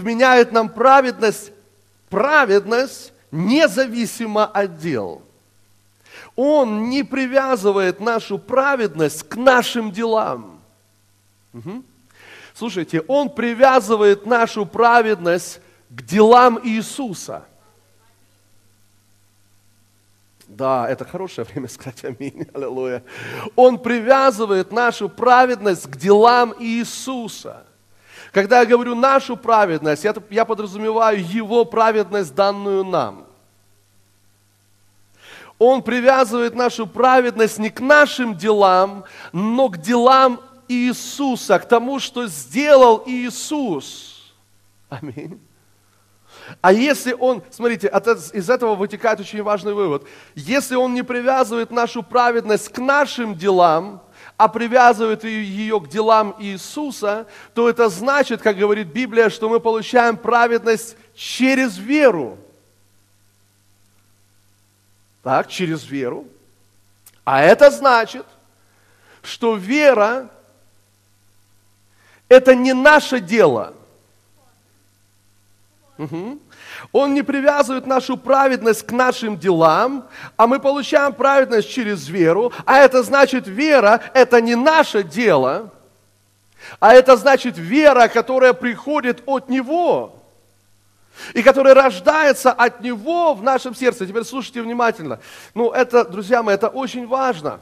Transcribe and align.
Вменяет 0.00 0.50
нам 0.52 0.70
праведность, 0.70 1.52
праведность 2.08 3.12
независимо 3.30 4.46
от 4.46 4.78
дел. 4.78 5.22
Он 6.36 6.88
не 6.88 7.02
привязывает 7.02 8.00
нашу 8.00 8.38
праведность 8.38 9.28
к 9.28 9.36
нашим 9.36 9.92
делам. 9.92 10.60
Угу. 11.52 11.84
Слушайте, 12.54 13.02
Он 13.08 13.28
привязывает 13.28 14.24
нашу 14.24 14.64
праведность 14.64 15.60
к 15.90 16.02
делам 16.02 16.58
Иисуса. 16.62 17.44
Да, 20.48 20.88
это 20.88 21.04
хорошее 21.04 21.46
время 21.46 21.68
сказать 21.68 22.04
аминь, 22.04 22.46
аллилуйя. 22.54 23.04
Он 23.54 23.78
привязывает 23.78 24.72
нашу 24.72 25.10
праведность 25.10 25.90
к 25.90 25.96
делам 25.96 26.54
Иисуса. 26.58 27.66
Когда 28.32 28.60
я 28.60 28.66
говорю 28.66 28.94
нашу 28.94 29.36
праведность, 29.36 30.04
я, 30.04 30.14
я 30.30 30.44
подразумеваю 30.44 31.24
Его 31.24 31.64
праведность, 31.64 32.34
данную 32.34 32.84
нам. 32.84 33.26
Он 35.58 35.82
привязывает 35.82 36.54
нашу 36.54 36.86
праведность 36.86 37.58
не 37.58 37.70
к 37.70 37.80
нашим 37.80 38.36
делам, 38.36 39.04
но 39.32 39.68
к 39.68 39.76
делам 39.78 40.40
Иисуса, 40.68 41.58
к 41.58 41.68
тому, 41.68 41.98
что 41.98 42.26
сделал 42.28 43.02
Иисус. 43.04 44.32
Аминь. 44.88 45.38
А 46.60 46.72
если 46.72 47.12
он, 47.12 47.42
смотрите, 47.50 47.88
из 48.32 48.48
этого 48.48 48.74
вытекает 48.74 49.20
очень 49.20 49.42
важный 49.42 49.74
вывод. 49.74 50.06
Если 50.34 50.76
он 50.76 50.94
не 50.94 51.02
привязывает 51.02 51.70
нашу 51.70 52.02
праведность 52.02 52.70
к 52.70 52.78
нашим 52.78 53.34
делам, 53.34 54.02
а 54.40 54.48
привязывает 54.48 55.22
ее 55.24 55.78
к 55.80 55.88
делам 55.88 56.34
Иисуса, 56.38 57.26
то 57.52 57.68
это 57.68 57.90
значит, 57.90 58.40
как 58.40 58.56
говорит 58.56 58.86
Библия, 58.86 59.28
что 59.28 59.50
мы 59.50 59.60
получаем 59.60 60.16
праведность 60.16 60.96
через 61.14 61.76
веру 61.76 62.38
так, 65.22 65.48
через 65.48 65.84
веру. 65.84 66.26
А 67.26 67.42
это 67.42 67.70
значит, 67.70 68.24
что 69.22 69.56
вера– 69.56 70.30
это 72.30 72.54
не 72.54 72.72
наше 72.72 73.20
дело. 73.20 73.74
Угу. 75.98 76.38
Он 76.92 77.14
не 77.14 77.22
привязывает 77.22 77.86
нашу 77.86 78.16
праведность 78.16 78.86
к 78.86 78.92
нашим 78.92 79.38
делам, 79.38 80.06
а 80.36 80.46
мы 80.46 80.58
получаем 80.58 81.12
праведность 81.12 81.70
через 81.70 82.08
веру. 82.08 82.52
А 82.64 82.78
это 82.78 83.02
значит, 83.02 83.46
вера– 83.46 84.00
это 84.14 84.40
не 84.40 84.54
наше 84.54 85.02
дело, 85.02 85.70
а 86.78 86.94
это 86.94 87.16
значит 87.16 87.58
вера, 87.58 88.08
которая 88.08 88.52
приходит 88.52 89.22
от 89.26 89.48
Него 89.48 90.16
и 91.34 91.42
который 91.42 91.74
рождается 91.74 92.50
от 92.52 92.80
Него 92.80 93.34
в 93.34 93.42
нашем 93.42 93.74
сердце. 93.74 94.06
Теперь 94.06 94.24
слушайте 94.24 94.62
внимательно. 94.62 95.20
Ну, 95.54 95.70
это, 95.70 96.04
друзья 96.04 96.42
мои, 96.42 96.54
это 96.54 96.68
очень 96.68 97.06
важно. 97.06 97.60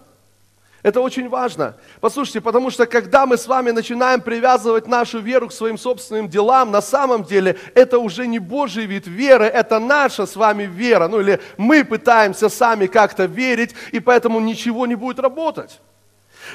Это 0.82 1.00
очень 1.00 1.28
важно. 1.28 1.74
Послушайте, 2.00 2.40
потому 2.40 2.70
что 2.70 2.86
когда 2.86 3.26
мы 3.26 3.36
с 3.36 3.48
вами 3.48 3.72
начинаем 3.72 4.20
привязывать 4.20 4.86
нашу 4.86 5.18
веру 5.18 5.48
к 5.48 5.52
своим 5.52 5.76
собственным 5.76 6.28
делам, 6.28 6.70
на 6.70 6.80
самом 6.80 7.24
деле 7.24 7.56
это 7.74 7.98
уже 7.98 8.28
не 8.28 8.38
Божий 8.38 8.86
вид 8.86 9.06
веры, 9.08 9.46
это 9.46 9.80
наша 9.80 10.24
с 10.24 10.36
вами 10.36 10.64
вера. 10.64 11.08
Ну 11.08 11.20
или 11.20 11.40
мы 11.56 11.84
пытаемся 11.84 12.48
сами 12.48 12.86
как-то 12.86 13.24
верить, 13.24 13.74
и 13.90 13.98
поэтому 13.98 14.38
ничего 14.38 14.86
не 14.86 14.94
будет 14.94 15.18
работать. 15.18 15.80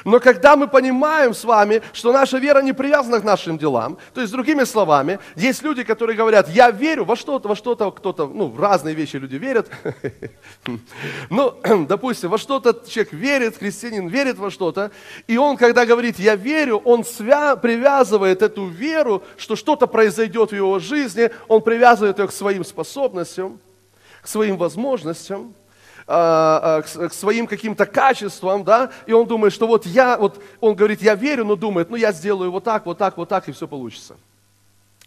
Но 0.04 0.20
когда 0.20 0.56
мы 0.56 0.68
понимаем 0.68 1.34
с 1.34 1.44
вами, 1.44 1.82
что 1.94 2.12
наша 2.12 2.38
вера 2.38 2.62
не 2.62 2.74
привязана 2.74 3.20
к 3.20 3.24
нашим 3.24 3.58
делам, 3.58 3.98
то 4.14 4.22
есть, 4.22 4.34
другими 4.34 4.64
словами, 4.64 5.20
есть 5.36 5.64
люди, 5.64 5.84
которые 5.84 6.18
говорят, 6.18 6.50
я 6.50 6.72
верю 6.72 7.06
во 7.06 7.16
что-то, 7.16 7.48
во 7.48 7.56
что-то 7.56 7.92
кто-то, 7.92 8.28
ну, 8.28 8.48
в 8.48 8.60
разные 8.60 8.96
вещи 8.96 9.18
люди 9.18 9.36
верят. 9.36 9.70
Ну, 11.30 11.54
допустим, 11.88 12.30
во 12.30 12.38
что-то 12.38 12.90
человек 12.90 13.14
верит, 13.14 13.58
христианин 13.58 14.08
верит 14.08 14.38
во 14.38 14.50
что-то, 14.50 14.92
и 15.28 15.38
он, 15.38 15.58
когда 15.58 15.86
говорит, 15.86 16.20
я 16.20 16.36
верю, 16.36 16.78
он 16.78 17.02
свя- 17.02 17.60
привязывает 17.60 18.42
эту 18.42 18.68
веру, 18.68 19.24
что 19.38 19.56
что-то 19.56 19.88
произойдет 19.88 20.52
в 20.52 20.56
его 20.56 20.80
жизни, 20.80 21.32
он 21.48 21.62
привязывает 21.62 22.20
ее 22.20 22.28
к 22.28 22.32
своим 22.32 22.64
способностям, 22.64 23.60
к 24.22 24.28
своим 24.28 24.58
возможностям, 24.58 25.54
а, 26.08 26.82
а, 26.84 27.08
к 27.08 27.14
своим 27.14 27.48
каким-то 27.48 27.86
качествам, 27.86 28.64
да, 28.64 28.92
и 29.06 29.14
он 29.14 29.28
думает, 29.28 29.54
что 29.54 29.68
вот 29.68 29.86
я, 29.86 30.18
вот 30.18 30.42
он 30.60 30.76
говорит, 30.76 31.02
я 31.02 31.16
верю, 31.16 31.46
но 31.46 31.56
думает, 31.56 31.90
ну 31.90 31.96
я 31.96 32.12
сделаю 32.12 32.52
вот 32.52 32.64
так, 32.64 32.86
вот 32.86 32.98
так, 32.98 33.18
вот 33.18 33.30
так, 33.30 33.48
и 33.48 33.52
все 33.52 33.68
получится. 33.68 34.16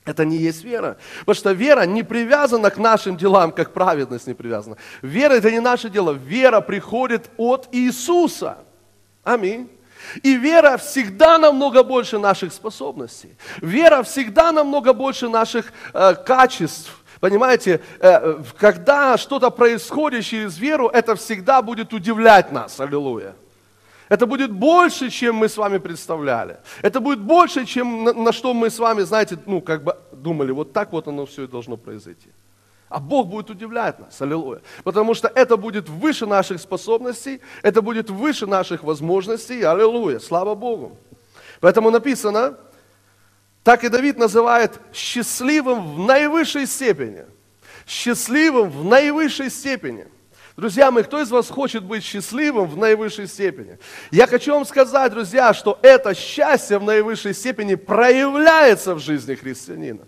Это 0.07 0.25
не 0.25 0.37
есть 0.37 0.63
вера. 0.63 0.97
Потому 1.21 1.35
что 1.35 1.53
вера 1.53 1.83
не 1.85 2.05
привязана 2.05 2.71
к 2.71 2.79
нашим 2.79 3.17
делам, 3.17 3.51
как 3.51 3.73
праведность 3.73 4.29
не 4.29 4.35
привязана. 4.35 4.77
Вера 5.03 5.35
это 5.35 5.51
не 5.51 5.59
наше 5.59 5.91
дело. 5.91 6.13
Вера 6.13 6.61
приходит 6.61 7.29
от 7.37 7.69
Иисуса. 7.73 8.59
Аминь. 9.25 9.69
И 10.23 10.37
вера 10.37 10.77
всегда 10.77 11.39
намного 11.39 11.83
больше 11.83 12.19
наших 12.19 12.53
способностей. 12.53 13.37
Вера 13.61 14.05
всегда 14.05 14.53
намного 14.53 14.93
больше 14.93 15.29
наших 15.29 15.73
э, 15.93 16.15
качеств. 16.15 16.93
Понимаете, 17.21 17.81
э, 18.01 18.43
когда 18.59 19.17
что-то 19.17 19.51
происходит 19.51 20.25
через 20.25 20.59
веру, 20.59 20.89
это 20.89 21.15
всегда 21.15 21.63
будет 21.63 21.93
удивлять 21.93 22.53
нас. 22.53 22.79
Аллилуйя. 22.81 23.35
Это 24.09 24.27
будет 24.27 24.53
больше, 24.53 25.11
чем 25.11 25.37
мы 25.37 25.49
с 25.49 25.57
вами 25.57 25.79
представляли. 25.79 26.59
Это 26.83 27.01
будет 27.01 27.21
больше, 27.21 27.65
чем 27.65 28.05
на, 28.05 28.13
на 28.13 28.33
что 28.33 28.55
мы 28.55 28.71
с 28.71 28.79
вами, 28.79 29.03
знаете, 29.03 29.39
ну, 29.47 29.61
как 29.61 29.83
бы 29.83 29.97
думали, 30.13 30.53
вот 30.53 30.73
так 30.73 30.93
вот 30.93 31.09
оно 31.09 31.27
все 31.27 31.45
и 31.45 31.47
должно 31.47 31.77
произойти. 31.77 32.29
А 32.89 33.01
Бог 33.01 33.27
будет 33.27 33.51
удивлять 33.51 33.99
нас, 33.99 34.23
аллилуйя. 34.23 34.61
Потому 34.85 35.15
что 35.15 35.27
это 35.35 35.57
будет 35.57 35.89
выше 35.89 36.27
наших 36.27 36.61
способностей, 36.61 37.41
это 37.63 37.83
будет 37.83 38.11
выше 38.11 38.47
наших 38.47 38.85
возможностей, 38.85 39.63
аллилуйя, 39.63 40.21
слава 40.21 40.55
Богу. 40.55 40.97
Поэтому 41.61 41.91
написано, 41.91 42.57
так 43.67 43.83
и 43.83 43.89
Давид 43.89 44.17
называет 44.17 44.79
счастливым 44.95 45.97
в 45.97 46.07
наивысшей 46.07 46.69
степени. 46.69 47.25
Счастливым 47.85 48.71
в 48.71 48.85
наивысшей 48.85 49.51
степени. 49.51 50.07
Друзья 50.57 50.93
мои, 50.93 51.03
кто 51.03 51.21
из 51.21 51.33
вас 51.33 51.49
хочет 51.49 51.83
быть 51.83 52.05
счастливым 52.05 52.69
в 52.69 52.77
наивысшей 52.77 53.27
степени? 53.27 53.81
Я 54.13 54.29
хочу 54.29 54.55
вам 54.55 54.65
сказать, 54.67 55.11
друзья, 55.11 55.53
что 55.53 55.81
это 55.83 56.15
счастье 56.15 56.79
в 56.79 56.85
наивысшей 56.85 57.35
степени 57.35 57.75
проявляется 57.75 58.95
в 58.95 59.01
жизни 59.01 59.35
христианина. 59.35 60.07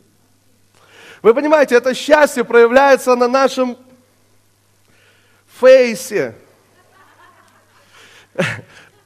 Вы 1.20 1.34
понимаете, 1.34 1.74
это 1.74 1.94
счастье 1.94 2.44
проявляется 2.44 3.16
на 3.16 3.26
нашем 3.26 3.76
фейсе. 5.58 6.36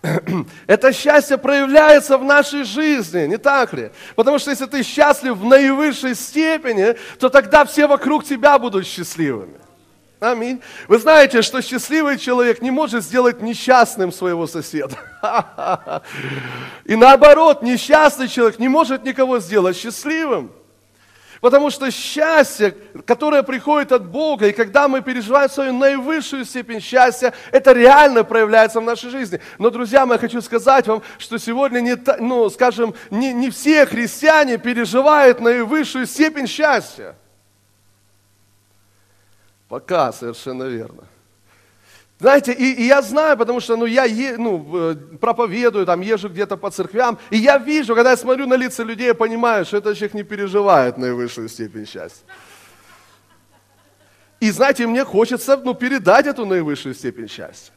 Это 0.67 0.93
счастье 0.93 1.39
проявляется 1.39 2.19
в 2.19 2.25
нашей 2.25 2.65
жизни, 2.65 3.27
не 3.27 3.39
так 3.39 3.73
ли? 3.73 3.91
Потому 4.17 4.39
что 4.39 4.51
если 4.51 4.67
ты 4.67 4.83
счастлив 4.83 5.37
в 5.37 5.45
наивысшей 5.45 6.15
степени, 6.15 6.97
то 7.19 7.29
тогда 7.29 7.65
все 7.65 7.87
вокруг 7.87 8.25
тебя 8.25 8.59
будут 8.59 8.87
счастливыми. 8.87 9.59
Аминь. 10.19 10.61
Вы 10.87 10.99
знаете, 10.99 11.43
что 11.43 11.61
счастливый 11.63 12.17
человек 12.17 12.63
не 12.63 12.71
может 12.71 13.05
сделать 13.05 13.43
несчастным 13.43 14.13
своего 14.13 14.47
соседа. 14.47 14.97
И 16.85 16.95
наоборот, 16.95 17.63
несчастный 17.63 18.29
человек 18.29 18.61
не 18.61 18.69
может 18.69 19.05
никого 19.05 19.41
сделать 19.41 19.77
счастливым. 19.77 20.53
Потому 21.43 21.71
что 21.71 21.91
счастье, 21.91 22.73
которое 23.05 23.43
приходит 23.43 23.91
от 23.91 24.07
Бога, 24.07 24.47
и 24.47 24.53
когда 24.53 24.87
мы 24.87 25.03
переживаем 25.03 25.51
свою 25.51 25.73
наивысшую 25.73 26.45
степень 26.45 26.81
счастья, 26.81 27.35
это 27.51 27.73
реально 27.73 28.23
проявляется 28.23 28.81
в 28.81 28.85
нашей 28.85 29.11
жизни. 29.11 29.41
Но, 29.59 29.71
друзья 29.71 30.07
мои, 30.07 30.19
хочу 30.19 30.41
сказать 30.41 30.87
вам, 30.87 31.03
что 31.19 31.39
сегодня, 31.39 31.81
не, 31.81 31.97
ну, 32.21 32.49
скажем, 32.49 32.95
не, 33.11 33.33
не 33.33 33.51
все 33.51 33.87
христиане 33.87 34.57
переживают 34.57 35.41
наивысшую 35.41 36.07
степень 36.07 36.47
счастья. 36.47 37.17
Пока, 39.69 40.13
совершенно 40.13 40.63
верно. 40.63 41.03
Знаете, 42.23 42.53
и, 42.53 42.73
и 42.75 42.87
я 42.87 43.03
знаю, 43.03 43.37
потому 43.37 43.61
что 43.61 43.77
ну, 43.77 43.85
я 43.85 44.05
е, 44.05 44.37
ну, 44.39 44.65
э, 44.75 44.95
проповедую, 45.21 45.85
там, 45.85 46.03
езжу 46.03 46.29
где-то 46.29 46.57
по 46.57 46.71
церквям, 46.71 47.19
и 47.31 47.37
я 47.37 47.59
вижу, 47.59 47.97
когда 47.97 48.11
я 48.11 48.17
смотрю 48.17 48.47
на 48.47 48.55
лица 48.55 48.85
людей, 48.85 49.07
я 49.07 49.15
понимаю, 49.15 49.65
что 49.65 49.79
этот 49.79 49.97
человек 49.97 50.15
не 50.15 50.23
переживает 50.23 50.99
наивысшую 50.99 51.49
степень 51.49 51.85
счастья. 51.85 52.25
И 54.39 54.53
знаете, 54.53 54.87
мне 54.87 55.05
хочется 55.05 55.57
ну, 55.57 55.75
передать 55.75 56.27
эту 56.27 56.47
наивысшую 56.47 56.95
степень 56.95 57.29
счастья. 57.29 57.73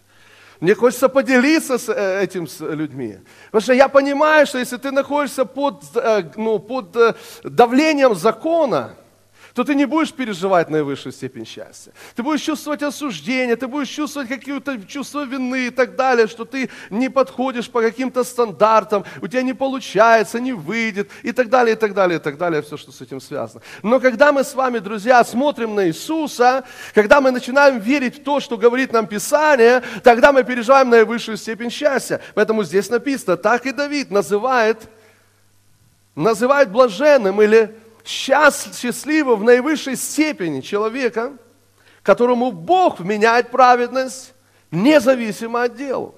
Мне 0.59 0.75
хочется 0.75 1.09
поделиться 1.09 1.79
с 1.79 1.89
э, 1.89 2.23
этим 2.23 2.47
с 2.47 2.59
людьми. 2.59 3.17
Потому 3.45 3.61
что 3.63 3.73
я 3.73 3.87
понимаю, 3.87 4.45
что 4.45 4.59
если 4.59 4.77
ты 4.77 4.91
находишься 4.91 5.45
под, 5.45 5.83
э, 5.95 6.31
ну, 6.35 6.59
под 6.59 6.95
давлением 7.43 8.13
закона, 8.13 8.95
то 9.55 9.63
ты 9.63 9.73
не 9.73 9.85
будешь 9.85 10.11
переживать 10.11 10.69
наивысшую 10.69 11.13
степень 11.13 11.45
счастья. 11.45 11.93
Ты 12.13 12.23
будешь 12.23 12.41
чувствовать 12.41 12.83
осуждение, 12.83 13.55
ты 13.55 13.67
будешь 13.67 13.87
чувствовать 13.87 14.27
какие-то 14.27 14.77
чувства 14.85 15.23
вины 15.23 15.67
и 15.67 15.69
так 15.69 15.95
далее, 15.95 16.27
что 16.27 16.43
ты 16.43 16.69
не 16.89 17.07
подходишь 17.07 17.69
по 17.69 17.81
каким-то 17.81 18.25
стандартам, 18.25 19.05
у 19.21 19.27
тебя 19.27 19.43
не 19.43 19.53
получается, 19.53 20.41
не 20.41 20.51
выйдет 20.51 21.09
и 21.23 21.31
так 21.31 21.47
далее, 21.47 21.77
и 21.77 21.79
так 21.79 21.93
далее, 21.93 22.19
и 22.19 22.21
так 22.21 22.37
далее, 22.37 22.61
все, 22.63 22.75
что 22.75 22.91
с 22.91 22.99
этим 22.99 23.21
связано. 23.21 23.61
Но 23.81 24.01
когда 24.01 24.33
мы 24.33 24.43
с 24.43 24.53
вами, 24.53 24.79
друзья, 24.79 25.23
смотрим 25.23 25.73
на 25.73 25.87
Иисуса, 25.87 26.65
когда 26.93 27.21
мы 27.21 27.31
начинаем 27.31 27.79
верить 27.79 28.19
в 28.19 28.23
то, 28.23 28.41
что 28.41 28.57
говорит 28.57 28.91
нам 28.91 29.07
Писание, 29.07 29.81
тогда 30.03 30.33
мы 30.33 30.43
переживаем 30.43 30.89
наивысшую 30.89 31.37
степень 31.37 31.69
счастья. 31.69 32.19
Поэтому 32.33 32.65
здесь 32.65 32.89
написано, 32.89 33.37
так 33.37 33.65
и 33.65 33.71
Давид 33.71 34.11
называет, 34.11 34.89
называет 36.13 36.69
блаженным 36.69 37.41
или 37.41 37.73
счастливо 38.05 39.35
в 39.35 39.43
наивысшей 39.43 39.95
степени 39.95 40.61
человека, 40.61 41.33
которому 42.03 42.51
Бог 42.51 42.99
вменяет 42.99 43.49
праведность, 43.49 44.33
независимо 44.71 45.63
от 45.63 45.75
дела. 45.75 46.13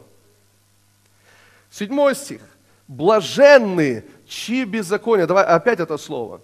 Седьмой 1.71 2.15
стих. 2.15 2.41
Блаженные, 2.87 4.05
чьи 4.27 4.63
беззакония, 4.63 5.27
давай 5.27 5.45
опять 5.45 5.79
это 5.79 5.97
слово. 5.97 6.41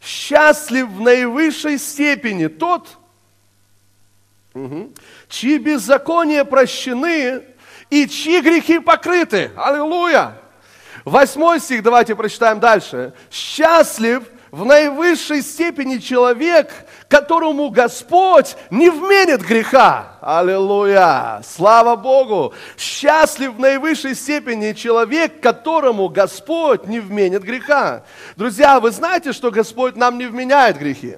Счастлив 0.00 0.88
в 0.88 1.00
наивысшей 1.00 1.78
степени 1.78 2.48
тот, 2.48 2.98
угу, 4.52 4.92
чьи 5.28 5.58
беззакония 5.58 6.44
прощены 6.44 7.42
и 7.90 8.06
чьи 8.08 8.40
грехи 8.40 8.80
покрыты. 8.80 9.50
Аллилуйя! 9.56 10.36
Восьмой 11.04 11.60
стих, 11.60 11.82
давайте 11.82 12.16
прочитаем 12.16 12.60
дальше. 12.60 13.12
Счастлив 13.30 14.24
в 14.54 14.64
наивысшей 14.64 15.42
степени 15.42 15.98
человек, 15.98 16.70
которому 17.08 17.70
Господь 17.70 18.56
не 18.70 18.88
вменит 18.88 19.42
греха. 19.42 20.16
Аллилуйя! 20.20 21.42
Слава 21.44 21.96
Богу! 21.96 22.54
Счастлив 22.78 23.54
в 23.54 23.58
наивысшей 23.58 24.14
степени 24.14 24.72
человек, 24.72 25.40
которому 25.40 26.08
Господь 26.08 26.86
не 26.86 27.00
вменит 27.00 27.42
греха. 27.42 28.04
Друзья, 28.36 28.78
вы 28.78 28.92
знаете, 28.92 29.32
что 29.32 29.50
Господь 29.50 29.96
нам 29.96 30.18
не 30.18 30.26
вменяет 30.26 30.78
грехи? 30.78 31.16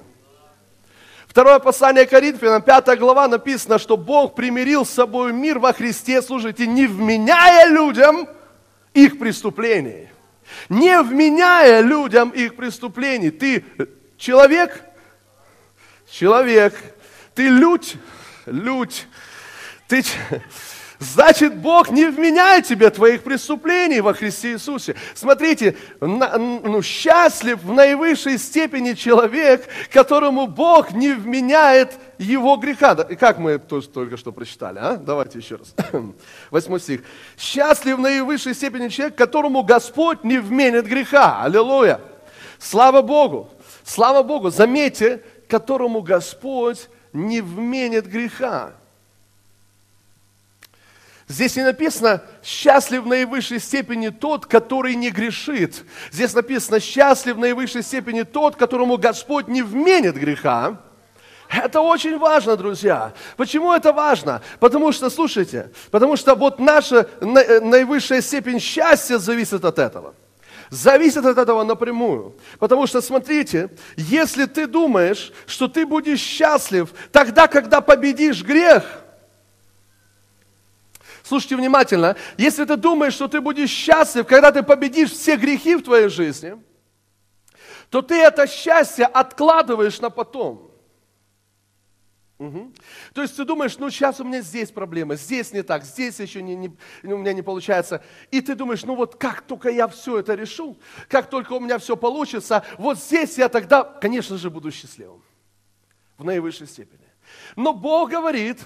Второе 1.29 1.59
послание 1.59 2.07
Коринфянам, 2.07 2.63
5 2.63 2.99
глава 2.99 3.29
написано, 3.29 3.79
что 3.79 3.99
Бог 3.99 4.35
примирил 4.35 4.87
с 4.87 4.91
собой 4.91 5.35
мир 5.35 5.59
во 5.59 5.75
Христе, 5.75 6.23
служите, 6.23 6.67
не 6.67 6.87
вменяя 6.87 7.69
людям 7.69 8.29
их 8.95 9.19
преступлений 9.19 10.09
не 10.69 11.01
вменяя 11.03 11.81
людям 11.81 12.31
их 12.31 12.57
преступлений. 12.57 13.31
Ты 13.31 13.65
человек? 14.17 14.83
Человек. 16.11 16.75
Ты 17.35 17.49
людь? 17.49 17.97
Людь. 18.47 19.07
Ты... 19.89 20.05
Значит, 20.99 21.57
Бог 21.57 21.91
не 21.91 22.07
вменяет 22.07 22.67
тебе 22.67 22.89
твоих 22.89 23.23
преступлений 23.23 24.01
во 24.01 24.15
Христе 24.15 24.53
Иисусе. 24.53 24.95
Смотрите, 25.15 25.77
на, 26.01 26.39
ну, 26.39 26.81
счастлив 26.83 27.63
в 27.63 27.73
наивысшей 27.73 28.39
степени 28.39 28.95
человек, 28.95 29.69
которому 29.93 30.47
Бог 30.47 30.93
не 30.93 31.13
вменяет 31.13 31.99
его 32.17 32.57
греха. 32.57 32.95
Как 32.95 33.39
мы 33.39 33.59
тоже 33.59 33.89
только 33.89 34.17
что 34.17 34.33
прочитали, 34.33 34.79
а? 34.81 34.97
Давайте 34.97 35.39
еще 35.39 35.57
раз. 35.57 35.75
Восьмой 36.51 36.81
стих. 36.81 37.03
Счастлив 37.37 37.97
в 37.97 38.01
наивысшей 38.01 38.55
степени 38.55 38.89
человек, 38.89 39.17
которому 39.17 39.63
Господь 39.65 40.25
не 40.25 40.39
вменит 40.39 40.87
греха. 40.87 41.43
Аллилуйя. 41.43 42.01
Слава 42.59 43.03
Богу. 43.03 43.51
Слава 43.85 44.23
Богу. 44.23 44.49
Заметьте, 44.49 45.23
которому 45.47 46.01
Господь 46.01 46.89
не 47.13 47.43
вменит 47.43 48.07
греха. 48.07 48.73
Здесь 51.29 51.57
не 51.57 51.65
написано 51.65 52.23
«счастлив 52.45 53.03
в 53.03 53.07
наивысшей 53.07 53.59
степени 53.59 54.11
тот, 54.11 54.47
который 54.47 54.95
не 54.95 55.11
грешит». 55.11 55.85
Здесь 56.13 56.35
написано 56.35 56.79
«счастлив 56.79 57.35
в 57.35 57.41
наивысшей 57.41 57.83
степени 57.83 58.23
тот, 58.23 58.55
которому 58.55 58.97
Господь 58.97 59.49
не 59.49 59.63
вменит 59.63 60.15
греха». 60.15 60.81
Это 61.49 61.81
очень 61.81 62.19
важно, 62.19 62.57
друзья. 62.57 63.13
Почему 63.37 63.73
это 63.73 63.93
важно? 63.93 64.41
Потому 64.61 64.93
что, 64.93 65.11
слушайте, 65.11 65.73
потому 65.91 66.17
что 66.17 66.35
вот 66.35 66.61
наша 66.61 67.09
наивысшая 67.21 68.21
степень 68.21 68.61
счастья 68.61 69.19
зависит 69.19 69.65
от 69.65 69.79
этого. 69.79 70.15
Зависит 70.71 71.25
от 71.25 71.39
этого 71.39 71.63
напрямую. 71.65 72.37
Потому 72.59 72.87
что, 72.87 73.01
смотрите, 73.01 73.71
если 73.97 74.47
ты 74.47 74.67
думаешь, 74.67 75.33
что 75.47 75.69
ты 75.69 75.87
будешь 75.87 76.21
счастлив 76.21 76.93
тогда, 77.11 77.49
когда 77.49 77.81
победишь 77.81 78.45
грех– 78.45 78.85
Слушайте 81.27 81.57
внимательно. 81.57 82.17
Если 82.39 82.65
ты 82.65 82.77
думаешь, 82.77 83.15
что 83.15 83.27
ты 83.27 83.41
будешь 83.41 83.71
счастлив, 83.71 84.25
когда 84.29 84.53
ты 84.53 84.63
победишь 84.63 85.11
все 85.11 85.37
грехи 85.37 85.75
в 85.75 85.83
твоей 85.83 86.09
жизни, 86.09 86.57
то 87.91 88.01
ты 88.01 88.15
это 88.15 88.47
счастье 88.47 89.07
откладываешь 89.07 90.01
на 90.01 90.09
потом. 90.09 90.71
Угу. 92.39 92.73
То 93.15 93.23
есть 93.23 93.37
ты 93.37 93.45
думаешь, 93.45 93.77
ну 93.77 93.91
сейчас 93.91 94.21
у 94.21 94.25
меня 94.25 94.41
здесь 94.41 94.71
проблемы, 94.71 95.17
здесь 95.17 95.53
не 95.53 95.63
так, 95.63 95.83
здесь 95.83 96.21
еще 96.21 96.43
не, 96.43 96.55
не, 96.55 96.69
у 97.03 97.17
меня 97.17 97.33
не 97.33 97.43
получается. 97.43 98.05
И 98.31 98.41
ты 98.41 98.55
думаешь, 98.55 98.85
ну 98.85 98.95
вот 98.95 99.17
как 99.17 99.43
только 99.43 99.69
я 99.71 99.89
все 99.89 100.21
это 100.21 100.35
решу, 100.35 100.79
как 101.09 101.29
только 101.29 101.55
у 101.55 101.61
меня 101.61 101.79
все 101.79 101.97
получится, 101.97 102.63
вот 102.79 102.99
здесь 103.01 103.37
я 103.37 103.49
тогда, 103.49 103.83
конечно 103.83 104.39
же, 104.39 104.49
буду 104.49 104.71
счастливым. 104.71 105.25
В 106.19 106.25
наивысшей 106.25 106.69
степени. 106.69 107.09
Но 107.57 107.75
Бог 107.75 108.11
говорит, 108.11 108.61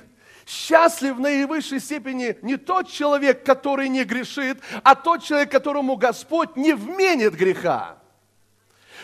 Счастлив 0.46 1.16
в 1.16 1.20
наивысшей 1.20 1.80
степени 1.80 2.36
не 2.42 2.56
тот 2.56 2.88
человек, 2.88 3.44
который 3.44 3.88
не 3.88 4.04
грешит, 4.04 4.58
а 4.82 4.94
тот 4.94 5.22
человек, 5.22 5.50
которому 5.50 5.96
Господь 5.96 6.56
не 6.56 6.74
вменит 6.74 7.34
греха. 7.34 8.00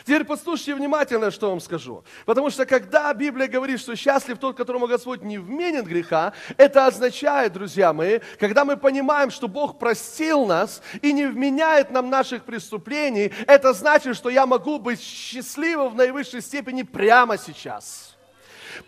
Теперь 0.06 0.24
послушайте 0.24 0.76
внимательно, 0.76 1.32
что 1.32 1.50
вам 1.50 1.58
скажу. 1.58 2.04
Потому 2.26 2.50
что 2.50 2.64
когда 2.64 3.12
Библия 3.12 3.48
говорит, 3.48 3.80
что 3.80 3.96
счастлив 3.96 4.38
тот, 4.38 4.56
которому 4.56 4.86
Господь 4.86 5.22
не 5.22 5.36
вменит 5.36 5.84
греха, 5.84 6.32
это 6.56 6.86
означает, 6.86 7.52
друзья 7.52 7.92
мои, 7.92 8.20
когда 8.38 8.64
мы 8.64 8.76
понимаем, 8.76 9.32
что 9.32 9.48
Бог 9.48 9.80
простил 9.80 10.46
нас 10.46 10.80
и 11.02 11.12
не 11.12 11.26
вменяет 11.26 11.90
нам 11.90 12.08
наших 12.08 12.44
преступлений, 12.44 13.32
это 13.48 13.72
значит, 13.72 14.14
что 14.14 14.30
я 14.30 14.46
могу 14.46 14.78
быть 14.78 15.00
счастливым 15.00 15.90
в 15.90 15.96
наивысшей 15.96 16.40
степени 16.40 16.84
прямо 16.84 17.36
сейчас 17.36 18.15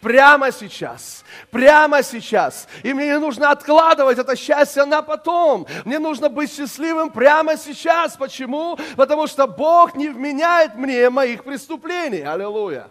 прямо 0.01 0.53
сейчас, 0.53 1.25
прямо 1.51 2.03
сейчас. 2.03 2.69
И 2.83 2.93
мне 2.93 3.07
не 3.07 3.19
нужно 3.19 3.51
откладывать 3.51 4.19
это 4.19 4.37
счастье 4.37 4.85
на 4.85 5.03
потом. 5.03 5.67
Мне 5.85 5.99
нужно 5.99 6.29
быть 6.29 6.55
счастливым 6.55 7.11
прямо 7.11 7.57
сейчас. 7.57 8.17
Почему? 8.17 8.79
Потому 8.97 9.27
что 9.27 9.47
Бог 9.47 9.95
не 9.95 10.09
вменяет 10.09 10.75
мне 10.75 11.11
моих 11.11 11.45
преступлений. 11.45 12.23
Аллилуйя. 12.23 12.91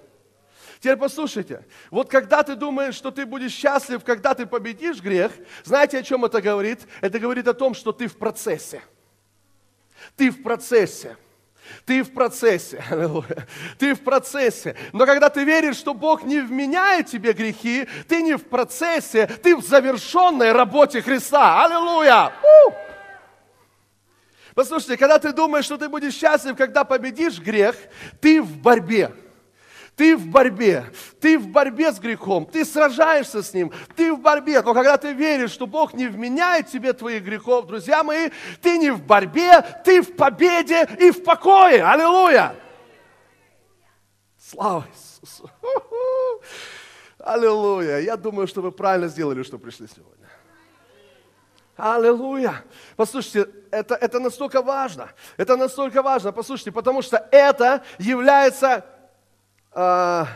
Теперь 0.79 0.97
послушайте, 0.97 1.65
вот 1.89 2.09
когда 2.09 2.43
ты 2.43 2.55
думаешь, 2.55 2.95
что 2.95 3.09
ты 3.09 3.25
будешь 3.25 3.51
счастлив, 3.51 4.03
когда 4.03 4.35
ты 4.35 4.45
победишь 4.45 5.01
грех, 5.01 5.31
знаете, 5.63 5.99
о 5.99 6.03
чем 6.03 6.23
это 6.25 6.41
говорит? 6.41 6.87
Это 7.01 7.19
говорит 7.19 7.47
о 7.47 7.53
том, 7.53 7.73
что 7.73 7.91
ты 7.91 8.07
в 8.07 8.17
процессе. 8.17 8.83
Ты 10.15 10.29
в 10.29 10.43
процессе. 10.43 11.17
Ты 11.85 12.03
в 12.03 12.13
процессе. 12.13 12.83
Ты 13.79 13.93
в 13.93 14.01
процессе. 14.01 14.75
Но 14.93 15.05
когда 15.05 15.29
ты 15.29 15.43
веришь, 15.43 15.77
что 15.77 15.93
Бог 15.93 16.23
не 16.23 16.39
вменяет 16.39 17.07
тебе 17.07 17.33
грехи, 17.33 17.87
ты 18.07 18.21
не 18.21 18.35
в 18.35 18.45
процессе, 18.45 19.27
ты 19.27 19.55
в 19.55 19.65
завершенной 19.65 20.51
работе 20.51 21.01
Христа. 21.01 21.65
Аллилуйя! 21.65 22.31
Послушайте, 24.55 24.97
когда 24.97 25.19
ты 25.19 25.33
думаешь, 25.33 25.65
что 25.65 25.77
ты 25.77 25.87
будешь 25.87 26.15
счастлив, 26.15 26.57
когда 26.57 26.83
победишь 26.83 27.39
грех, 27.39 27.75
ты 28.19 28.41
в 28.41 28.57
борьбе. 28.57 29.11
Ты 29.97 30.15
в 30.15 30.27
борьбе, 30.27 30.85
ты 31.19 31.39
в 31.39 31.47
борьбе 31.47 31.91
с 31.91 31.97
грехом, 31.97 32.45
ты 32.45 32.63
сражаешься 32.63 33.41
с 33.41 33.51
ним, 33.51 33.73
ты 33.95 34.13
в 34.13 34.21
борьбе. 34.21 34.61
Но 34.61 34.75
когда 34.75 34.95
ты 34.95 35.11
веришь, 35.11 35.49
что 35.49 35.65
Бог 35.65 35.95
не 35.95 36.05
вменяет 36.05 36.67
тебе 36.67 36.93
твоих 36.93 37.23
грехов, 37.23 37.65
друзья 37.65 38.03
мои, 38.03 38.29
ты 38.61 38.77
не 38.77 38.91
в 38.91 39.01
борьбе, 39.01 39.59
ты 39.83 40.03
в 40.03 40.15
победе 40.15 40.87
и 40.99 41.09
в 41.09 41.23
покое. 41.23 41.83
Аллилуйя! 41.83 42.55
Слава 44.37 44.85
Иисусу! 44.93 45.49
Аллилуйя! 47.17 47.97
Я 47.97 48.17
думаю, 48.17 48.45
что 48.45 48.61
вы 48.61 48.71
правильно 48.71 49.07
сделали, 49.07 49.41
что 49.41 49.57
пришли 49.57 49.87
сегодня. 49.87 50.29
Аллилуйя! 51.75 52.63
Послушайте, 52.97 53.51
это, 53.71 53.95
это 53.95 54.19
настолько 54.19 54.61
важно. 54.61 55.09
Это 55.37 55.57
настолько 55.57 56.03
важно, 56.03 56.31
послушайте, 56.31 56.71
потому 56.71 57.01
что 57.01 57.27
это 57.31 57.83
является 57.97 58.85
а, 59.71 60.27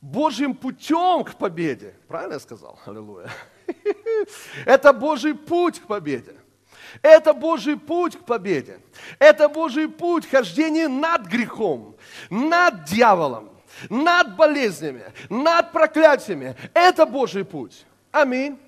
Божьим 0.00 0.54
путем 0.54 1.24
к 1.24 1.34
победе. 1.36 1.94
Правильно 2.08 2.34
я 2.34 2.40
сказал? 2.40 2.78
Аллилуйя. 2.86 3.30
Это 4.66 4.92
Божий 4.92 5.34
путь 5.34 5.80
к 5.80 5.86
победе. 5.86 6.34
Это 7.02 7.32
Божий 7.32 7.76
путь 7.76 8.16
к 8.16 8.24
победе. 8.24 8.80
Это 9.18 9.48
Божий 9.48 9.88
путь 9.88 10.28
хождения 10.28 10.88
над 10.88 11.26
грехом, 11.26 11.96
над 12.30 12.84
дьяволом. 12.84 13.50
над 13.90 14.36
болезнями, 14.36 15.12
над 15.28 15.72
проклятиями. 15.72 16.56
Это 16.74 17.06
Божий 17.06 17.44
путь. 17.44 17.84
Аминь. 18.12 18.58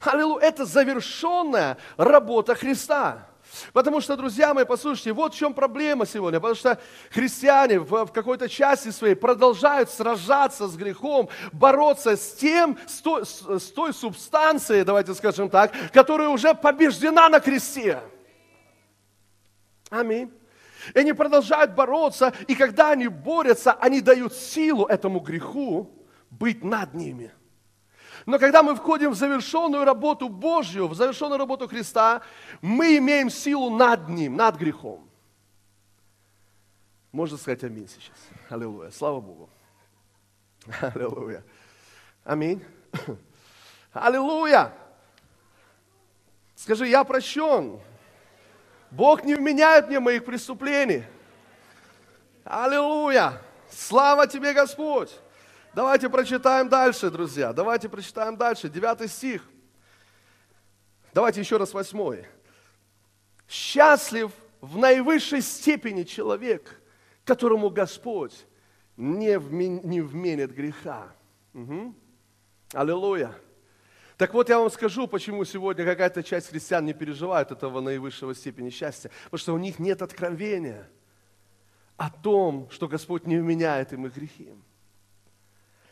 Аллилуйя. 0.00 0.46
Это 0.46 0.64
завершенная 0.64 1.76
работа 1.96 2.54
Христа. 2.54 3.26
Потому 3.72 4.00
что, 4.00 4.16
друзья 4.16 4.54
мои, 4.54 4.64
послушайте, 4.64 5.12
вот 5.12 5.34
в 5.34 5.36
чем 5.36 5.54
проблема 5.54 6.06
сегодня. 6.06 6.40
Потому 6.40 6.54
что 6.54 6.80
христиане 7.10 7.80
в, 7.80 8.06
в 8.06 8.12
какой-то 8.12 8.48
части 8.48 8.90
своей 8.90 9.14
продолжают 9.14 9.90
сражаться 9.90 10.68
с 10.68 10.76
грехом, 10.76 11.28
бороться 11.52 12.16
с 12.16 12.34
тем, 12.34 12.78
с 12.86 13.00
той, 13.00 13.24
с, 13.24 13.72
той 13.72 13.92
субстанцией, 13.92 14.84
давайте 14.84 15.14
скажем 15.14 15.48
так, 15.50 15.72
которая 15.92 16.28
уже 16.28 16.54
побеждена 16.54 17.28
на 17.28 17.40
кресте. 17.40 18.00
Аминь. 19.90 20.32
И 20.94 20.98
они 20.98 21.12
продолжают 21.12 21.74
бороться, 21.74 22.32
и 22.46 22.54
когда 22.54 22.90
они 22.90 23.08
борются, 23.08 23.72
они 23.72 24.00
дают 24.00 24.34
силу 24.34 24.86
этому 24.86 25.20
греху 25.20 25.90
быть 26.30 26.62
над 26.62 26.94
ними. 26.94 27.32
Но 28.26 28.40
когда 28.40 28.64
мы 28.64 28.74
входим 28.74 29.10
в 29.10 29.14
завершенную 29.14 29.84
работу 29.84 30.28
Божью, 30.28 30.88
в 30.88 30.94
завершенную 30.94 31.38
работу 31.38 31.68
Христа, 31.68 32.22
мы 32.60 32.98
имеем 32.98 33.30
силу 33.30 33.70
над 33.70 34.08
Ним, 34.08 34.34
над 34.36 34.56
грехом. 34.56 35.08
Можно 37.12 37.38
сказать 37.38 37.62
аминь 37.62 37.88
сейчас. 37.88 38.16
Аллилуйя. 38.50 38.90
Слава 38.90 39.20
Богу. 39.20 39.48
Аллилуйя. 40.80 41.44
Аминь. 42.24 42.62
Аллилуйя. 43.92 44.72
Скажи, 46.56 46.88
я 46.88 47.04
прощен. 47.04 47.80
Бог 48.90 49.24
не 49.24 49.34
вменяет 49.36 49.86
мне 49.86 50.00
моих 50.00 50.24
преступлений. 50.24 51.04
Аллилуйя! 52.44 53.40
Слава 53.70 54.26
тебе, 54.26 54.52
Господь! 54.52 55.18
Давайте 55.76 56.08
прочитаем 56.08 56.70
дальше, 56.70 57.10
друзья. 57.10 57.52
Давайте 57.52 57.90
прочитаем 57.90 58.38
дальше. 58.38 58.70
Девятый 58.70 59.08
стих. 59.08 59.46
Давайте 61.12 61.40
еще 61.40 61.58
раз 61.58 61.74
восьмой. 61.74 62.24
Счастлив 63.46 64.32
в 64.62 64.78
наивысшей 64.78 65.42
степени 65.42 66.04
человек, 66.04 66.80
которому 67.26 67.68
Господь 67.68 68.46
не, 68.96 69.38
вмен, 69.38 69.82
не 69.84 70.00
вменит 70.00 70.54
греха. 70.54 71.12
Угу. 71.52 71.94
Аллилуйя. 72.72 73.34
Так 74.16 74.32
вот, 74.32 74.48
я 74.48 74.58
вам 74.58 74.70
скажу, 74.70 75.06
почему 75.06 75.44
сегодня 75.44 75.84
какая-то 75.84 76.22
часть 76.22 76.48
христиан 76.48 76.86
не 76.86 76.94
переживает 76.94 77.50
этого 77.52 77.82
наивысшего 77.82 78.34
степени 78.34 78.70
счастья. 78.70 79.10
Потому 79.24 79.38
что 79.38 79.52
у 79.52 79.58
них 79.58 79.78
нет 79.78 80.00
откровения 80.00 80.88
о 81.98 82.08
том, 82.08 82.66
что 82.70 82.88
Господь 82.88 83.26
не 83.26 83.36
вменяет 83.36 83.92
им 83.92 84.06
их 84.06 84.16
грехи. 84.16 84.54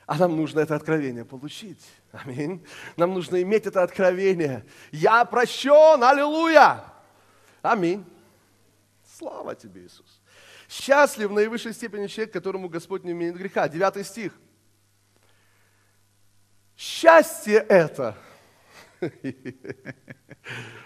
А 0.07 0.19
нам 0.19 0.37
нужно 0.37 0.61
это 0.61 0.75
откровение 0.75 1.25
получить. 1.25 1.83
Аминь. 2.13 2.65
Нам 2.97 3.15
нужно 3.15 3.41
иметь 3.43 3.67
это 3.67 3.83
откровение. 3.83 4.67
Я 4.93 5.25
прощен, 5.25 6.03
аллилуйя. 6.03 6.85
Аминь. 7.63 8.05
Слава 9.17 9.55
тебе, 9.55 9.83
Иисус. 9.83 10.21
Счастлив 10.69 11.31
в 11.31 11.33
наивысшей 11.33 11.73
степени 11.73 12.07
человек, 12.07 12.33
которому 12.33 12.69
Господь 12.69 13.05
не 13.05 13.13
вменяет 13.13 13.37
греха. 13.37 13.69
Девятый 13.69 14.05
стих. 14.05 14.33
Счастье 16.77 17.59
это, 17.69 18.17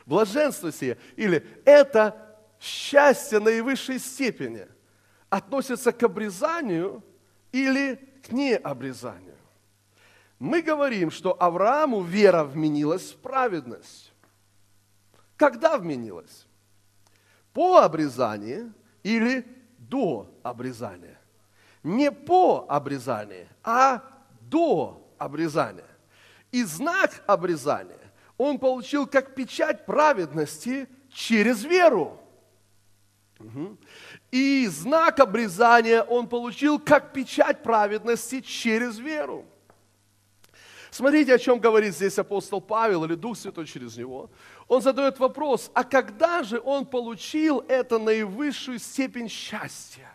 блаженство 0.06 0.70
сие, 0.70 0.98
или 1.16 1.46
это 1.64 2.36
счастье 2.60 3.38
наивысшей 3.38 3.98
степени 3.98 4.66
относится 5.30 5.92
к 5.92 6.02
обрезанию 6.02 7.02
или 7.52 8.17
к 8.28 8.32
необрезанию. 8.32 9.36
Мы 10.38 10.62
говорим, 10.62 11.10
что 11.10 11.40
Аврааму 11.42 12.02
вера 12.02 12.44
вменилась 12.44 13.12
в 13.12 13.16
праведность. 13.16 14.12
Когда 15.36 15.78
вменилась? 15.78 16.46
По 17.52 17.78
обрезанию 17.78 18.72
или 19.02 19.44
до 19.78 20.30
обрезания? 20.42 21.18
Не 21.82 22.12
по 22.12 22.66
обрезанию, 22.68 23.48
а 23.64 24.02
до 24.42 25.10
обрезания. 25.18 25.84
И 26.52 26.62
знак 26.64 27.22
обрезания 27.26 28.12
он 28.36 28.58
получил 28.58 29.06
как 29.06 29.34
печать 29.34 29.86
праведности 29.86 30.88
через 31.10 31.64
веру. 31.64 32.20
И 34.30 34.66
знак 34.66 35.20
обрезания 35.20 36.02
он 36.02 36.28
получил 36.28 36.78
как 36.78 37.12
печать 37.12 37.62
праведности 37.62 38.40
через 38.40 38.98
веру. 38.98 39.46
Смотрите, 40.90 41.34
о 41.34 41.38
чем 41.38 41.58
говорит 41.58 41.94
здесь 41.94 42.18
апостол 42.18 42.60
Павел 42.60 43.04
или 43.04 43.14
Дух 43.14 43.36
Святой 43.36 43.66
через 43.66 43.96
него. 43.96 44.30
Он 44.66 44.82
задает 44.82 45.18
вопрос, 45.18 45.70
а 45.74 45.84
когда 45.84 46.42
же 46.42 46.60
он 46.60 46.86
получил 46.86 47.64
это 47.68 47.98
наивысшую 47.98 48.78
степень 48.78 49.28
счастья? 49.28 50.14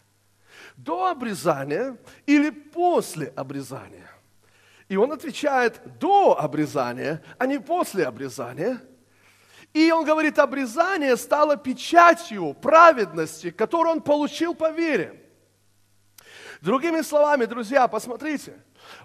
До 0.75 1.07
обрезания 1.07 1.97
или 2.25 2.49
после 2.49 3.27
обрезания? 3.35 4.09
И 4.89 4.97
он 4.97 5.11
отвечает 5.11 5.79
до 5.99 6.39
обрезания, 6.39 7.23
а 7.37 7.45
не 7.45 7.59
после 7.59 8.05
обрезания. 8.05 8.81
И 9.73 9.91
он 9.91 10.05
говорит, 10.05 10.37
обрезание 10.37 11.17
стало 11.17 11.57
печатью 11.57 12.53
праведности, 12.53 13.49
которую 13.49 13.93
он 13.93 14.01
получил 14.01 14.53
по 14.53 14.71
вере. 14.71 15.19
Другими 16.61 17.01
словами, 17.01 17.45
друзья, 17.45 17.87
посмотрите, 17.87 18.53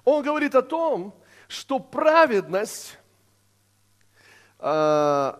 он 0.05 0.23
говорит 0.23 0.55
о 0.55 0.63
том, 0.63 1.15
что 1.49 1.79
праведность 1.79 2.99
э, 4.59 5.33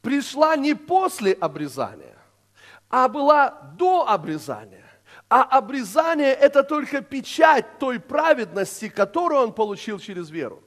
пришла 0.00 0.56
не 0.56 0.74
после 0.74 1.32
обрезания, 1.32 2.16
а 2.88 3.08
была 3.08 3.50
до 3.76 4.08
обрезания. 4.08 4.84
А 5.28 5.42
обрезание– 5.42 6.32
это 6.34 6.62
только 6.62 7.00
печать 7.00 7.80
той 7.80 7.98
праведности, 7.98 8.88
которую 8.88 9.42
он 9.42 9.52
получил 9.52 9.98
через 9.98 10.30
веру. 10.30 10.62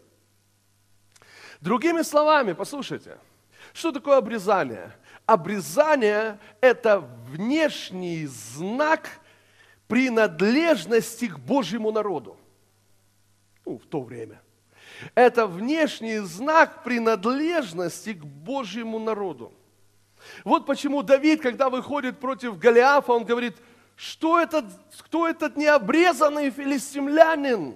Другими 1.61 2.01
словами, 2.01 2.51
послушайте, 2.51 3.17
что 3.73 3.91
такое 3.91 4.17
обрезание? 4.17 4.91
Обрезание– 5.25 6.39
это 6.61 6.99
внешний 6.99 8.25
знак 8.25 9.09
принадлежности 9.87 11.27
к 11.27 11.37
Божьему 11.39 11.91
народу. 11.91 12.37
Ну, 13.65 13.77
в 13.77 13.85
то 13.85 14.01
время. 14.01 14.41
Это 15.15 15.47
внешний 15.47 16.19
знак 16.19 16.83
принадлежности 16.83 18.13
к 18.13 18.25
Божьему 18.25 18.99
народу. 18.99 19.53
Вот 20.43 20.65
почему 20.65 21.03
Давид, 21.03 21.41
когда 21.41 21.69
выходит 21.69 22.19
против 22.19 22.57
Голиафа, 22.57 23.13
он 23.13 23.23
говорит– 23.23 23.55
что 23.99 24.39
этот, 24.39 24.63
кто 24.97 25.27
этот 25.27 25.57
необрезанный 25.57 26.51
филистимлянин, 26.51 27.75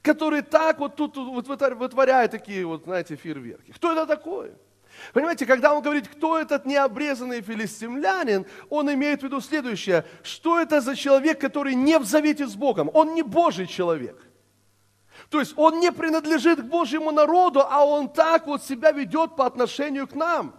который 0.00 0.42
так 0.42 0.78
вот 0.78 0.94
тут 0.94 1.16
вот 1.16 1.48
вытворяет 1.48 2.30
такие 2.30 2.64
вот, 2.64 2.84
знаете, 2.84 3.16
фейерверки? 3.16 3.72
Кто 3.72 3.90
это 3.90 4.06
такой? 4.06 4.52
Понимаете, 5.12 5.46
когда 5.46 5.74
он 5.74 5.82
говорит, 5.82 6.08
кто 6.08 6.38
этот 6.38 6.66
необрезанный 6.66 7.40
филистимлянин, 7.40 8.46
он 8.68 8.92
имеет 8.92 9.20
в 9.20 9.24
виду 9.24 9.40
следующее, 9.40 10.04
что 10.22 10.60
это 10.60 10.80
за 10.80 10.94
человек, 10.94 11.40
который 11.40 11.74
не 11.74 11.98
в 11.98 12.04
завете 12.04 12.46
с 12.46 12.54
Богом, 12.54 12.90
он 12.92 13.14
не 13.14 13.22
Божий 13.22 13.66
человек. 13.66 14.22
То 15.28 15.38
есть 15.38 15.54
он 15.56 15.80
не 15.80 15.92
принадлежит 15.92 16.60
к 16.60 16.64
Божьему 16.64 17.12
народу, 17.12 17.60
а 17.60 17.84
он 17.84 18.08
так 18.08 18.46
вот 18.46 18.64
себя 18.64 18.90
ведет 18.90 19.36
по 19.36 19.46
отношению 19.46 20.06
к 20.06 20.14
нам. 20.14 20.54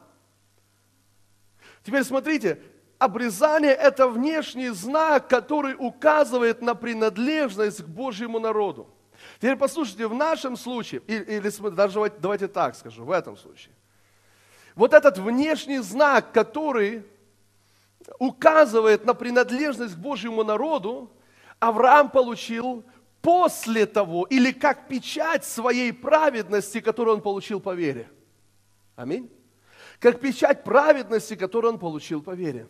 Теперь 1.84 2.04
смотрите, 2.04 2.62
обрезание– 3.00 3.72
это 3.74 4.08
внешний 4.08 4.70
знак, 4.70 5.28
который 5.28 5.76
указывает 5.78 6.62
на 6.62 6.76
принадлежность 6.76 7.84
к 7.84 7.88
Божьему 7.88 8.40
народу. 8.40 8.88
Теперь 9.38 9.56
послушайте, 9.56 10.08
в 10.08 10.14
нашем 10.14 10.56
случае, 10.56 11.02
или, 11.08 11.24
или 11.24 11.70
даже 11.70 12.12
давайте 12.20 12.48
так 12.48 12.76
скажу, 12.76 13.04
в 13.04 13.12
этом 13.12 13.38
случае, 13.38 13.74
вот 14.76 14.94
этот 14.94 15.18
внешний 15.18 15.80
знак, 15.80 16.32
который 16.32 17.04
указывает 18.20 19.06
на 19.06 19.14
принадлежность 19.14 19.96
к 19.96 20.00
Божьему 20.00 20.44
народу, 20.44 21.12
Авраам 21.60 22.10
получил 22.10 22.84
после 23.22 23.86
того, 23.86 24.26
или 24.26 24.52
как 24.52 24.88
печать 24.88 25.46
своей 25.46 25.94
праведности, 25.94 26.82
которую 26.82 27.18
он 27.18 27.22
получил 27.22 27.60
по 27.60 27.74
вере. 27.76 28.10
Аминь. 28.96 29.32
Как 30.00 30.20
печать 30.20 30.64
праведности, 30.64 31.36
которую 31.36 31.74
он 31.74 31.80
получил 31.80 32.22
по 32.22 32.32
вере. 32.32 32.68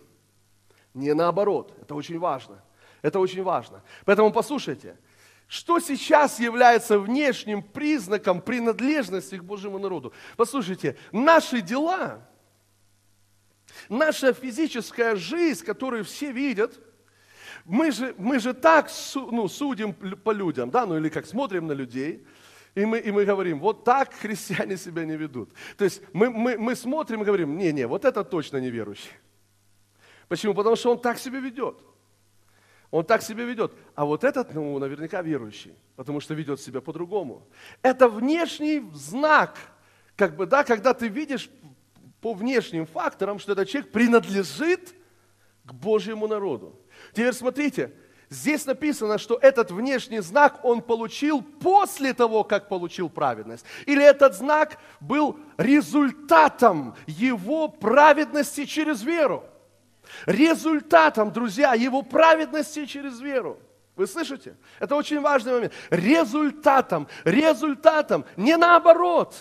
Не 0.94 1.14
наоборот. 1.14 1.74
Это 1.82 1.96
очень 1.96 2.20
важно. 2.20 2.62
Это 3.02 3.20
очень 3.20 3.44
важно. 3.44 3.82
Поэтому 4.06 4.32
послушайте, 4.32 4.98
что 5.52 5.82
сейчас 5.82 6.40
является 6.40 6.98
внешним 6.98 7.62
признаком 7.62 8.40
принадлежности 8.40 9.38
к 9.38 9.44
Божьему 9.44 9.80
народу? 9.80 10.14
Послушайте, 10.38 10.96
наши 11.12 11.60
дела, 11.60 12.26
наша 13.90 14.32
физическая 14.32 15.18
жизнь, 15.18 15.66
которую 15.66 16.06
все 16.06 16.32
видят, 16.32 16.80
Мы 17.66 17.92
же, 17.92 18.16
мы 18.18 18.40
же 18.40 18.54
так 18.54 18.90
ну, 19.14 19.50
судим 19.50 19.94
по 19.94 20.32
людям, 20.32 20.70
да, 20.72 20.86
ну 20.86 20.96
или 20.98 21.10
как 21.10 21.26
смотрим 21.26 21.68
на 21.68 21.74
людей, 21.74 22.26
и 22.74 22.86
мы, 22.86 23.00
и 23.00 23.12
мы 23.12 23.26
говорим, 23.26 23.60
вот 23.60 23.84
так 23.84 24.14
христиане 24.14 24.78
себя 24.78 25.04
не 25.04 25.18
ведут. 25.18 25.50
То 25.76 25.84
есть 25.84 26.02
мы, 26.14 26.30
мы, 26.30 26.58
мы 26.58 26.76
смотрим 26.78 27.24
и 27.24 27.26
говорим, 27.26 27.58
не-не, 27.58 27.88
вот 27.88 28.06
это 28.06 28.24
точно 28.24 28.62
неверующий. 28.62 29.12
Почему? 30.30 30.54
Потому 30.54 30.78
что 30.78 30.92
он 30.92 31.02
так 31.02 31.20
себя 31.20 31.42
ведет. 31.42 31.91
Он 32.92 33.06
так 33.06 33.22
себя 33.24 33.46
ведет. 33.46 33.74
А 33.96 34.06
вот 34.06 34.26
этот, 34.26 34.54
ну, 34.54 34.78
наверняка 34.78 35.22
верующий, 35.22 35.74
потому 35.96 36.20
что 36.20 36.34
ведет 36.34 36.60
себя 36.60 36.82
по-другому. 36.82 37.48
Это 37.82 38.10
внешний 38.10 38.84
знак, 38.94 39.58
как 40.18 40.36
бы, 40.36 40.46
да, 40.46 40.66
когда 40.66 40.94
ты 40.94 41.08
видишь 41.08 41.50
по 42.20 42.34
внешним 42.34 42.86
факторам, 42.86 43.40
что 43.40 43.54
этот 43.54 43.70
человек 43.70 43.92
принадлежит 43.92 44.94
к 45.64 45.74
Божьему 45.74 46.28
народу. 46.28 46.80
Теперь 47.14 47.34
смотрите, 47.34 47.94
здесь 48.30 48.66
написано, 48.66 49.18
что 49.18 49.40
этот 49.42 49.72
внешний 49.72 50.20
знак 50.20 50.60
он 50.64 50.82
получил 50.82 51.42
после 51.42 52.14
того, 52.14 52.44
как 52.44 52.68
получил 52.68 53.10
праведность. 53.10 53.66
Или 53.86 54.04
этот 54.04 54.36
знак 54.36 54.78
был 55.00 55.40
результатом 55.58 56.96
его 57.08 57.70
праведности 57.70 58.66
через 58.66 59.02
веру. 59.02 59.46
Результатом, 60.26 61.32
друзья, 61.32 61.74
его 61.74 62.02
праведности 62.02 62.86
через 62.86 63.20
веру. 63.20 63.60
Вы 63.96 64.08
слышите? 64.08 64.56
Это 64.80 64.96
очень 64.96 65.20
важный 65.20 65.54
момент. 65.54 65.74
Результатом, 65.90 67.08
результатом, 67.24 68.26
не 68.38 68.58
наоборот. 68.58 69.36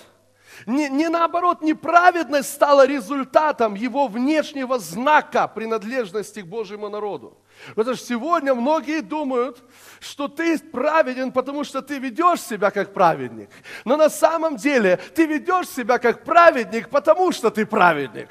Не, 0.66 0.88
не 0.88 1.08
наоборот, 1.08 1.62
неправедность 1.62 2.52
стала 2.52 2.86
результатом 2.86 3.74
его 3.74 4.08
внешнего 4.08 4.78
знака 4.78 5.48
принадлежности 5.48 6.40
к 6.40 6.46
Божьему 6.46 6.88
народу. 6.88 7.38
Потому 7.74 7.96
что 7.96 8.06
сегодня 8.06 8.54
многие 8.54 9.00
думают, 9.00 9.62
что 10.00 10.28
ты 10.28 10.58
праведен, 10.58 11.32
потому 11.32 11.64
что 11.64 11.82
ты 11.82 11.98
ведешь 11.98 12.42
себя 12.42 12.70
как 12.70 12.92
праведник. 12.92 13.50
Но 13.84 13.96
на 13.96 14.10
самом 14.10 14.56
деле 14.56 14.98
ты 15.14 15.26
ведешь 15.26 15.68
себя 15.68 15.98
как 15.98 16.24
праведник, 16.24 16.90
потому 16.90 17.32
что 17.32 17.50
ты 17.50 17.64
праведник. 17.64 18.28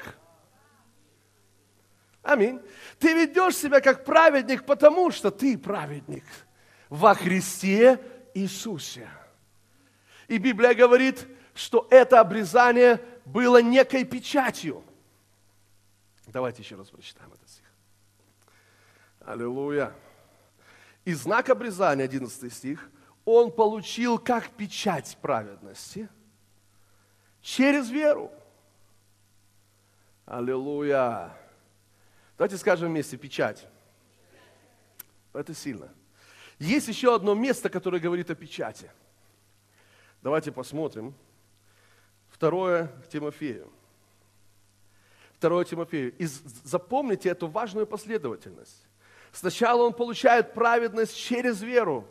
Аминь. 2.22 2.60
Ты 2.98 3.14
ведешь 3.14 3.56
себя 3.56 3.80
как 3.80 4.04
праведник, 4.04 4.64
потому 4.66 5.10
что 5.10 5.30
ты 5.30 5.56
праведник 5.56 6.24
во 6.88 7.14
Христе 7.14 8.00
Иисусе. 8.34 9.08
И 10.28 10.38
Библия 10.38 10.74
говорит, 10.74 11.26
что 11.54 11.86
это 11.90 12.20
обрезание 12.20 13.00
было 13.24 13.62
некой 13.62 14.04
печатью. 14.04 14.84
Давайте 16.26 16.62
еще 16.62 16.76
раз 16.76 16.88
прочитаем 16.88 17.32
этот 17.32 17.48
стих. 17.48 17.64
Аллилуйя. 19.20 19.92
И 21.04 21.14
знак 21.14 21.48
обрезания, 21.48 22.04
11 22.04 22.52
стих, 22.52 22.90
он 23.24 23.50
получил 23.50 24.18
как 24.18 24.50
печать 24.50 25.16
праведности 25.20 26.08
через 27.40 27.90
веру. 27.90 28.30
Аллилуйя. 30.26 31.32
Давайте 32.40 32.56
скажем 32.56 32.88
вместе 32.88 33.18
печать. 33.18 33.66
Это 35.34 35.52
сильно. 35.52 35.92
Есть 36.58 36.88
еще 36.88 37.14
одно 37.14 37.34
место, 37.34 37.68
которое 37.68 38.00
говорит 38.00 38.30
о 38.30 38.34
печати. 38.34 38.90
Давайте 40.22 40.50
посмотрим. 40.50 41.12
Второе 42.30 42.90
Тимофею. 43.12 43.70
Второе 45.34 45.66
Тимофею. 45.66 46.16
И 46.16 46.24
запомните 46.24 47.28
эту 47.28 47.46
важную 47.46 47.86
последовательность. 47.86 48.88
Сначала 49.32 49.82
он 49.82 49.92
получает 49.92 50.54
праведность 50.54 51.14
через 51.18 51.60
веру. 51.60 52.08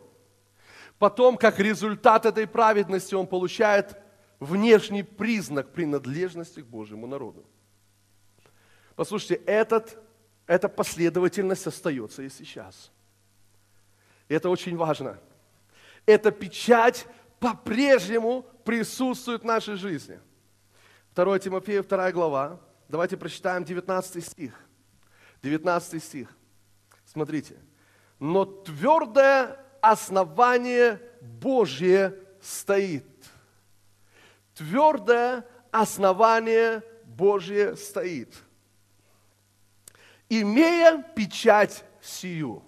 Потом, 1.00 1.36
как 1.38 1.58
результат 1.58 2.24
этой 2.24 2.46
праведности, 2.46 3.16
он 3.16 3.26
получает 3.26 4.00
внешний 4.38 5.02
признак 5.02 5.72
принадлежности 5.72 6.60
к 6.60 6.66
Божьему 6.66 7.08
народу. 7.08 7.44
Послушайте, 8.94 9.42
этот 9.44 9.98
эта 10.50 10.68
последовательность 10.68 11.64
остается 11.68 12.22
и 12.22 12.28
сейчас. 12.28 12.90
И 14.28 14.34
это 14.34 14.50
очень 14.50 14.76
важно. 14.76 15.16
Эта 16.06 16.32
печать 16.32 17.06
по-прежнему 17.38 18.44
присутствует 18.64 19.42
в 19.42 19.44
нашей 19.44 19.76
жизни. 19.76 20.18
2 21.14 21.38
Тимофея, 21.38 21.84
2 21.84 22.10
глава. 22.10 22.58
Давайте 22.88 23.16
прочитаем 23.16 23.62
19 23.62 24.26
стих. 24.26 24.52
19 25.44 26.02
стих. 26.02 26.28
Смотрите. 27.04 27.56
Но 28.18 28.44
твердое 28.44 29.56
основание 29.80 31.00
Божье 31.20 32.18
стоит. 32.42 33.06
Твердое 34.54 35.46
основание 35.70 36.82
Божье 37.04 37.76
стоит 37.76 38.34
имея 40.30 41.02
печать 41.14 41.84
сию. 42.00 42.62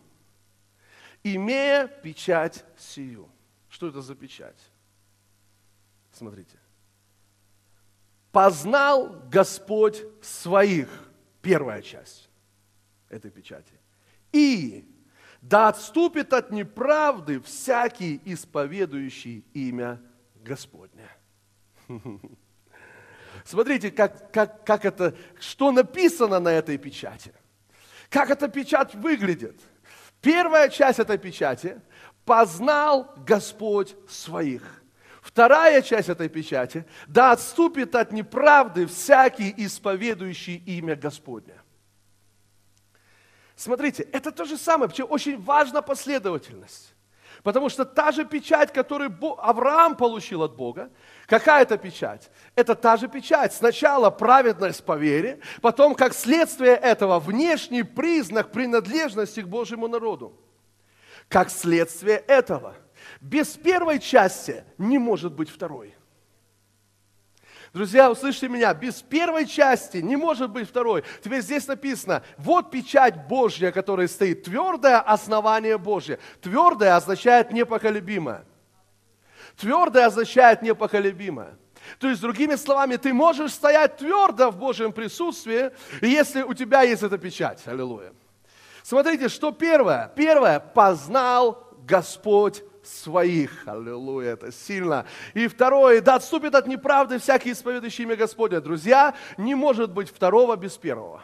Имея 1.23 1.87
печать 1.87 2.65
сию. 2.77 3.31
Что 3.69 3.89
это 3.89 4.03
за 4.03 4.15
печать? 4.15 4.59
Смотрите. 6.13 6.59
Познал 8.33 9.23
Господь 9.31 10.03
своих. 10.21 11.09
Первая 11.41 11.83
часть 11.83 12.29
этой 13.09 13.31
печати. 13.31 13.73
И 14.33 14.89
да 15.41 15.69
отступит 15.69 16.33
от 16.33 16.51
неправды 16.51 17.41
всякий 17.41 18.21
исповедующий 18.25 19.45
имя 19.55 20.01
Господня. 20.37 21.11
Смотрите, 23.45 23.91
как, 23.91 24.33
как, 24.33 24.65
как 24.65 24.85
это, 24.85 25.17
что 25.41 25.73
написано 25.73 26.39
на 26.39 26.51
этой 26.51 26.79
печати. 26.79 27.33
Как 28.13 28.29
эта 28.29 28.47
печать 28.47 28.95
выглядит? 28.95 29.59
Первая 30.21 30.69
часть 30.69 30.99
этой 30.99 31.17
печати– 31.17 31.81
познал 32.27 33.15
Господь 33.27 33.97
своих. 34.07 34.63
Вторая 35.23 35.81
часть 35.81 36.11
этой 36.11 36.29
печати– 36.29 36.85
да 37.09 37.33
отступит 37.33 37.95
от 37.95 38.13
неправды 38.13 38.87
всякий 38.87 39.53
исповедующий 39.57 40.57
имя 40.57 40.95
Господня. 40.95 41.63
Смотрите, 43.57 44.03
это 44.03 44.31
то 44.31 44.45
же 44.45 44.59
самое, 44.59 44.91
причем 44.91 45.07
очень 45.09 45.41
важна 45.41 45.81
последовательность. 45.81 46.95
Потому 47.43 47.69
что 47.69 47.85
та 47.85 48.13
же 48.13 48.25
печать, 48.25 48.73
которую 48.73 49.13
Авраам 49.39 49.97
получил 49.97 50.43
от 50.43 50.55
Бога, 50.55 50.91
какая 51.27 51.63
это 51.63 51.77
печать? 51.77 52.31
Это 52.55 52.75
та 52.77 52.97
же 52.97 53.09
печать. 53.09 53.53
Сначала 53.53 54.11
праведность 54.11 54.85
по 54.85 54.97
вере, 54.97 55.41
потом, 55.61 55.95
как 55.95 56.15
следствие 56.15 56.75
этого, 56.75 57.19
внешний 57.19 57.83
признак 57.83 58.53
принадлежности 58.53 59.41
к 59.41 59.49
Божьему 59.49 59.89
народу. 59.89 60.39
Как 61.29 61.51
следствие 61.51 62.19
этого, 62.19 62.77
без 63.21 63.57
первой 63.57 63.99
части 63.99 64.65
не 64.79 64.99
может 64.99 65.33
быть 65.33 65.51
второй. 65.51 65.95
Друзья, 67.73 68.11
услышьте 68.11 68.49
меня, 68.49 68.75
без 68.75 69.01
первой 69.01 69.47
части 69.47 69.99
не 69.99 70.17
может 70.17 70.51
быть 70.51 70.69
второй. 70.69 71.05
Теперь 71.25 71.41
здесь 71.41 71.67
написано, 71.67 72.23
вот 72.37 72.71
печать 72.71 73.27
Божья, 73.27 73.73
которая 73.73 74.09
стоит, 74.09 74.45
твердое 74.45 75.01
основание 75.01 75.79
Божье. 75.79 76.19
Твердое 76.43 76.95
означает 76.95 77.51
непоколебимое. 77.51 78.45
Твердое 79.57 80.07
означает 80.07 80.61
непоколебимое. 80.61 81.57
То 81.99 82.09
есть, 82.09 82.21
другими 82.21 82.57
словами, 82.57 82.97
ты 82.97 83.13
можешь 83.15 83.53
стоять 83.53 83.97
твердо 83.97 84.51
в 84.51 84.57
Божьем 84.57 84.93
присутствии, 84.93 85.71
если 86.03 86.43
у 86.43 86.53
тебя 86.53 86.83
есть 86.83 87.03
эта 87.03 87.17
печать. 87.17 87.63
Аллилуйя. 87.67 88.13
Смотрите, 88.83 89.29
что 89.29 89.51
первое? 89.51 90.13
Первое, 90.15 90.61
познал 90.61 91.69
Господь 91.87 92.63
своих. 92.83 93.67
Аллилуйя, 93.67 94.33
это 94.33 94.53
сильно. 94.53 95.07
И 95.35 95.47
второе, 95.49 96.01
да 96.01 96.17
отступит 96.17 96.55
от 96.55 96.67
неправды 96.67 97.19
всякий 97.19 97.53
исповедующий 97.53 98.05
имя 98.05 98.17
Господня. 98.17 98.61
Друзья, 98.61 99.15
не 99.37 99.55
может 99.55 99.93
быть 99.93 100.09
второго 100.09 100.57
без 100.57 100.77
первого. 100.77 101.23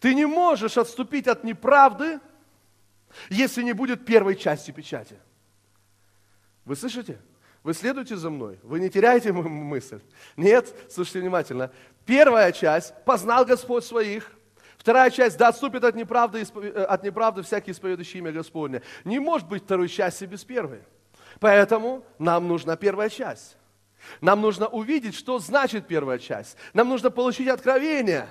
Ты 0.00 0.14
не 0.14 0.26
можешь 0.26 0.78
отступить 0.78 1.28
от 1.28 1.44
неправды, 1.44 2.20
если 3.28 3.62
не 3.62 3.72
будет 3.72 4.04
первой 4.04 4.36
части 4.36 4.70
печати. 4.70 5.18
Вы 6.64 6.76
слышите? 6.76 7.20
Вы 7.62 7.74
следуете 7.74 8.16
за 8.16 8.30
мной? 8.30 8.58
Вы 8.62 8.80
не 8.80 8.88
теряете 8.88 9.32
мысль? 9.32 10.00
Нет? 10.36 10.74
Слушайте 10.90 11.20
внимательно. 11.20 11.70
Первая 12.06 12.52
часть– 12.52 12.94
познал 13.04 13.44
Господь 13.44 13.84
своих– 13.84 14.32
Вторая 14.80 15.10
часть, 15.10 15.36
да 15.36 15.48
отступит 15.48 15.84
от 15.84 15.94
неправды, 15.94 16.42
э, 16.42 16.84
от 16.84 17.02
неправды 17.02 17.42
всякий 17.42 17.72
исповедующий 17.72 18.20
имя 18.20 18.32
Господне. 18.32 18.80
Не 19.04 19.18
может 19.18 19.46
быть 19.46 19.64
второй 19.64 19.88
части 19.90 20.24
без 20.24 20.42
первой. 20.42 20.80
Поэтому 21.38 22.02
нам 22.18 22.48
нужна 22.48 22.76
первая 22.76 23.10
часть. 23.10 23.58
Нам 24.22 24.40
нужно 24.40 24.68
увидеть, 24.68 25.14
что 25.14 25.38
значит 25.38 25.86
первая 25.86 26.18
часть. 26.18 26.56
Нам 26.72 26.88
нужно 26.88 27.10
получить 27.10 27.48
откровение. 27.48 28.26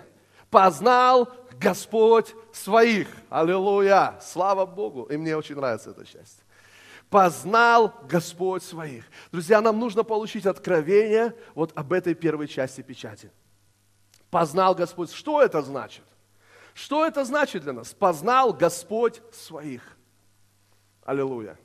Познал 0.50 1.32
Господь 1.62 2.34
своих. 2.52 3.08
Аллилуйя. 3.30 4.16
Слава 4.20 4.66
Богу. 4.66 5.04
И 5.04 5.18
мне 5.18 5.38
очень 5.38 5.56
нравится 5.56 5.92
эта 5.92 6.04
часть. 6.04 6.40
Познал 7.12 7.94
Господь 8.10 8.64
своих. 8.64 9.06
Друзья, 9.32 9.62
нам 9.62 9.78
нужно 9.78 10.04
получить 10.04 10.48
откровение 10.48 11.36
вот 11.54 11.74
об 11.76 11.94
этой 11.94 12.16
первой 12.16 12.48
части 12.48 12.82
печати. 12.82 13.32
Познал 14.32 14.74
Господь. 14.74 15.12
Что 15.12 15.44
это 15.44 15.62
значит? 15.62 16.04
Что 16.74 17.06
это 17.06 17.26
значит 17.26 17.64
для 17.64 17.74
нас? 17.74 17.94
Познал 17.94 18.54
Господь 18.54 19.22
своих. 19.34 19.98
Аллилуйя. 21.04 21.58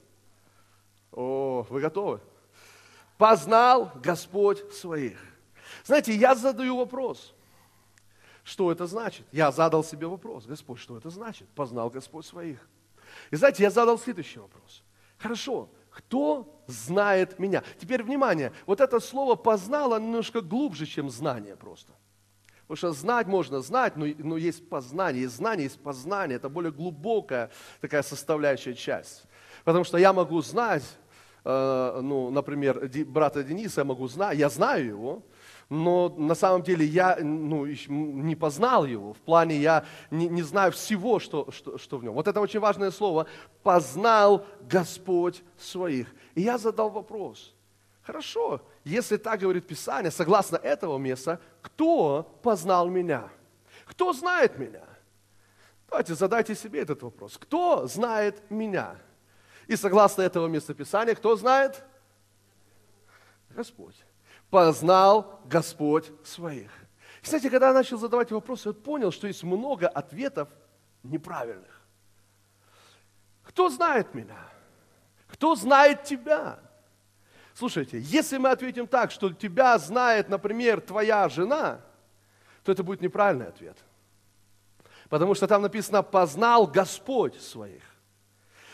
О, 1.13 1.67
вы 1.69 1.81
готовы? 1.81 2.21
Познал 3.19 3.93
Господь 4.03 4.73
своих. 4.73 5.19
Знаете, 5.85 6.15
я 6.15 6.35
задаю 6.35 6.77
вопрос. 6.77 7.35
Что 8.43 8.71
это 8.71 8.87
значит? 8.87 9.27
Я 9.33 9.53
задал 9.53 9.85
себе 9.85 10.07
вопрос. 10.07 10.47
Господь, 10.47 10.79
что 10.79 10.99
это 10.99 11.11
значит? 11.11 11.49
Познал 11.51 11.91
Господь 11.91 12.27
своих. 12.27 12.69
И 13.31 13.37
знаете, 13.37 13.63
я 13.63 13.71
задал 13.71 13.99
следующий 13.99 14.39
вопрос. 14.39 14.83
Хорошо, 15.19 15.71
кто 15.91 16.63
знает 16.67 17.39
меня? 17.39 17.63
Теперь 17.81 18.03
внимание, 18.03 18.53
вот 18.67 18.81
это 18.81 19.01
слово 19.01 19.37
познало 19.37 19.99
немножко 19.99 20.41
глубже, 20.41 20.87
чем 20.87 21.09
знание 21.09 21.57
просто. 21.57 21.93
Потому 22.67 22.77
что 22.77 22.93
знать 22.93 23.27
можно 23.27 23.61
знать, 23.61 23.97
но, 23.97 24.07
но 24.19 24.37
есть 24.39 24.69
познание, 24.69 25.23
есть 25.23 25.37
знание, 25.37 25.65
есть 25.65 25.81
познание. 25.81 26.37
Это 26.37 26.49
более 26.49 26.73
глубокая 26.73 27.51
такая 27.81 28.03
составляющая 28.03 28.75
часть. 28.75 29.25
Потому 29.65 29.85
что 29.85 29.99
я 29.99 30.13
могу 30.13 30.41
знать, 30.41 30.85
э, 31.45 32.01
ну, 32.03 32.31
например, 32.31 32.91
брата 33.07 33.43
Дениса 33.43 33.83
я 33.83 33.85
могу 33.85 34.09
знать, 34.09 34.39
я 34.39 34.49
знаю 34.49 34.87
его, 34.87 35.23
но 35.69 36.09
на 36.17 36.35
самом 36.35 36.63
деле 36.63 36.87
я 36.87 37.19
ну, 37.21 37.67
не 37.67 38.35
познал 38.35 38.87
его, 38.87 39.13
в 39.13 39.19
плане 39.19 39.57
я 39.57 39.85
не, 40.11 40.29
не 40.29 40.43
знаю 40.43 40.73
всего, 40.73 41.19
что, 41.19 41.51
что, 41.51 41.77
что 41.77 41.99
в 41.99 42.05
нем. 42.05 42.15
Вот 42.15 42.29
это 42.29 42.41
очень 42.41 42.61
важное 42.61 42.91
слово. 42.91 43.27
Познал 43.63 44.47
Господь 44.63 45.43
своих. 45.59 46.15
И 46.35 46.43
я 46.43 46.59
задал 46.59 46.91
вопрос. 46.91 47.55
Хорошо, 48.05 48.61
если 48.85 49.17
так 49.17 49.41
говорит 49.41 49.67
Писание, 49.67 50.11
согласно 50.11 50.57
этого 50.57 50.99
места, 50.99 51.41
кто 51.63 52.23
познал 52.43 52.89
меня? 52.89 53.31
Кто 53.87 54.13
знает 54.13 54.59
меня? 54.59 54.85
Давайте 55.89 56.15
задайте 56.15 56.55
себе 56.55 56.81
этот 56.81 57.03
вопрос. 57.03 57.39
Кто 57.39 57.87
знает 57.87 58.51
меня? 58.51 58.97
И 59.67 59.77
согласно 59.77 60.23
этого 60.23 60.47
места 60.49 60.75
Писания, 60.75 61.15
кто 61.15 61.35
знает? 61.37 61.83
Господь 63.51 63.97
познал 64.51 65.41
Господь 65.47 66.13
своих. 66.25 66.71
Кстати, 67.21 67.49
когда 67.49 67.69
я 67.69 67.73
начал 67.73 67.99
задавать 67.99 68.31
вопросы, 68.31 68.69
я 68.69 68.73
понял, 68.73 69.11
что 69.11 69.27
есть 69.27 69.43
много 69.43 69.89
ответов 69.89 70.49
неправильных. 71.03 71.81
Кто 73.43 73.69
знает 73.71 74.15
меня? 74.15 74.39
Кто 75.27 75.57
знает 75.57 76.05
тебя? 76.05 76.61
Слушайте, 77.55 78.01
если 78.01 78.37
мы 78.39 78.51
ответим 78.51 78.87
так, 78.87 79.11
что 79.11 79.33
тебя 79.33 79.79
знает, 79.79 80.29
например, 80.29 80.81
твоя 80.81 81.29
жена, 81.29 81.81
то 82.65 82.73
это 82.73 82.83
будет 82.83 83.01
неправильный 83.01 83.47
ответ. 83.47 83.79
Потому 85.09 85.35
что 85.35 85.47
там 85.47 85.63
написано 85.63 86.03
«познал 86.03 86.67
Господь 86.67 87.41
своих». 87.41 87.83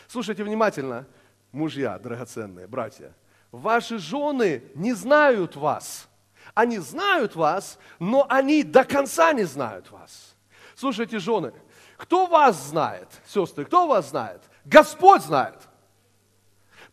Слушайте 0.07 0.43
внимательно, 0.43 1.05
мужья 1.51 1.97
драгоценные, 1.99 2.67
братья 2.67 3.13
ваши 3.51 3.97
жены 3.99 4.63
не 4.75 4.93
знают 4.93 5.55
вас. 5.55 6.07
Они 6.53 6.79
знают 6.79 7.35
вас, 7.35 7.77
но 7.99 8.25
они 8.29 8.63
до 8.63 8.83
конца 8.83 9.31
не 9.33 9.43
знают 9.43 9.91
вас. 9.91 10.35
Слушайте, 10.75 11.19
жены, 11.19 11.53
кто 11.97 12.25
вас 12.25 12.69
знает, 12.69 13.07
сестры, 13.27 13.65
кто 13.65 13.87
вас 13.87 14.09
знает? 14.09 14.41
Господь 14.65 15.21
знает. 15.21 15.55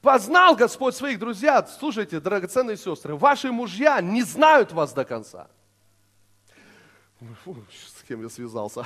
Познал 0.01 0.55
Господь 0.55 0.95
своих 0.95 1.19
друзья. 1.19 1.67
Слушайте, 1.67 2.21
драгоценные 2.21 2.77
сестры, 2.77 3.17
ваши 3.17 3.51
мужья 3.51 4.01
не 4.01 4.23
знают 4.23 4.73
вас 4.73 4.93
до 4.93 5.05
конца. 5.05 5.49
Фу, 7.45 7.57
с 7.71 8.03
кем 8.07 8.23
я 8.23 8.29
связался? 8.29 8.85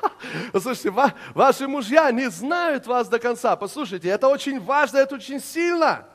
Послушайте, 0.52 0.92
ваши 1.34 1.66
мужья 1.66 2.10
не 2.12 2.30
знают 2.30 2.86
вас 2.86 3.08
до 3.08 3.18
конца. 3.18 3.56
Послушайте, 3.56 4.08
это 4.08 4.28
очень 4.28 4.60
важно, 4.60 4.98
это 4.98 5.16
очень 5.16 5.40
сильно. 5.40 6.06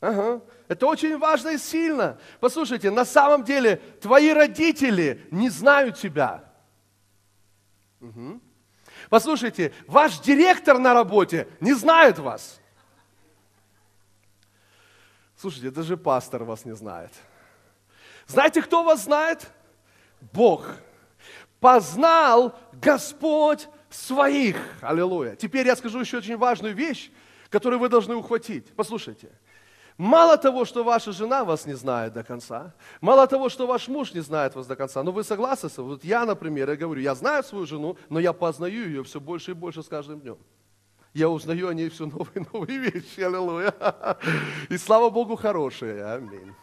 Ага. 0.00 0.42
Это 0.66 0.86
очень 0.86 1.16
важно 1.16 1.50
и 1.50 1.58
сильно. 1.58 2.18
Послушайте, 2.40 2.90
на 2.90 3.04
самом 3.04 3.44
деле 3.44 3.76
твои 4.00 4.32
родители 4.32 5.26
не 5.30 5.48
знают 5.48 5.96
тебя. 5.96 6.44
Угу. 8.00 8.40
Послушайте, 9.10 9.72
ваш 9.86 10.18
директор 10.20 10.78
на 10.78 10.92
работе 10.92 11.48
не 11.60 11.72
знает 11.72 12.18
вас. 12.18 12.57
Слушайте, 15.38 15.70
даже 15.70 15.96
пастор 15.96 16.42
вас 16.42 16.64
не 16.64 16.74
знает. 16.74 17.12
Знаете, 18.26 18.60
кто 18.60 18.82
вас 18.82 19.04
знает? 19.04 19.48
Бог. 20.32 20.66
Познал 21.60 22.58
Господь 22.72 23.68
своих. 23.88 24.56
Аллилуйя. 24.80 25.36
Теперь 25.36 25.64
я 25.66 25.76
скажу 25.76 26.00
еще 26.00 26.18
очень 26.18 26.36
важную 26.36 26.74
вещь, 26.74 27.12
которую 27.50 27.78
вы 27.78 27.88
должны 27.88 28.16
ухватить. 28.16 28.74
Послушайте. 28.74 29.30
Мало 29.96 30.36
того, 30.36 30.64
что 30.64 30.82
ваша 30.82 31.12
жена 31.12 31.44
вас 31.44 31.66
не 31.66 31.74
знает 31.74 32.12
до 32.12 32.24
конца, 32.24 32.74
мало 33.00 33.26
того, 33.26 33.48
что 33.48 33.66
ваш 33.66 33.88
муж 33.88 34.14
не 34.14 34.20
знает 34.20 34.54
вас 34.54 34.66
до 34.66 34.76
конца, 34.76 35.02
но 35.02 35.12
вы 35.12 35.24
согласны? 35.24 35.68
Вот 35.76 36.04
я, 36.04 36.24
например, 36.24 36.70
я 36.70 36.76
говорю, 36.76 37.00
я 37.00 37.14
знаю 37.14 37.44
свою 37.44 37.66
жену, 37.66 37.96
но 38.08 38.20
я 38.20 38.32
познаю 38.32 38.86
ее 38.86 39.02
все 39.02 39.20
больше 39.20 39.52
и 39.52 39.54
больше 39.54 39.82
с 39.82 39.88
каждым 39.88 40.20
днем. 40.20 40.38
Я 41.14 41.28
узнаю 41.28 41.68
о 41.68 41.74
ней 41.74 41.88
все 41.88 42.06
новые 42.06 42.30
и 42.34 42.46
новые 42.52 42.78
вещи, 42.78 43.20
аллилуйя. 43.20 43.74
И 44.68 44.76
слава 44.76 45.10
Богу, 45.10 45.36
хорошие, 45.36 46.04
аминь. 46.04 46.54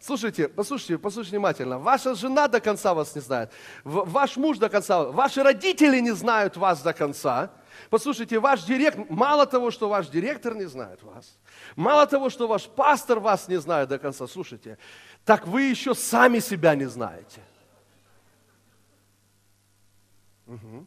Слушайте, 0.00 0.48
послушайте, 0.48 0.98
послушайте 0.98 1.36
внимательно. 1.36 1.78
Ваша 1.78 2.14
жена 2.14 2.48
до 2.48 2.60
конца 2.60 2.94
вас 2.94 3.14
не 3.14 3.20
знает. 3.20 3.52
Ваш 3.84 4.36
муж 4.36 4.58
до 4.58 4.68
конца. 4.70 5.04
Ваши 5.04 5.42
родители 5.42 6.00
не 6.00 6.12
знают 6.12 6.56
вас 6.56 6.82
до 6.82 6.94
конца. 6.94 7.50
Послушайте, 7.90 8.38
ваш 8.38 8.64
директор, 8.64 9.04
мало 9.08 9.46
того, 9.46 9.70
что 9.70 9.88
ваш 9.88 10.08
директор 10.08 10.54
не 10.54 10.66
знает 10.66 11.02
вас, 11.02 11.38
мало 11.76 12.06
того, 12.06 12.30
что 12.30 12.46
ваш 12.46 12.68
пастор 12.68 13.20
вас 13.20 13.48
не 13.48 13.56
знает 13.56 13.88
до 13.88 13.98
конца, 13.98 14.26
слушайте, 14.26 14.78
так 15.24 15.46
вы 15.46 15.62
еще 15.62 15.94
сами 15.94 16.40
себя 16.40 16.74
не 16.74 16.86
знаете. 16.86 17.40
Угу. 20.46 20.86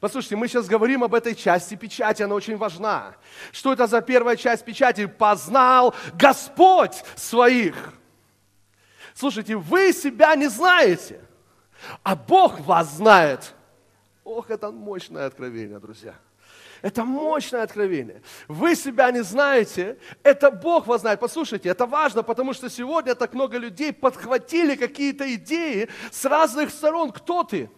Послушайте, 0.00 0.36
мы 0.36 0.48
сейчас 0.48 0.66
говорим 0.66 1.04
об 1.04 1.14
этой 1.14 1.34
части 1.34 1.74
печати, 1.74 2.22
она 2.22 2.34
очень 2.34 2.56
важна. 2.56 3.14
Что 3.52 3.72
это 3.72 3.86
за 3.86 4.00
первая 4.00 4.36
часть 4.36 4.64
печати? 4.64 5.06
Познал 5.06 5.94
Господь 6.14 7.02
своих. 7.16 7.94
Слушайте, 9.14 9.56
вы 9.56 9.92
себя 9.92 10.34
не 10.34 10.48
знаете, 10.48 11.20
а 12.02 12.16
Бог 12.16 12.60
вас 12.60 12.94
знает. 12.94 13.54
Ох, 14.24 14.50
это 14.50 14.70
мощное 14.70 15.26
откровение, 15.26 15.78
друзья. 15.78 16.14
Это 16.80 17.04
мощное 17.04 17.62
откровение. 17.62 18.22
Вы 18.48 18.74
себя 18.74 19.10
не 19.12 19.22
знаете, 19.22 19.98
это 20.24 20.50
Бог 20.50 20.86
вас 20.88 21.02
знает. 21.02 21.20
Послушайте, 21.20 21.68
это 21.68 21.86
важно, 21.86 22.24
потому 22.24 22.52
что 22.52 22.68
сегодня 22.68 23.14
так 23.14 23.34
много 23.34 23.56
людей 23.56 23.92
подхватили 23.92 24.74
какие-то 24.74 25.32
идеи 25.34 25.88
с 26.10 26.24
разных 26.24 26.70
сторон. 26.70 27.12
Кто 27.12 27.44
ты? 27.44 27.70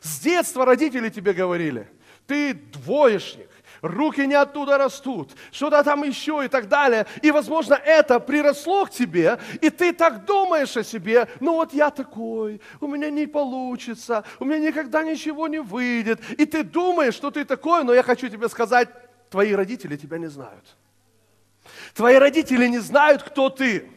С 0.00 0.20
детства 0.20 0.64
родители 0.64 1.08
тебе 1.08 1.32
говорили, 1.32 1.88
ты 2.26 2.54
двоечник, 2.54 3.48
руки 3.82 4.26
не 4.26 4.34
оттуда 4.34 4.78
растут, 4.78 5.32
что-то 5.52 5.82
там 5.82 6.02
еще 6.04 6.42
и 6.44 6.48
так 6.48 6.68
далее. 6.68 7.06
И, 7.22 7.30
возможно, 7.30 7.74
это 7.74 8.20
приросло 8.20 8.86
к 8.86 8.90
тебе, 8.90 9.38
и 9.60 9.70
ты 9.70 9.92
так 9.92 10.24
думаешь 10.24 10.76
о 10.76 10.84
себе, 10.84 11.28
ну 11.40 11.54
вот 11.54 11.72
я 11.72 11.90
такой, 11.90 12.60
у 12.80 12.86
меня 12.86 13.10
не 13.10 13.26
получится, 13.26 14.24
у 14.38 14.44
меня 14.44 14.58
никогда 14.58 15.02
ничего 15.02 15.48
не 15.48 15.60
выйдет. 15.60 16.20
И 16.38 16.46
ты 16.46 16.62
думаешь, 16.62 17.14
что 17.14 17.30
ты 17.30 17.44
такой, 17.44 17.84
но 17.84 17.94
я 17.94 18.02
хочу 18.02 18.28
тебе 18.28 18.48
сказать, 18.48 18.88
твои 19.30 19.52
родители 19.52 19.96
тебя 19.96 20.18
не 20.18 20.28
знают. 20.28 20.76
Твои 21.94 22.16
родители 22.16 22.66
не 22.68 22.78
знают, 22.78 23.22
кто 23.22 23.50
ты. 23.50 23.90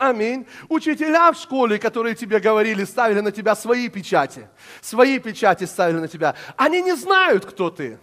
Аминь. 0.00 0.46
Учителя 0.70 1.30
в 1.30 1.36
школе, 1.36 1.78
которые 1.78 2.14
тебе 2.14 2.40
говорили, 2.40 2.84
ставили 2.84 3.20
на 3.20 3.30
тебя 3.30 3.54
свои 3.54 3.90
печати. 3.90 4.48
Свои 4.80 5.18
печати 5.18 5.64
ставили 5.64 5.98
на 5.98 6.08
тебя. 6.08 6.34
Они 6.56 6.80
не 6.80 6.96
знают, 6.96 7.44
кто 7.44 7.68
ты. 7.68 7.98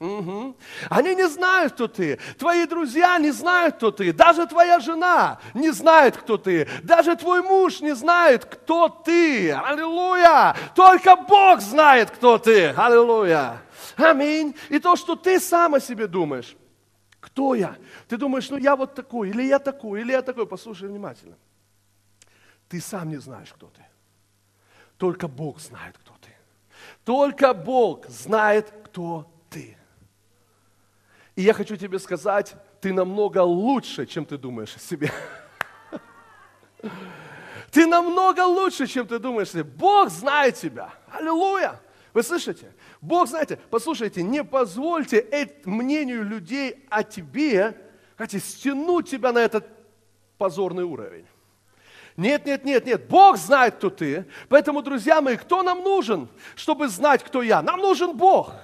Угу. 0.00 0.56
Они 0.88 1.14
не 1.14 1.28
знают, 1.28 1.74
кто 1.74 1.88
ты. 1.88 2.18
Твои 2.38 2.64
друзья 2.64 3.18
не 3.18 3.32
знают, 3.32 3.76
кто 3.76 3.90
ты. 3.90 4.14
Даже 4.14 4.46
твоя 4.46 4.80
жена 4.80 5.38
не 5.52 5.72
знает, 5.72 6.16
кто 6.16 6.38
ты. 6.38 6.66
Даже 6.82 7.16
твой 7.16 7.42
муж 7.42 7.82
не 7.82 7.94
знает, 7.94 8.46
кто 8.46 8.88
ты. 8.88 9.52
Аллилуйя! 9.52 10.56
Только 10.74 11.16
Бог 11.16 11.60
знает, 11.60 12.12
кто 12.12 12.38
ты. 12.38 12.68
Аллилуйя! 12.68 13.58
Аминь. 13.98 14.54
И 14.70 14.78
то, 14.78 14.96
что 14.96 15.16
ты 15.16 15.38
сам 15.38 15.74
о 15.74 15.80
себе 15.80 16.06
думаешь. 16.06 16.56
Кто 17.26 17.54
я? 17.54 17.76
Ты 18.08 18.16
думаешь, 18.16 18.48
ну 18.50 18.56
я 18.56 18.76
вот 18.76 18.94
такой, 18.94 19.30
или 19.30 19.42
я 19.42 19.58
такой, 19.58 20.00
или 20.00 20.12
я 20.12 20.22
такой. 20.22 20.46
Послушай 20.46 20.88
внимательно. 20.88 21.36
Ты 22.68 22.80
сам 22.80 23.08
не 23.08 23.16
знаешь, 23.16 23.52
кто 23.52 23.66
ты. 23.66 23.84
Только 24.96 25.28
Бог 25.28 25.60
знает, 25.60 25.98
кто 25.98 26.12
ты. 26.20 26.30
Только 27.04 27.52
Бог 27.52 28.06
знает, 28.06 28.72
кто 28.84 29.30
ты. 29.50 29.76
И 31.34 31.42
я 31.42 31.52
хочу 31.52 31.76
тебе 31.76 31.98
сказать, 31.98 32.54
ты 32.80 32.92
намного 32.92 33.42
лучше, 33.42 34.06
чем 34.06 34.24
ты 34.24 34.38
думаешь 34.38 34.76
о 34.76 34.78
себе. 34.78 35.10
Ты 37.72 37.86
намного 37.86 38.40
лучше, 38.46 38.86
чем 38.86 39.06
ты 39.06 39.18
думаешь. 39.18 39.52
Бог 39.52 40.08
знает 40.08 40.54
тебя. 40.54 40.94
Аллилуйя. 41.10 41.80
Вы 42.14 42.22
слышите? 42.22 42.72
Бог, 43.06 43.28
знаете, 43.28 43.58
послушайте, 43.70 44.22
не 44.24 44.42
позвольте 44.42 45.24
мнению 45.64 46.24
людей 46.24 46.84
о 46.90 47.04
тебе, 47.04 47.76
знаете, 48.16 48.40
стянуть 48.40 49.08
тебя 49.08 49.32
на 49.32 49.38
этот 49.38 49.68
позорный 50.38 50.82
уровень. 50.82 51.24
Нет, 52.16 52.46
нет, 52.46 52.64
нет, 52.64 52.84
нет. 52.84 53.08
Бог 53.08 53.36
знает, 53.36 53.76
кто 53.76 53.90
ты. 53.90 54.24
Поэтому, 54.48 54.82
друзья 54.82 55.20
мои, 55.20 55.36
кто 55.36 55.62
нам 55.62 55.84
нужен, 55.84 56.28
чтобы 56.56 56.88
знать, 56.88 57.22
кто 57.22 57.42
я? 57.42 57.62
Нам 57.62 57.78
нужен 57.80 58.16
Бог. 58.16 58.54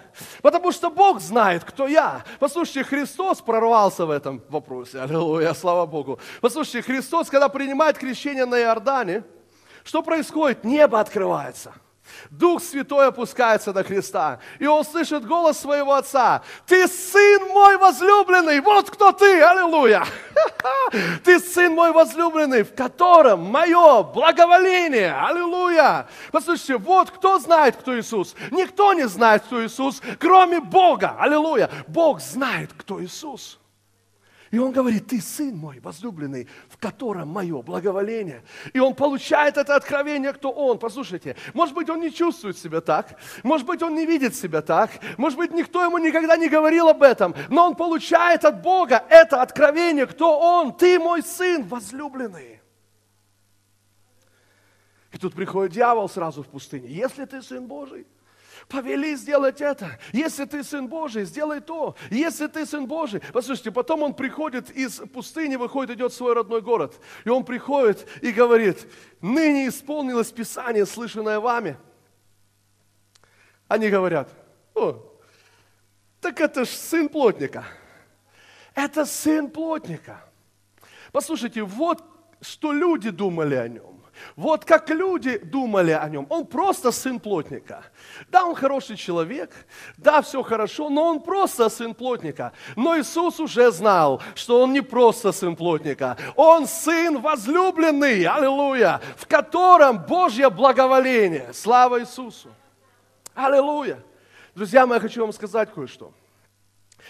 Потому 0.41 0.73
что 0.73 0.91
Бог 0.91 1.21
знает, 1.21 1.63
кто 1.63 1.87
я. 1.87 2.25
Послушайте, 2.41 2.83
Христос 2.83 3.43
прорвался 3.43 4.07
в 4.07 4.11
этом 4.11 4.43
вопросе. 4.49 5.01
Аллилуйя, 5.01 5.55
слава 5.55 5.87
Богу. 5.87 6.19
Послушайте, 6.41 6.83
Христос, 6.83 7.29
когда 7.29 7.49
принимает 7.49 7.97
крещение 7.97 8.47
на 8.47 8.59
Иордане, 8.59 9.23
что 9.85 10.03
происходит? 10.03 10.65
Небо 10.65 10.99
открывается. 10.99 11.75
Дух 12.31 12.63
Святой 12.63 13.09
опускается 13.09 13.73
до 13.73 13.85
Христа, 13.85 14.39
и 14.59 14.67
он 14.67 14.85
слышит 14.85 15.27
голос 15.27 15.59
своего 15.59 15.95
Отца. 15.95 16.43
Ты 16.67 16.89
сын 16.89 17.49
мой 17.49 17.77
возлюбленный, 17.77 18.61
вот 18.61 18.91
кто 18.91 19.13
ты, 19.13 19.43
аллилуйя. 19.43 20.05
Ты 21.25 21.39
сын 21.39 21.73
мой 21.73 21.93
возлюбленный, 21.93 22.63
в 22.63 22.75
котором 22.75 23.45
мое 23.45 24.03
благоволение, 24.03 25.15
аллилуйя. 25.15 26.07
Послушайте, 26.31 26.77
вот 26.79 27.11
кто 27.11 27.39
знает, 27.39 27.77
кто 27.77 27.99
Иисус. 27.99 28.35
Никто 28.51 28.93
не 28.93 29.09
знает, 29.09 29.43
кто 29.43 29.65
Иисус, 29.65 30.01
кроме 30.19 30.61
Бога, 30.61 31.17
аллилуйя. 31.19 31.71
Бог 31.87 32.21
знает, 32.21 32.71
кто 32.77 33.03
Иисус. 33.03 33.59
И 34.53 34.59
он 34.59 34.71
говорит, 34.71 35.07
ты 35.07 35.19
сын 35.19 35.57
мой 35.57 35.81
возлюбленный, 35.81 36.47
в 36.69 36.77
котором 36.77 37.29
мое 37.29 37.63
благоволение. 37.63 38.45
И 38.75 38.79
он 38.79 38.95
получает 38.95 39.57
это 39.57 39.75
откровение, 39.75 40.35
кто 40.35 40.51
он. 40.51 40.79
Послушайте, 40.79 41.37
может 41.55 41.75
быть, 41.75 41.89
он 41.89 42.01
не 42.01 42.13
чувствует 42.13 42.59
себя 42.59 42.83
так, 42.83 43.19
может 43.43 43.67
быть, 43.67 43.83
он 43.83 43.95
не 43.95 44.05
видит 44.05 44.37
себя 44.37 44.61
так, 44.61 44.91
может 45.17 45.39
быть, 45.39 45.55
никто 45.55 45.83
ему 45.83 45.97
никогда 45.97 46.37
не 46.37 46.51
говорил 46.51 46.89
об 46.89 47.03
этом, 47.03 47.35
но 47.49 47.69
он 47.69 47.75
получает 47.75 48.45
от 48.45 48.61
Бога 48.61 49.03
это 49.09 49.41
откровение, 49.41 50.07
кто 50.07 50.39
он. 50.39 50.77
Ты 50.77 50.99
мой 50.99 51.23
сын 51.23 51.65
возлюбленный. 51.65 52.61
И 55.13 55.19
тут 55.19 55.33
приходит 55.33 55.73
дьявол 55.73 56.11
сразу 56.11 56.43
в 56.43 56.49
пустыне. 56.49 56.89
Если 56.89 57.25
ты 57.25 57.41
сын 57.41 57.67
Божий, 57.67 58.07
повели 58.69 59.15
сделать 59.17 59.61
это. 59.61 59.99
Если 60.13 60.45
ты 60.45 60.65
сын 60.65 60.87
Божий, 60.89 61.25
сделай 61.25 61.61
то. 61.61 61.97
Если 62.11 62.47
ты 62.47 62.67
сын 62.67 62.87
Божий, 62.87 63.21
послушайте, 63.33 63.71
потом 63.71 64.03
он 64.03 64.15
приходит 64.15 64.71
из 64.71 64.97
пустыни, 65.13 65.57
выходит, 65.57 65.97
идет 65.97 66.13
в 66.13 66.17
свой 66.17 66.35
родной 66.35 66.63
город. 66.63 67.01
И 67.25 67.29
он 67.29 67.45
приходит 67.45 68.07
и 68.21 68.33
говорит, 68.33 68.87
ныне 69.21 69.69
исполнилось 69.69 70.31
Писание, 70.33 70.87
слышанное 70.87 71.41
вами. 71.41 71.77
Они 73.69 73.89
говорят, 73.89 74.29
о, 74.75 75.03
так 76.21 76.41
это 76.41 76.65
ж 76.65 76.69
сын 76.69 77.09
плотника. 77.09 77.65
Это 78.75 79.05
сын 79.05 79.51
плотника. 79.51 80.25
Послушайте, 81.11 81.63
вот 81.63 82.03
что 82.41 82.73
люди 82.73 83.11
думали 83.11 83.55
о 83.55 83.69
нем. 83.69 83.92
Вот 84.37 84.65
как 84.65 84.89
люди 84.91 85.39
думали 85.39 85.93
о 85.93 86.09
нем. 86.09 86.27
Он 86.29 86.47
просто 86.47 86.91
сын 86.91 87.21
плотника. 87.21 87.85
Да, 88.31 88.45
он 88.45 88.55
хороший 88.55 88.97
человек, 88.97 89.51
да, 89.97 90.23
все 90.23 90.43
хорошо, 90.43 90.89
но 90.91 91.05
он 91.05 91.21
просто 91.21 91.69
сын 91.69 91.95
плотника. 91.95 92.53
Но 92.77 92.99
Иисус 92.99 93.41
уже 93.41 93.71
знал, 93.71 94.23
что 94.35 94.63
он 94.63 94.73
не 94.73 94.81
просто 94.81 95.33
сын 95.33 95.57
плотника. 95.57 96.17
Он 96.37 96.67
сын 96.67 97.21
возлюбленный, 97.21 98.25
аллилуйя, 98.25 99.01
в 99.17 99.27
котором 99.27 99.99
Божье 99.99 100.51
благоволение. 100.51 101.53
Слава 101.53 102.01
Иисусу. 102.01 102.49
Аллилуйя. 103.35 104.03
Друзья 104.55 104.87
мои, 104.87 104.97
я 104.97 105.01
хочу 105.01 105.23
вам 105.23 105.33
сказать 105.33 105.73
кое-что. 105.73 106.13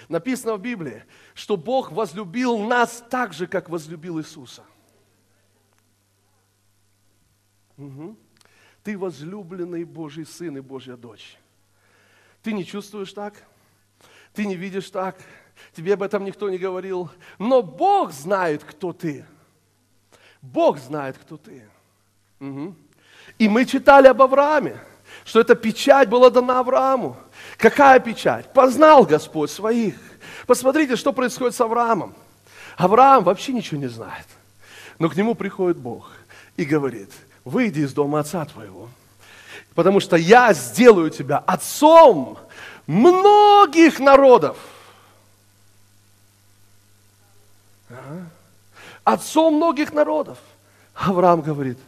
Написано 0.09 0.57
в 0.57 0.61
Библии, 0.61 1.05
что 1.35 1.57
Бог 1.57 1.93
возлюбил 1.93 2.59
нас 2.59 3.05
так 3.11 3.33
же, 3.33 3.47
как 3.47 3.69
возлюбил 3.69 4.21
Иисуса. 4.21 4.65
Угу. 7.83 8.17
Ты 8.85 8.99
возлюбленный 8.99 9.85
Божий 9.85 10.25
сын 10.25 10.57
и 10.57 10.61
Божья 10.61 10.97
дочь. 10.97 11.37
Ты 12.43 12.53
не 12.53 12.65
чувствуешь 12.65 13.13
так, 13.13 13.35
ты 14.35 14.47
не 14.47 14.57
видишь 14.57 14.91
так, 14.91 15.17
тебе 15.73 15.95
об 15.95 16.03
этом 16.03 16.25
никто 16.25 16.51
не 16.51 16.59
говорил, 16.59 17.11
но 17.39 17.63
Бог 17.63 18.13
знает, 18.13 18.65
кто 18.65 18.93
ты. 18.93 19.25
Бог 20.41 20.79
знает, 20.79 21.17
кто 21.19 21.37
ты. 21.37 21.69
Угу. 22.41 22.75
И 23.39 23.49
мы 23.49 23.65
читали 23.65 24.09
об 24.09 24.21
Аврааме, 24.23 24.81
что 25.25 25.41
эта 25.41 25.55
печать 25.55 26.09
была 26.09 26.31
дана 26.31 26.61
Аврааму. 26.61 27.17
Какая 27.59 28.01
печать? 28.01 28.53
Познал 28.53 29.05
Господь 29.05 29.51
своих. 29.51 29.95
Посмотрите, 30.47 30.97
что 30.97 31.13
происходит 31.13 31.55
с 31.55 31.61
Авраамом. 31.61 32.15
Авраам 32.77 33.23
вообще 33.23 33.53
ничего 33.53 33.81
не 33.81 33.89
знает. 33.89 34.27
Но 34.99 35.09
к 35.09 35.17
нему 35.17 35.37
приходит 35.37 35.79
Бог 35.79 36.13
и 36.57 36.65
говорит– 36.65 37.11
выйди 37.45 37.81
из 37.81 37.93
дома 37.93 38.21
отца 38.21 38.45
твоего, 38.45 38.89
потому 39.75 40.01
что 40.01 40.17
я 40.17 40.53
сделаю 40.53 41.11
тебя 41.11 41.39
отцом 41.39 42.39
многих 42.87 43.99
народов. 43.99 44.57
Отцом 49.05 49.55
многих 49.55 49.93
народов. 49.93 50.39
Авраам 50.95 51.41
говорит, 51.41 51.79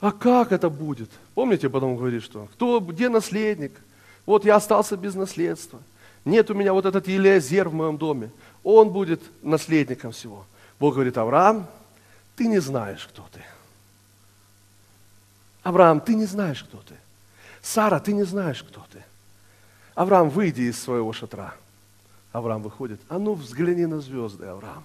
а 0.00 0.12
как 0.12 0.52
это 0.52 0.68
будет? 0.68 1.10
Помните, 1.34 1.68
потом 1.68 1.96
говорит, 1.96 2.22
что 2.22 2.46
кто, 2.52 2.80
где 2.80 3.08
наследник? 3.08 3.72
Вот 4.24 4.44
я 4.44 4.56
остался 4.56 4.96
без 4.96 5.14
наследства. 5.14 5.80
Нет 6.24 6.50
у 6.50 6.54
меня 6.54 6.72
вот 6.72 6.84
этот 6.86 7.08
Елеазер 7.08 7.68
в 7.68 7.74
моем 7.74 7.98
доме. 7.98 8.30
Он 8.62 8.90
будет 8.90 9.22
наследником 9.42 10.12
всего. 10.12 10.44
Бог 10.78 10.94
говорит, 10.94 11.16
Авраам, 11.16 11.66
ты 12.34 12.46
не 12.46 12.58
знаешь, 12.58 13.06
кто 13.06 13.24
ты. 13.32 13.40
Авраам, 15.66 16.00
ты 16.00 16.14
не 16.14 16.26
знаешь, 16.26 16.62
кто 16.62 16.78
ты. 16.78 16.94
Сара, 17.60 17.98
ты 17.98 18.12
не 18.12 18.22
знаешь, 18.22 18.62
кто 18.62 18.86
ты. 18.92 19.02
Авраам, 19.96 20.30
выйди 20.30 20.62
из 20.62 20.80
своего 20.80 21.12
шатра. 21.12 21.54
Авраам 22.30 22.62
выходит. 22.62 23.00
А 23.08 23.18
ну, 23.18 23.34
взгляни 23.34 23.84
на 23.84 24.00
звезды, 24.00 24.46
Авраам. 24.46 24.84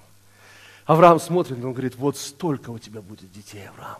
Авраам 0.87 1.19
смотрит, 1.19 1.63
он 1.63 1.73
говорит, 1.73 1.95
вот 1.97 2.17
столько 2.17 2.71
у 2.71 2.79
тебя 2.79 3.03
будет 3.03 3.31
детей, 3.31 3.67
Авраам. 3.67 3.99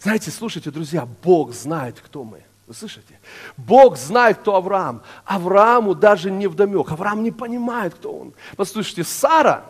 Знаете, 0.00 0.32
слушайте, 0.32 0.72
друзья, 0.72 1.06
Бог 1.22 1.54
знает, 1.54 2.00
кто 2.00 2.24
мы. 2.24 2.42
Вы 2.66 2.74
слышите? 2.74 3.20
Бог 3.56 3.96
знает, 3.96 4.38
кто 4.38 4.56
Авраам. 4.56 5.02
Аврааму 5.24 5.94
даже 5.94 6.32
не 6.32 6.48
вдомек. 6.48 6.90
Авраам 6.90 7.22
не 7.22 7.30
понимает, 7.30 7.94
кто 7.94 8.12
он. 8.12 8.32
Послушайте, 8.56 9.04
Сара 9.04 9.64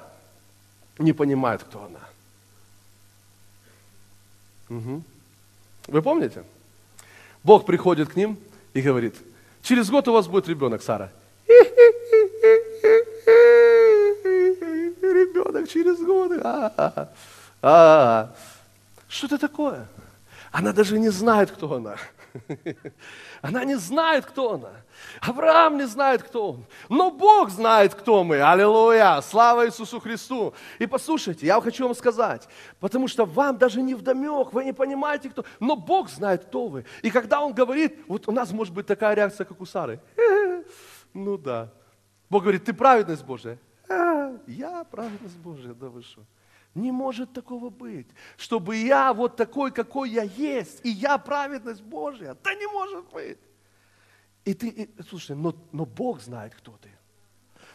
не 0.98 1.12
понимает, 1.12 1.62
кто 1.62 1.84
она. 1.84 2.08
Угу. 4.78 5.02
Вы 5.88 6.03
помните? 6.03 6.44
Бог 7.42 7.64
приходит 7.64 8.11
к 8.11 8.16
ним 8.16 8.38
и 8.74 8.83
говорит, 8.83 9.14
через 9.62 9.90
год 9.90 10.07
у 10.09 10.12
вас 10.12 10.29
будет 10.29 10.46
ребенок, 10.48 10.83
Сара. 10.83 11.11
Ребенок 15.01 15.68
через 15.68 15.98
год. 15.98 16.33
А-а-а. 16.44 18.35
Что 19.09 19.27
это 19.27 19.38
такое? 19.38 19.88
Она 20.53 20.72
даже 20.72 20.98
не 20.98 21.09
знает, 21.09 21.51
кто 21.51 21.72
она. 21.72 21.96
Она 23.43 23.64
не 23.64 23.77
знает, 23.77 24.27
кто 24.27 24.55
она. 24.55 24.73
Авраам 25.21 25.77
не 25.77 25.87
знает, 25.87 26.23
кто 26.23 26.53
он. 26.53 26.64
Но 26.88 27.11
Бог 27.11 27.51
знает, 27.51 27.95
кто 27.95 28.25
мы. 28.25 28.41
Аллилуйя. 28.41 29.21
Слава 29.21 29.67
Иисусу 29.67 30.01
Христу. 30.01 30.55
И 30.79 30.87
послушайте, 30.87 31.47
я 31.47 31.61
хочу 31.61 31.85
вам 31.85 31.95
сказать, 31.95 32.49
потому 32.81 33.09
что 33.09 33.25
вам 33.25 33.59
даже 33.59 33.83
не 33.83 33.95
вдомек, 33.95 34.53
вы 34.53 34.64
не 34.64 34.73
понимаете, 34.73 35.31
кто. 35.31 35.45
Но 35.61 35.77
Бог 35.77 36.11
знает, 36.11 36.45
кто 36.45 36.69
вы. 36.69 36.85
И 37.03 37.11
когда 37.11 37.41
Он 37.41 37.53
говорит, 37.53 37.99
вот 38.09 38.29
у 38.29 38.33
нас 38.33 38.53
может 38.53 38.75
быть 38.75 38.87
такая 38.87 39.14
реакция, 39.14 39.45
как 39.45 39.61
у 39.61 39.67
Сары. 39.67 40.01
Ну 41.14 41.38
да. 41.38 41.73
Бог 42.29 42.43
говорит, 42.43 42.64
ты 42.64 42.75
праведность 42.75 43.25
Божия. 43.25 43.59
«А, 43.88 44.37
я 44.47 44.85
праведность 44.85 45.38
Божия, 45.38 45.75
да 45.75 45.88
вы 45.88 46.03
что? 46.03 46.23
Не 46.79 46.93
может 46.93 47.33
такого 47.33 47.71
быть, 47.71 48.07
чтобы 48.37 48.77
я 48.77 49.12
вот 49.12 49.37
такой, 49.37 49.73
какой 49.73 50.11
я 50.11 50.23
есть, 50.23 50.81
и 50.85 50.91
я 50.91 51.19
праведность 51.19 51.83
Божья. 51.83 52.37
Да 52.43 52.55
не 52.55 52.67
может 52.69 53.05
быть. 53.11 53.38
И 54.45 54.55
ты, 54.55 54.69
и, 54.69 55.03
слушай, 55.03 55.35
но, 55.35 55.55
но 55.73 55.85
Бог 55.85 56.21
знает, 56.21 56.55
кто 56.55 56.77
ты. 56.81 56.91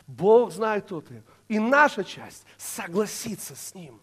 Бог 0.08 0.52
знает, 0.52 0.86
кто 0.86 1.02
ты. 1.02 1.22
И 1.50 1.60
наша 1.60 2.04
часть 2.04 2.46
согласиться 2.58 3.56
с 3.56 3.76
Ним. 3.76 4.02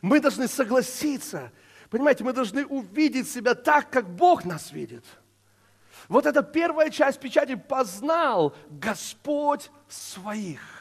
Мы 0.00 0.18
должны 0.18 0.48
согласиться. 0.48 1.52
Понимаете, 1.90 2.24
мы 2.24 2.32
должны 2.32 2.66
увидеть 2.66 3.30
себя 3.30 3.54
так, 3.54 3.90
как 3.90 4.08
Бог 4.08 4.44
нас 4.44 4.72
видит. 4.72 5.04
Вот 6.08 6.26
эта 6.26 6.42
первая 6.42 6.90
часть 6.90 7.20
печати 7.20 7.54
познал 7.54 8.54
Господь 8.70 9.70
своих. 9.88 10.73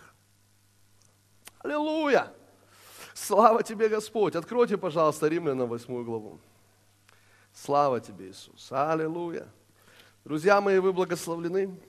Аллилуйя! 1.64 2.32
Слава 3.14 3.64
тебе, 3.64 3.90
Господь! 3.90 4.36
Откройте, 4.36 4.78
пожалуйста, 4.78 5.28
Римлянам 5.28 5.70
8 5.70 6.04
главу. 6.04 6.40
Слава 7.54 8.02
тебе, 8.02 8.30
Иисус! 8.30 8.72
Аллилуйя! 8.72 9.48
Друзья 10.26 10.60
мои, 10.62 10.80
вы 10.80 10.94
благословлены. 10.94 11.80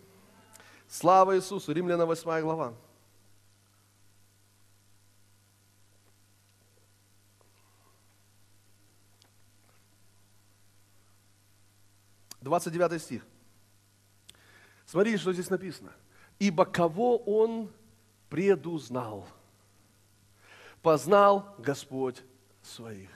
Слава 0.88 1.36
Иисусу! 1.36 1.72
Римляна 1.72 2.06
8 2.06 2.40
глава. 2.40 2.72
29 12.44 13.02
стих. 13.02 13.26
Смотрите, 14.86 15.18
что 15.18 15.32
здесь 15.32 15.50
написано. 15.50 15.92
«Ибо 16.38 16.64
кого 16.66 17.16
Он 17.16 17.70
предузнал, 18.28 19.26
познал 20.84 21.56
Господь 21.58 22.22
своих». 22.62 23.10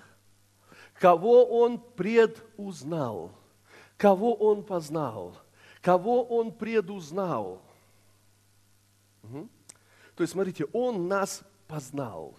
Кого 0.94 1.44
Он 1.44 1.78
предузнал, 1.78 3.30
кого 3.96 4.34
Он 4.34 4.64
познал, 4.64 5.36
кого 5.80 6.24
Он 6.24 6.50
предузнал. 6.50 7.62
Угу. 9.22 9.48
То 10.16 10.22
есть, 10.24 10.32
смотрите, 10.32 10.66
Он 10.72 11.06
нас 11.06 11.42
познал. 11.68 12.34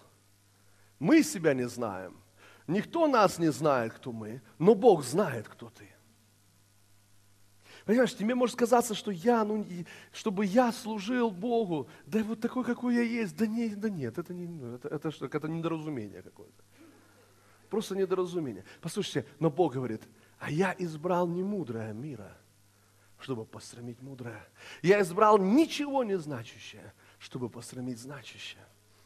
Мы 1.00 1.24
себя 1.24 1.54
не 1.54 1.70
знаем. 1.70 2.18
Никто 2.68 3.08
нас 3.08 3.40
не 3.40 3.52
знает, 3.52 3.94
кто 3.94 4.12
мы, 4.12 4.42
но 4.58 4.76
Бог 4.76 5.04
знает, 5.04 5.48
кто 5.48 5.70
ты. 5.70 5.88
Понимаешь, 7.90 8.16
тебе 8.16 8.36
может 8.36 8.56
казаться, 8.56 8.94
что 8.94 9.10
я, 9.10 9.44
ну, 9.44 9.66
чтобы 10.12 10.46
я 10.46 10.72
служил 10.72 11.32
Богу, 11.32 11.88
да 12.06 12.24
вот 12.24 12.40
такой, 12.40 12.64
какой 12.64 12.94
я 12.94 13.02
есть, 13.02 13.36
да, 13.36 13.48
не, 13.48 13.70
да 13.70 13.90
нет, 13.90 14.20
это, 14.20 14.32
не, 14.32 14.46
ну, 14.46 14.76
это, 14.76 14.90
это, 14.90 15.10
что, 15.10 15.26
это 15.26 15.48
недоразумение 15.48 16.22
какое-то. 16.22 16.64
Просто 17.68 17.96
недоразумение. 17.96 18.64
Послушайте, 18.80 19.28
но 19.40 19.50
Бог 19.50 19.74
говорит, 19.74 20.04
а 20.38 20.52
я 20.52 20.76
избрал 20.78 21.28
не 21.28 21.42
мудрое 21.42 21.92
мира, 21.94 22.38
чтобы 23.20 23.44
посрамить 23.44 24.00
мудрое. 24.04 24.48
Я 24.84 25.02
избрал 25.02 25.40
ничего 25.40 26.04
не 26.04 26.20
значащее, 26.20 26.94
чтобы 27.18 27.50
посрамить 27.50 27.98
значащее. 27.98 28.64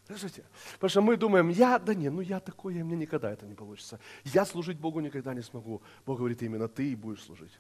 Слышите? 0.08 0.44
Потому 0.74 0.90
что 0.90 1.02
мы 1.02 1.16
думаем, 1.16 1.48
я, 1.48 1.80
да 1.80 1.94
не, 1.94 2.10
ну 2.10 2.20
я 2.20 2.42
такой, 2.42 2.76
я, 2.76 2.84
мне 2.84 2.98
никогда 2.98 3.32
это 3.32 3.46
не 3.46 3.56
получится. 3.56 4.02
Я 4.26 4.46
служить 4.46 4.78
Богу 4.78 5.00
никогда 5.00 5.34
не 5.34 5.42
смогу. 5.42 5.82
Бог 6.06 6.18
говорит, 6.18 6.44
именно 6.44 6.68
ты 6.68 6.92
и 6.92 6.96
будешь 6.96 7.24
служить. 7.24 7.58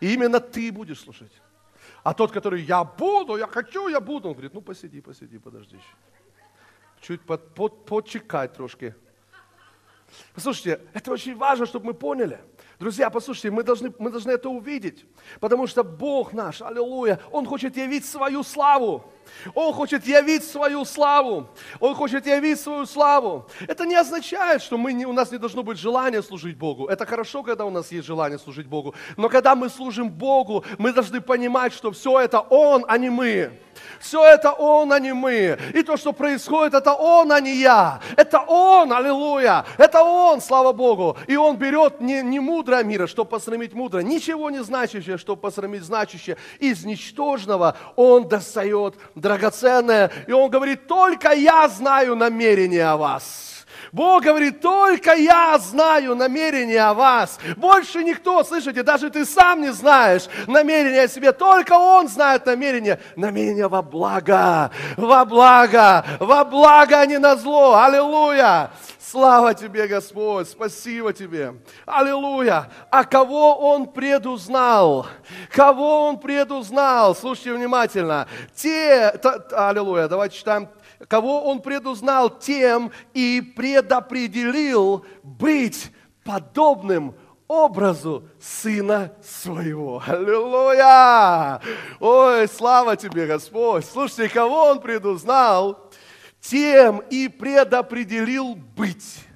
И 0.00 0.14
именно 0.14 0.40
ты 0.40 0.70
будешь 0.72 1.00
служить. 1.00 1.32
А 2.02 2.14
тот, 2.14 2.32
который 2.32 2.62
я 2.62 2.84
буду, 2.84 3.36
я 3.36 3.46
хочу, 3.46 3.88
я 3.88 4.00
буду, 4.00 4.28
он 4.28 4.34
говорит, 4.34 4.54
ну 4.54 4.60
посиди, 4.60 5.00
посиди, 5.00 5.38
подожди 5.38 5.76
еще. 5.76 5.96
Чуть 7.00 7.20
под, 7.22 7.54
под, 7.54 7.84
подчекать 7.84 8.54
трошки. 8.54 8.94
Послушайте, 10.34 10.80
это 10.94 11.10
очень 11.10 11.36
важно, 11.36 11.66
чтобы 11.66 11.86
мы 11.86 11.94
поняли. 11.94 12.40
Друзья, 12.78 13.10
послушайте, 13.10 13.50
мы 13.50 13.62
должны, 13.62 13.92
мы 13.98 14.10
должны 14.10 14.30
это 14.30 14.48
увидеть, 14.48 15.04
потому 15.40 15.66
что 15.66 15.84
Бог 15.84 16.32
наш, 16.32 16.62
аллилуйя, 16.62 17.20
Он 17.30 17.44
хочет 17.44 17.76
явить 17.76 18.06
свою 18.06 18.42
славу. 18.42 19.12
Он 19.54 19.72
хочет 19.72 20.06
явить 20.06 20.44
свою 20.44 20.84
славу. 20.84 21.48
Он 21.80 21.94
хочет 21.94 22.26
явить 22.26 22.60
свою 22.60 22.86
славу. 22.86 23.46
Это 23.66 23.86
не 23.86 23.94
означает, 23.94 24.62
что 24.62 24.78
мы 24.78 24.92
не, 24.92 25.06
у 25.06 25.12
нас 25.12 25.30
не 25.32 25.38
должно 25.38 25.62
быть 25.62 25.78
желания 25.78 26.22
служить 26.22 26.56
Богу. 26.56 26.86
Это 26.86 27.06
хорошо, 27.06 27.42
когда 27.42 27.64
у 27.64 27.70
нас 27.70 27.92
есть 27.92 28.06
желание 28.06 28.38
служить 28.38 28.66
Богу. 28.66 28.94
Но 29.16 29.28
когда 29.28 29.54
мы 29.54 29.68
служим 29.68 30.10
Богу, 30.10 30.64
мы 30.78 30.92
должны 30.92 31.20
понимать, 31.20 31.72
что 31.72 31.90
все 31.90 32.20
это 32.20 32.40
Он, 32.40 32.84
а 32.88 32.98
не 32.98 33.10
мы. 33.10 33.52
Все 34.00 34.24
это 34.24 34.52
Он, 34.52 34.92
а 34.92 34.98
не 34.98 35.12
мы. 35.12 35.58
И 35.74 35.82
то, 35.82 35.96
что 35.96 36.12
происходит, 36.12 36.74
это 36.74 36.94
Он, 36.94 37.32
а 37.32 37.40
не 37.40 37.56
я. 37.56 38.00
Это 38.16 38.40
Он, 38.40 38.92
аллилуйя. 38.92 39.64
Это 39.76 40.02
Он, 40.02 40.40
слава 40.40 40.72
Богу. 40.72 41.16
И 41.26 41.36
Он 41.36 41.56
берет 41.56 42.00
не, 42.00 42.22
не 42.22 42.40
мудрое 42.40 42.84
мира, 42.84 43.06
чтобы 43.06 43.30
посрамить 43.30 43.74
мудрое. 43.74 44.04
Ничего 44.04 44.50
не 44.50 44.62
значащее, 44.62 45.18
чтобы 45.18 45.40
посрамить 45.40 45.82
значащее. 45.82 46.36
Из 46.58 46.84
ничтожного 46.84 47.76
Он 47.96 48.28
достает 48.28 48.94
драгоценное. 49.20 50.10
И 50.26 50.32
Он 50.32 50.50
говорит, 50.50 50.86
только 50.86 51.32
я 51.32 51.68
знаю 51.68 52.16
намерения 52.16 52.84
о 52.84 52.96
вас. 52.96 53.57
Бог 53.92 54.24
говорит, 54.24 54.60
только 54.60 55.14
я 55.14 55.58
знаю 55.58 56.14
намерения 56.14 56.82
о 56.82 56.94
вас. 56.94 57.38
Больше 57.56 58.04
никто, 58.04 58.44
слышите, 58.44 58.82
даже 58.82 59.10
ты 59.10 59.24
сам 59.24 59.62
не 59.62 59.72
знаешь 59.72 60.28
намерения 60.46 61.02
о 61.02 61.08
себе. 61.08 61.32
Только 61.32 61.72
Он 61.72 62.08
знает 62.08 62.46
намерения. 62.46 63.00
Намерения 63.16 63.68
во 63.68 63.82
благо, 63.82 64.70
во 64.96 65.24
благо, 65.24 66.04
во 66.20 66.44
благо, 66.44 67.00
а 67.00 67.06
не 67.06 67.18
на 67.18 67.36
зло. 67.36 67.74
Аллилуйя. 67.76 68.70
Слава 69.10 69.54
тебе, 69.54 69.86
Господь, 69.86 70.50
спасибо 70.50 71.14
тебе. 71.14 71.54
Аллилуйя. 71.86 72.70
А 72.90 73.04
кого 73.04 73.54
он 73.56 73.86
предузнал? 73.86 75.06
Кого 75.50 76.08
он 76.08 76.18
предузнал? 76.18 77.16
Слушайте 77.16 77.54
внимательно. 77.54 78.28
Те, 78.54 79.12
та, 79.22 79.70
аллилуйя, 79.70 80.08
давайте 80.08 80.36
читаем 80.36 80.68
кого 81.06 81.44
он 81.44 81.60
предузнал, 81.62 82.30
тем 82.30 82.90
и 83.14 83.40
предопределил 83.54 85.04
быть 85.22 85.92
подобным 86.24 87.14
образу 87.46 88.28
Сына 88.40 89.12
Своего. 89.22 90.02
Аллилуйя! 90.06 91.60
Ой, 92.00 92.48
слава 92.48 92.96
Тебе, 92.96 93.26
Господь! 93.26 93.84
Слушайте, 93.86 94.28
кого 94.28 94.66
Он 94.66 94.80
предузнал, 94.80 95.90
тем 96.40 96.98
и 97.10 97.28
предопределил 97.28 98.54
быть 98.54 99.27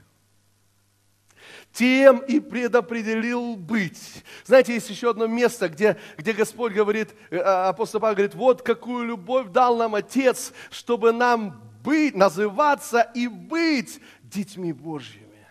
тем 1.72 2.18
и 2.18 2.38
предопределил 2.40 3.56
быть. 3.56 4.24
Знаете, 4.44 4.74
есть 4.74 4.90
еще 4.90 5.10
одно 5.10 5.26
место, 5.26 5.68
где, 5.68 5.98
где 6.16 6.32
Господь 6.32 6.72
говорит, 6.72 7.14
э, 7.30 7.38
а, 7.38 7.70
апостол 7.70 8.00
Павел 8.00 8.16
говорит, 8.16 8.34
вот 8.34 8.62
какую 8.62 9.06
любовь 9.06 9.48
дал 9.50 9.76
нам 9.76 9.94
Отец, 9.94 10.52
чтобы 10.70 11.12
нам 11.12 11.62
быть, 11.82 12.14
называться 12.14 13.00
и 13.14 13.26
быть 13.26 14.00
детьми 14.22 14.72
Божьими. 14.72 15.46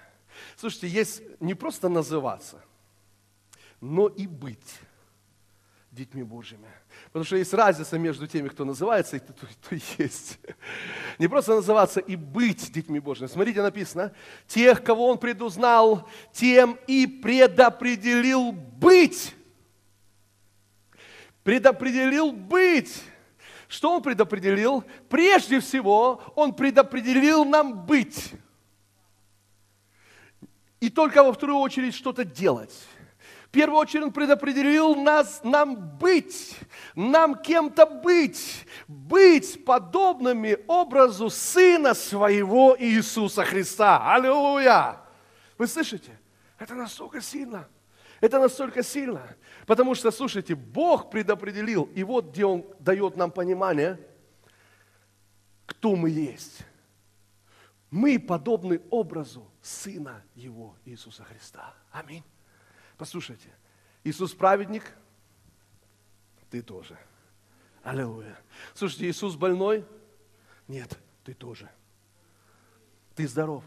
Слушайте, 0.55 0.87
есть 0.87 1.21
не 1.39 1.55
просто 1.55 1.89
называться, 1.89 2.63
но 3.79 4.07
и 4.07 4.27
быть 4.27 4.79
детьми 5.91 6.23
Божьими. 6.23 6.69
Потому 7.11 7.25
что 7.25 7.35
есть 7.35 7.53
разница 7.53 7.99
между 7.99 8.25
теми, 8.25 8.47
кто 8.47 8.63
называется, 8.63 9.17
и 9.17 9.19
кто, 9.19 9.33
кто 9.33 9.75
есть. 9.97 10.39
Не 11.19 11.27
просто 11.27 11.55
называться 11.55 11.99
и 11.99 12.15
быть 12.15 12.71
детьми 12.71 13.01
Божьими. 13.01 13.27
Смотрите, 13.27 13.61
написано, 13.61 14.13
тех, 14.47 14.81
кого 14.81 15.09
Он 15.09 15.17
предузнал, 15.17 16.07
тем 16.31 16.79
и 16.87 17.05
предопределил 17.07 18.53
быть. 18.53 19.35
Предопределил 21.43 22.31
быть. 22.31 23.03
Что 23.67 23.93
Он 23.95 24.01
предопределил? 24.01 24.85
Прежде 25.09 25.59
всего, 25.59 26.21
Он 26.35 26.53
предопределил 26.53 27.43
нам 27.43 27.85
быть. 27.85 28.31
И 30.79 30.89
только 30.89 31.23
во 31.23 31.33
вторую 31.33 31.59
очередь 31.59 31.93
что-то 31.93 32.23
делать. 32.23 32.73
Первую 33.51 33.79
очередь 33.79 34.05
Он 34.05 34.13
предопределил 34.13 34.95
нас, 34.95 35.41
нам 35.43 35.97
быть, 35.97 36.57
нам 36.95 37.35
кем-то 37.35 37.85
быть, 37.85 38.65
быть 38.87 39.65
подобными 39.65 40.57
образу 40.67 41.29
Сына 41.29 41.93
Своего 41.93 42.77
Иисуса 42.79 43.43
Христа. 43.43 44.13
Аллилуйя! 44.13 45.01
Вы 45.57 45.67
слышите? 45.67 46.17
Это 46.57 46.75
настолько 46.75 47.19
сильно. 47.19 47.67
Это 48.21 48.39
настолько 48.39 48.83
сильно. 48.83 49.35
Потому 49.65 49.95
что, 49.95 50.11
слушайте, 50.11 50.55
Бог 50.55 51.09
предопределил, 51.09 51.89
и 51.93 52.03
вот 52.03 52.31
где 52.31 52.45
Он 52.45 52.65
дает 52.79 53.17
нам 53.17 53.31
понимание, 53.31 53.99
кто 55.65 55.97
мы 55.97 56.09
есть. 56.09 56.59
Мы 57.89 58.17
подобны 58.17 58.79
образу 58.89 59.45
Сына 59.61 60.23
Его 60.35 60.77
Иисуса 60.85 61.25
Христа. 61.25 61.73
Аминь. 61.91 62.23
Послушайте, 63.01 63.49
Иисус 64.03 64.31
праведник, 64.31 64.83
ты 66.51 66.61
тоже. 66.61 66.95
Аллилуйя. 67.81 68.37
Слушайте, 68.75 69.09
Иисус 69.09 69.35
больной? 69.35 69.83
Нет, 70.67 70.99
ты 71.23 71.33
тоже. 71.33 71.67
Ты 73.15 73.27
здоров. 73.27 73.63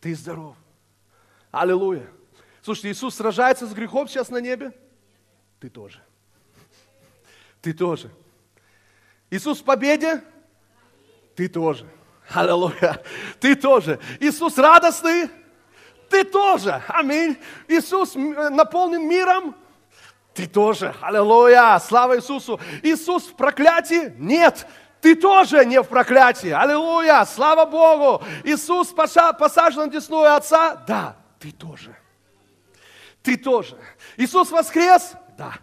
Ты 0.00 0.14
здоров. 0.14 0.56
Аллилуйя. 1.50 2.10
Слушайте, 2.62 2.92
Иисус 2.92 3.14
сражается 3.14 3.66
с 3.66 3.74
грехом 3.74 4.08
сейчас 4.08 4.30
на 4.30 4.40
небе? 4.40 4.72
Ты 5.60 5.68
тоже. 5.68 6.02
Ты 7.60 7.74
тоже. 7.74 8.10
Иисус 9.28 9.60
в 9.60 9.64
победе? 9.64 10.24
Ты 11.36 11.46
тоже. 11.46 11.86
Аллилуйя. 12.30 13.04
Ты 13.38 13.54
тоже. 13.54 14.00
Иисус 14.18 14.56
радостный? 14.56 15.28
Ты 16.14 16.22
тоже. 16.22 16.80
Аминь. 16.86 17.36
Иисус 17.66 18.14
наполнен 18.14 19.08
миром? 19.08 19.56
Ты 20.32 20.46
тоже. 20.46 20.94
Аллилуйя. 21.00 21.76
Слава 21.80 22.16
Иисусу. 22.16 22.60
Иисус 22.84 23.24
в 23.24 23.34
проклятии? 23.34 24.14
Нет. 24.16 24.64
Ты 25.00 25.16
тоже 25.16 25.64
не 25.64 25.82
в 25.82 25.88
проклятии. 25.88 26.50
Аллилуйя. 26.50 27.24
Слава 27.24 27.64
Богу. 27.64 28.24
Иисус 28.44 28.90
посажен 28.92 29.86
на 29.86 29.88
десную 29.88 30.36
Отца? 30.36 30.76
Да. 30.86 31.16
Ты 31.40 31.50
тоже. 31.50 31.96
Ты 33.24 33.36
тоже. 33.36 33.76
Иисус 34.16 34.52
воскрес? 34.52 35.14
Да 35.36 35.54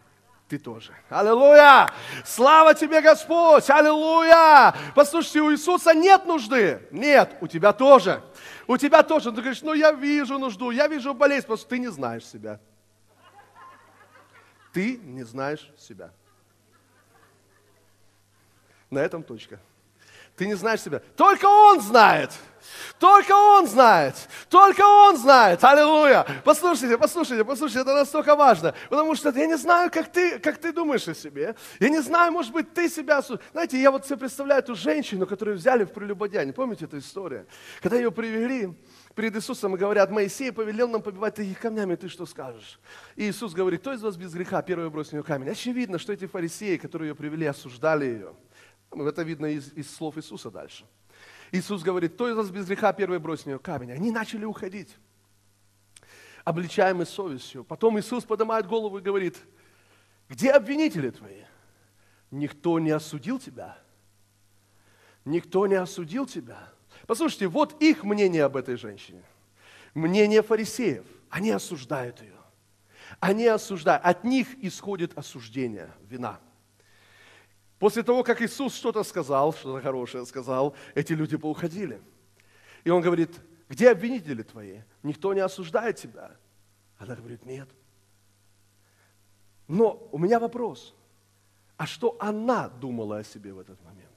ты 0.52 0.60
тоже. 0.60 0.94
Аллилуйя! 1.10 1.88
Слава 2.26 2.74
тебе, 2.74 3.00
Господь! 3.02 3.70
Аллилуйя! 3.70 4.76
Послушайте, 4.94 5.40
у 5.40 5.54
Иисуса 5.54 5.94
нет 5.94 6.26
нужды. 6.26 6.86
Нет, 6.92 7.38
у 7.40 7.48
тебя 7.48 7.72
тоже. 7.72 8.22
У 8.68 8.76
тебя 8.76 9.02
тоже. 9.02 9.32
Ты 9.32 9.38
говоришь, 9.38 9.62
ну 9.62 9.72
я 9.72 9.94
вижу 9.94 10.38
нужду, 10.38 10.72
я 10.72 10.90
вижу 10.90 11.14
болезнь, 11.14 11.44
потому 11.44 11.58
что 11.58 11.70
ты 11.70 11.80
не 11.80 11.88
знаешь 11.88 12.26
себя. 12.26 12.60
Ты 14.74 14.98
не 14.98 15.24
знаешь 15.24 15.72
себя. 15.78 16.12
На 18.90 19.00
этом 19.00 19.24
точка. 19.24 19.58
Ты 20.42 20.48
не 20.48 20.56
знаешь 20.56 20.82
себя. 20.82 21.04
Только 21.16 21.46
Он 21.46 21.80
знает. 21.82 22.32
Только 22.98 23.32
Он 23.32 23.68
знает. 23.68 24.16
Только 24.50 24.82
Он 24.82 25.16
знает. 25.16 25.64
Аллилуйя. 25.64 26.26
Послушайте, 26.44 26.98
послушайте, 26.98 27.46
послушайте, 27.46 27.82
это 27.82 27.94
настолько 27.94 28.36
важно. 28.36 28.74
Потому 28.90 29.14
что 29.14 29.30
я 29.30 29.46
не 29.46 29.56
знаю, 29.56 29.92
как 29.92 30.12
ты, 30.12 30.40
как 30.40 30.58
ты 30.58 30.74
думаешь 30.74 31.08
о 31.08 31.14
себе. 31.14 31.54
Я 31.80 31.90
не 31.90 32.02
знаю, 32.02 32.32
может 32.32 32.52
быть, 32.52 32.74
ты 32.74 32.90
себя... 32.90 33.22
Знаете, 33.52 33.80
я 33.80 33.92
вот 33.92 34.08
себе 34.08 34.18
представляю 34.18 34.64
эту 34.64 34.74
женщину, 34.74 35.28
которую 35.28 35.58
взяли 35.58 35.84
в 35.84 35.94
прелюбодяне. 35.94 36.54
Помните 36.54 36.86
эту 36.86 36.98
историю? 36.98 37.46
Когда 37.80 37.98
ее 37.98 38.12
привели 38.12 38.74
перед 39.14 39.36
Иисусом 39.36 39.76
и 39.76 39.78
говорят, 39.78 40.10
Моисей 40.10 40.52
повелел 40.52 40.88
нам 40.88 41.04
побивать 41.04 41.36
таких 41.36 41.60
камнями, 41.60 41.94
ты 41.94 42.10
что 42.10 42.26
скажешь? 42.26 42.80
И 43.16 43.30
Иисус 43.30 43.54
говорит, 43.54 43.82
кто 43.82 43.94
из 43.94 44.02
вас 44.02 44.16
без 44.16 44.34
греха, 44.34 44.64
первый 44.64 44.90
брось 44.90 45.10
в 45.10 45.14
нее 45.14 45.22
камень. 45.22 45.50
Очевидно, 45.50 46.00
что 46.00 46.14
эти 46.14 46.26
фарисеи, 46.26 46.78
которые 46.78 47.10
ее 47.10 47.16
привели, 47.16 47.46
осуждали 47.46 48.06
ее. 48.06 48.34
Это 48.94 49.24
видно 49.24 49.48
из, 49.48 49.72
из 49.74 49.94
слов 49.94 50.18
Иисуса 50.18 50.52
дальше. 50.52 50.86
Иисус 51.52 51.84
говорит, 51.84 52.14
кто 52.14 52.30
из 52.30 52.36
вас 52.36 52.50
без 52.50 52.66
греха 52.66 52.94
первый 52.94 53.20
бросил 53.20 53.44
в 53.44 53.48
нее 53.48 53.60
камень? 53.60 53.92
Они 53.92 54.12
начали 54.12 54.46
уходить, 54.46 54.96
обличаемые 56.44 57.06
совестью. 57.06 57.64
Потом 57.64 58.00
Иисус 58.00 58.24
поднимает 58.24 58.68
голову 58.68 59.00
и 59.00 59.02
говорит, 59.02 59.38
где 60.30 60.52
обвинители 60.52 61.10
твои? 61.10 61.44
Никто 62.32 62.80
не 62.80 62.92
осудил 62.92 63.38
тебя. 63.38 63.78
Никто 65.26 65.68
не 65.68 65.76
осудил 65.76 66.26
тебя. 66.26 66.70
Послушайте, 67.06 67.48
вот 67.48 67.82
их 67.82 68.04
мнение 68.04 68.46
об 68.46 68.56
этой 68.56 68.78
женщине. 68.78 69.24
Мнение 69.94 70.42
фарисеев. 70.42 71.06
Они 71.30 71.52
осуждают 71.52 72.22
ее. 72.22 72.38
Они 73.20 73.46
осуждают. 73.46 74.06
От 74.06 74.24
них 74.24 74.48
исходит 74.64 75.18
осуждение, 75.18 75.92
вина. 76.08 76.40
После 77.82 78.04
того, 78.04 78.24
как 78.24 78.44
Иисус 78.44 78.76
что-то 78.76 79.02
сказал, 79.04 79.54
что-то 79.54 79.82
хорошее 79.82 80.24
сказал, 80.28 80.76
эти 80.94 81.14
люди 81.14 81.36
поуходили. 81.36 82.00
И 82.84 82.92
он 82.92 83.02
говорит, 83.02 83.32
где 83.70 83.90
обвинители 83.90 84.44
твои? 84.44 84.82
Никто 85.02 85.34
не 85.34 85.40
осуждает 85.40 85.96
тебя. 85.96 86.38
Она 87.00 87.16
говорит, 87.16 87.44
нет. 87.44 87.68
Но 89.68 90.08
у 90.12 90.20
меня 90.20 90.40
вопрос. 90.40 90.94
А 91.76 91.88
что 91.88 92.16
она 92.20 92.70
думала 92.70 93.18
о 93.18 93.24
себе 93.24 93.52
в 93.52 93.58
этот 93.58 93.84
момент? 93.84 94.16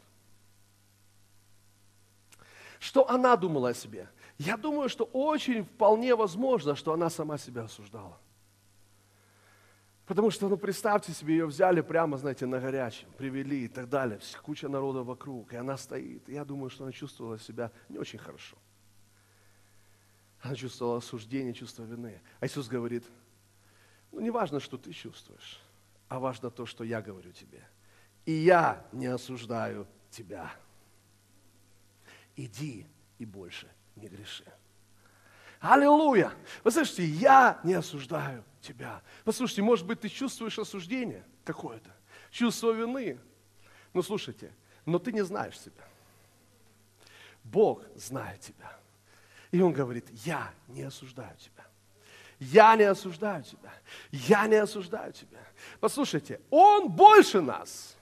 Что 2.79 3.09
она 3.09 3.35
думала 3.35 3.71
о 3.71 3.75
себе? 3.75 4.11
Я 4.37 4.59
думаю, 4.59 4.91
что 4.91 5.05
очень 5.05 5.65
вполне 5.65 6.15
возможно, 6.15 6.77
что 6.77 6.93
она 6.93 7.09
сама 7.09 7.39
себя 7.39 7.63
осуждала. 7.63 8.19
Потому 10.07 10.31
что, 10.31 10.49
ну, 10.49 10.57
представьте 10.59 11.13
себе, 11.13 11.35
ее 11.35 11.47
взяли 11.47 11.81
прямо, 11.81 12.19
знаете, 12.19 12.45
на 12.45 12.61
горячем, 12.61 13.09
привели 13.17 13.65
и 13.65 13.69
так 13.69 13.89
далее. 13.89 14.21
Куча 14.43 14.69
народа 14.69 15.03
вокруг, 15.03 15.53
и 15.55 15.57
она 15.57 15.79
стоит. 15.79 16.29
Я 16.29 16.45
думаю, 16.45 16.69
что 16.69 16.85
она 16.85 16.93
чувствовала 16.93 17.39
себя 17.39 17.71
не 17.89 17.99
очень 17.99 18.19
хорошо. 18.19 18.57
Она 20.43 20.55
чувствовала 20.55 20.99
осуждение, 20.99 21.55
чувство 21.55 21.85
вины. 21.85 22.21
А 22.39 22.47
Иисус 22.47 22.69
говорит, 22.69 23.05
ну, 24.13 24.21
не 24.21 24.31
важно, 24.31 24.61
что 24.61 24.77
ты 24.77 24.93
чувствуешь, 24.93 25.61
а 26.09 26.19
важно 26.19 26.51
то, 26.51 26.67
что 26.67 26.85
я 26.85 27.01
говорю 27.01 27.33
тебе. 27.33 27.67
И 28.27 28.33
я 28.33 28.87
не 28.93 29.07
осуждаю 29.07 29.87
тебя. 30.11 30.53
Иди 32.37 32.87
и 33.19 33.25
больше 33.25 33.71
не 33.97 34.09
греши. 34.09 34.45
Аллилуйя! 35.65 36.31
Вы 36.63 36.71
слышите, 36.71 37.07
я 37.07 37.59
не 37.65 37.73
осуждаю 37.73 38.45
тебя. 38.61 39.01
Послушайте, 39.25 39.63
может 39.63 39.87
быть, 39.87 39.99
ты 39.99 40.11
чувствуешь 40.11 40.59
осуждение 40.59 41.25
какое-то, 41.43 41.91
чувство 42.31 42.71
вины. 42.73 43.19
Но 43.95 44.03
слушайте, 44.03 44.53
но 44.85 44.99
ты 44.99 45.11
не 45.11 45.25
знаешь 45.25 45.59
себя. 45.59 45.83
Бог 47.43 47.83
знает 47.97 48.41
тебя. 48.41 48.77
И 49.53 49.63
Он 49.63 49.73
говорит, 49.73 50.07
я 50.27 50.53
не 50.69 50.83
осуждаю 50.83 51.35
тебя. 51.39 51.65
Я 52.39 52.77
не 52.77 52.85
осуждаю 52.85 53.43
тебя. 53.43 53.73
Я 54.13 54.47
не 54.47 54.57
осуждаю 54.57 55.15
тебя. 55.15 55.41
Послушайте, 55.81 56.43
Он 56.51 56.91
больше 56.91 57.41
нас. 57.41 57.94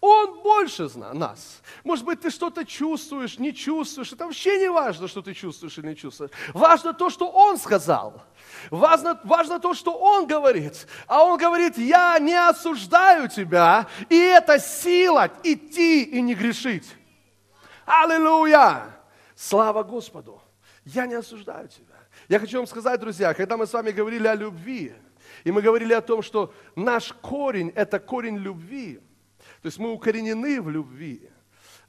Он 0.00 0.42
больше 0.42 0.88
нас. 0.96 1.60
Может 1.82 2.04
быть, 2.04 2.20
ты 2.20 2.30
что-то 2.30 2.64
чувствуешь, 2.64 3.38
не 3.38 3.52
чувствуешь. 3.52 4.12
Это 4.12 4.26
вообще 4.26 4.58
не 4.58 4.70
важно, 4.70 5.08
что 5.08 5.22
ты 5.22 5.34
чувствуешь 5.34 5.76
или 5.78 5.88
не 5.88 5.96
чувствуешь. 5.96 6.30
Важно 6.54 6.94
то, 6.94 7.10
что 7.10 7.28
Он 7.28 7.58
сказал. 7.58 8.22
Важно, 8.70 9.20
важно 9.24 9.58
то, 9.58 9.74
что 9.74 9.92
Он 9.92 10.26
говорит. 10.26 10.86
А 11.08 11.24
Он 11.24 11.36
говорит, 11.36 11.78
я 11.78 12.16
не 12.20 12.34
осуждаю 12.34 13.28
тебя. 13.28 13.88
И 14.08 14.16
это 14.16 14.60
сила 14.60 15.30
идти 15.42 16.04
и 16.04 16.20
не 16.20 16.34
грешить. 16.34 16.86
Аллилуйя! 17.84 18.96
Слава 19.34 19.82
Господу! 19.82 20.40
Я 20.84 21.06
не 21.06 21.14
осуждаю 21.14 21.66
тебя. 21.68 21.96
Я 22.28 22.38
хочу 22.38 22.58
вам 22.58 22.68
сказать, 22.68 23.00
друзья, 23.00 23.34
когда 23.34 23.56
мы 23.56 23.66
с 23.66 23.72
вами 23.72 23.90
говорили 23.90 24.28
о 24.28 24.34
любви, 24.34 24.94
и 25.42 25.50
мы 25.50 25.60
говорили 25.60 25.92
о 25.92 26.00
том, 26.00 26.22
что 26.22 26.52
наш 26.76 27.12
корень– 27.12 27.72
это 27.74 27.98
корень 27.98 28.36
любви– 28.36 29.00
то 29.62 29.66
есть 29.66 29.78
мы 29.78 29.92
укоренены 29.92 30.60
в 30.60 30.70
любви. 30.70 31.28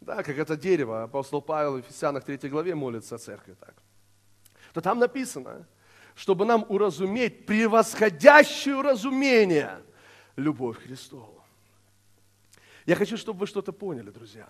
Да, 0.02 0.24
как 0.24 0.38
это 0.38 0.56
дерево. 0.56 1.04
Апостол 1.04 1.42
Павел 1.42 1.74
в 1.74 1.78
Ефесянах 1.78 2.24
3 2.24 2.50
главе 2.50 2.74
молится 2.74 3.16
о 3.16 3.18
церкви 3.18 3.56
так. 3.60 3.76
То 4.74 4.82
там 4.82 5.00
написано, 5.00 5.68
чтобы 6.16 6.46
нам 6.46 6.66
уразуметь 6.70 7.46
превосходящее 7.46 8.82
разумение 8.82 9.82
любовь 10.36 10.80
к 10.80 10.84
Христову. 10.84 11.44
Я 12.86 12.96
хочу, 12.96 13.18
чтобы 13.18 13.42
вы 13.42 13.48
что-то 13.48 13.72
поняли, 13.72 14.10
друзья. 14.10 14.48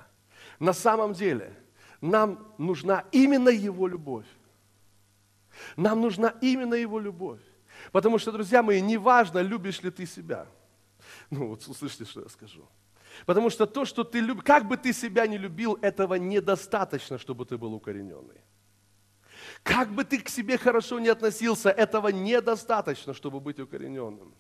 На 0.59 0.73
самом 0.73 1.13
деле 1.13 1.53
нам 1.99 2.53
нужна 2.57 3.05
именно 3.11 3.49
Его 3.49 3.87
любовь. 3.87 4.27
Нам 5.75 6.01
нужна 6.01 6.35
именно 6.41 6.75
Его 6.75 6.99
любовь. 6.99 7.41
Потому 7.91 8.17
что, 8.17 8.31
друзья 8.31 8.63
мои, 8.63 8.81
неважно, 8.81 9.39
любишь 9.39 9.81
ли 9.81 9.91
ты 9.91 10.05
себя. 10.05 10.47
Ну 11.29 11.49
вот 11.49 11.67
услышите, 11.67 12.05
что 12.05 12.21
я 12.21 12.29
скажу. 12.29 12.67
Потому 13.25 13.49
что 13.49 13.65
то, 13.65 13.85
что 13.85 14.03
ты 14.03 14.19
любишь, 14.19 14.43
как 14.43 14.67
бы 14.67 14.77
ты 14.77 14.93
себя 14.93 15.27
не 15.27 15.37
любил, 15.37 15.77
этого 15.81 16.15
недостаточно, 16.15 17.17
чтобы 17.17 17.45
ты 17.45 17.57
был 17.57 17.73
укорененный. 17.73 18.41
Как 19.63 19.89
бы 19.89 20.03
ты 20.03 20.19
к 20.19 20.29
себе 20.29 20.57
хорошо 20.57 20.99
не 20.99 21.09
относился, 21.09 21.69
этого 21.69 22.09
недостаточно, 22.09 23.13
чтобы 23.13 23.39
быть 23.39 23.59
укорененным. 23.59 24.33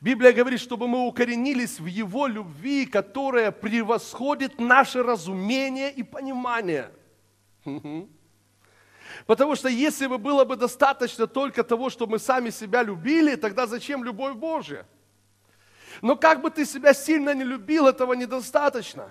Библия 0.00 0.32
говорит, 0.32 0.60
чтобы 0.60 0.88
мы 0.88 1.06
укоренились 1.06 1.80
в 1.80 1.86
Его 1.86 2.26
любви, 2.26 2.86
которая 2.86 3.50
превосходит 3.50 4.60
наше 4.60 5.02
разумение 5.02 5.92
и 5.92 6.02
понимание. 6.02 6.90
Потому 9.26 9.56
что 9.56 9.68
если 9.68 10.06
бы 10.06 10.18
было 10.18 10.44
бы 10.44 10.56
достаточно 10.56 11.26
только 11.26 11.64
того, 11.64 11.90
что 11.90 12.06
мы 12.06 12.18
сами 12.18 12.50
себя 12.50 12.82
любили, 12.82 13.36
тогда 13.36 13.66
зачем 13.66 14.04
любовь 14.04 14.34
Божья? 14.34 14.86
Но 16.02 16.16
как 16.16 16.42
бы 16.42 16.50
ты 16.50 16.64
себя 16.64 16.94
сильно 16.94 17.34
не 17.34 17.44
любил, 17.44 17.86
этого 17.86 18.14
недостаточно. 18.14 19.10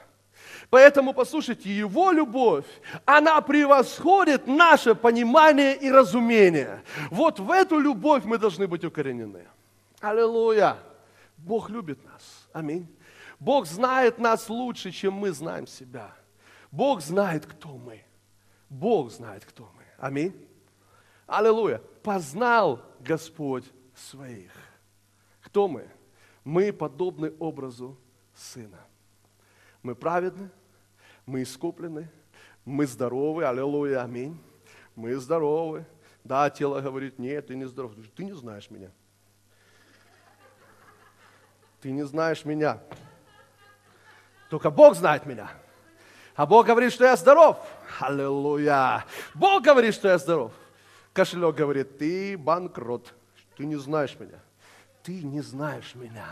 Поэтому, 0.69 1.13
послушайте, 1.13 1.69
Его 1.69 2.11
любовь, 2.11 2.65
она 3.05 3.39
превосходит 3.41 4.47
наше 4.47 4.95
понимание 4.95 5.75
и 5.75 5.91
разумение. 5.91 6.83
Вот 7.11 7.39
в 7.39 7.51
эту 7.51 7.79
любовь 7.79 8.23
мы 8.25 8.37
должны 8.37 8.67
быть 8.67 8.83
укоренены. 8.83 9.45
Аллилуйя! 10.01 10.77
Бог 11.37 11.69
любит 11.69 12.03
нас. 12.05 12.47
Аминь. 12.53 12.87
Бог 13.39 13.67
знает 13.67 14.17
нас 14.17 14.49
лучше, 14.49 14.91
чем 14.91 15.13
мы 15.13 15.31
знаем 15.31 15.67
себя. 15.67 16.11
Бог 16.71 17.01
знает, 17.01 17.45
кто 17.45 17.69
мы. 17.77 18.03
Бог 18.69 19.11
знает, 19.11 19.45
кто 19.45 19.69
мы. 19.75 19.83
Аминь. 19.97 20.33
Аллилуйя. 21.27 21.81
Познал 22.01 22.81
Господь 22.99 23.65
своих. 23.95 24.51
Кто 25.41 25.67
мы? 25.67 25.87
Мы 26.45 26.71
подобны 26.71 27.33
образу 27.39 27.97
Сына. 28.33 28.79
Мы 29.81 29.95
праведны, 29.95 30.49
мы 31.25 31.43
искуплены, 31.43 32.09
мы 32.63 32.85
здоровы, 32.85 33.45
аллилуйя, 33.45 34.03
аминь. 34.03 34.37
Мы 34.95 35.15
здоровы. 35.15 35.85
Да, 36.23 36.49
тело 36.49 36.81
говорит, 36.81 37.19
нет, 37.19 37.47
ты 37.47 37.55
не 37.55 37.65
здоров. 37.65 37.93
Ты 38.15 38.23
не 38.23 38.33
знаешь 38.33 38.69
меня. 38.69 38.91
ты 41.81 41.91
не 41.91 42.03
знаешь 42.03 42.45
меня. 42.45 42.79
Только 44.49 44.71
Бог 44.71 44.95
знает 44.95 45.25
меня. 45.25 45.49
А 46.35 46.45
Бог 46.45 46.65
говорит, 46.65 46.91
что 46.91 47.05
я 47.05 47.15
здоров. 47.15 47.57
Аллилуйя. 47.99 49.05
Бог 49.33 49.63
говорит, 49.63 49.93
что 49.93 50.07
я 50.07 50.17
здоров. 50.17 50.51
Кошелек 51.13 51.55
говорит, 51.55 51.97
ты 51.99 52.37
банкрот. 52.37 53.13
Ты 53.55 53.65
не 53.65 53.75
знаешь 53.75 54.17
меня. 54.19 54.39
Ты 55.05 55.21
не 55.21 55.41
знаешь 55.41 55.93
меня. 55.93 56.25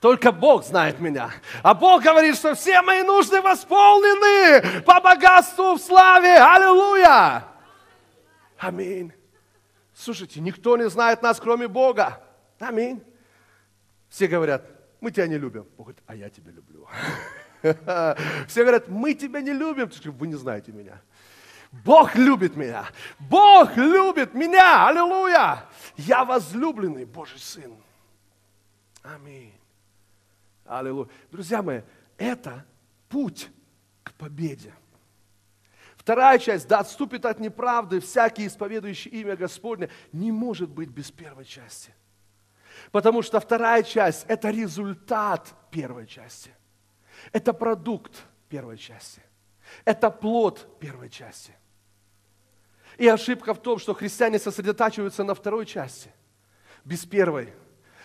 Только 0.00 0.32
Бог 0.32 0.64
знает 0.64 1.00
меня. 1.00 1.30
А 1.62 1.74
Бог 1.74 2.02
говорит, 2.02 2.36
что 2.36 2.54
все 2.54 2.80
мои 2.80 3.02
нужды 3.02 3.42
восполнены 3.42 4.82
по 4.82 5.02
богатству 5.02 5.74
в 5.74 5.78
славе. 5.78 6.38
Аллилуйя. 6.38 7.44
Аминь. 8.56 9.12
Слушайте, 9.94 10.40
никто 10.40 10.78
не 10.78 10.88
знает 10.88 11.20
нас, 11.20 11.38
кроме 11.38 11.68
Бога. 11.68 12.22
Аминь. 12.58 13.02
Все 14.08 14.28
говорят, 14.28 14.64
мы 15.02 15.10
тебя 15.10 15.26
не 15.26 15.36
любим. 15.36 15.66
Бог 15.76 15.88
говорит, 15.88 16.02
а 16.06 16.14
я 16.14 16.30
тебя 16.30 16.52
люблю. 16.52 16.88
Все 18.48 18.62
говорят, 18.62 18.88
мы 18.88 19.12
тебя 19.12 19.42
не 19.42 19.52
любим. 19.52 19.90
Вы 20.04 20.26
не 20.26 20.36
знаете 20.36 20.72
меня. 20.72 21.02
Бог 21.84 22.14
любит 22.14 22.56
меня. 22.56 22.86
Бог 23.18 23.76
любит 23.76 24.32
меня. 24.32 24.88
Аллилуйя. 24.88 25.66
Я 25.98 26.24
возлюбленный 26.24 27.04
Божий 27.04 27.38
Сын. 27.38 27.76
Аминь. 29.14 29.52
Аллилуйя. 30.64 31.08
Друзья 31.30 31.62
мои, 31.62 31.82
это 32.18 32.64
путь 33.08 33.48
к 34.02 34.12
победе. 34.14 34.74
Вторая 35.96 36.38
часть, 36.38 36.66
да 36.66 36.80
отступит 36.80 37.24
от 37.24 37.38
неправды 37.38 38.00
всякий 38.00 38.46
исповедующий 38.46 39.10
имя 39.10 39.36
Господне, 39.36 39.90
не 40.12 40.32
может 40.32 40.70
быть 40.70 40.88
без 40.88 41.10
первой 41.10 41.44
части. 41.44 41.94
Потому 42.90 43.22
что 43.22 43.40
вторая 43.40 43.82
часть– 43.82 44.24
это 44.28 44.50
результат 44.50 45.54
первой 45.70 46.06
части. 46.06 46.50
Это 47.32 47.52
продукт 47.52 48.24
первой 48.48 48.76
части. 48.76 49.22
Это 49.84 50.10
плод 50.10 50.78
первой 50.78 51.10
части. 51.10 51.54
И 52.98 53.06
ошибка 53.06 53.54
в 53.54 53.60
том, 53.60 53.78
что 53.78 53.94
христиане 53.94 54.38
сосредотачиваются 54.38 55.24
на 55.24 55.34
второй 55.34 55.66
части, 55.66 56.10
без 56.84 57.04
первой, 57.04 57.52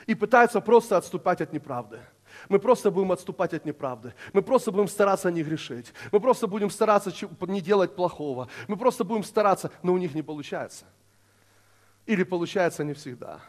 и 0.08 0.16
пытаются 0.16 0.62
просто 0.62 0.98
отступать 0.98 1.42
от 1.42 1.54
неправды. 1.54 2.00
Мы 2.50 2.60
просто 2.60 2.92
будем 2.92 3.12
отступать 3.12 3.54
от 3.54 3.66
неправды. 3.66 4.14
Мы 4.34 4.42
просто 4.42 4.72
будем 4.72 4.88
стараться 4.88 5.30
не 5.32 5.44
грешить. 5.44 5.94
Мы 6.12 6.20
просто 6.20 6.48
будем 6.48 6.70
стараться 6.70 7.12
не 7.48 7.62
делать 7.62 7.96
плохого. 7.96 8.48
Мы 8.68 8.78
просто 8.78 9.04
будем 9.04 9.24
стараться, 9.24 9.72
но 9.84 9.94
у 9.94 9.98
них 9.98 10.16
не 10.16 10.22
получается. 10.22 10.86
Или 12.06 12.24
получается 12.24 12.84
не 12.84 12.94
всегда. 12.94 13.42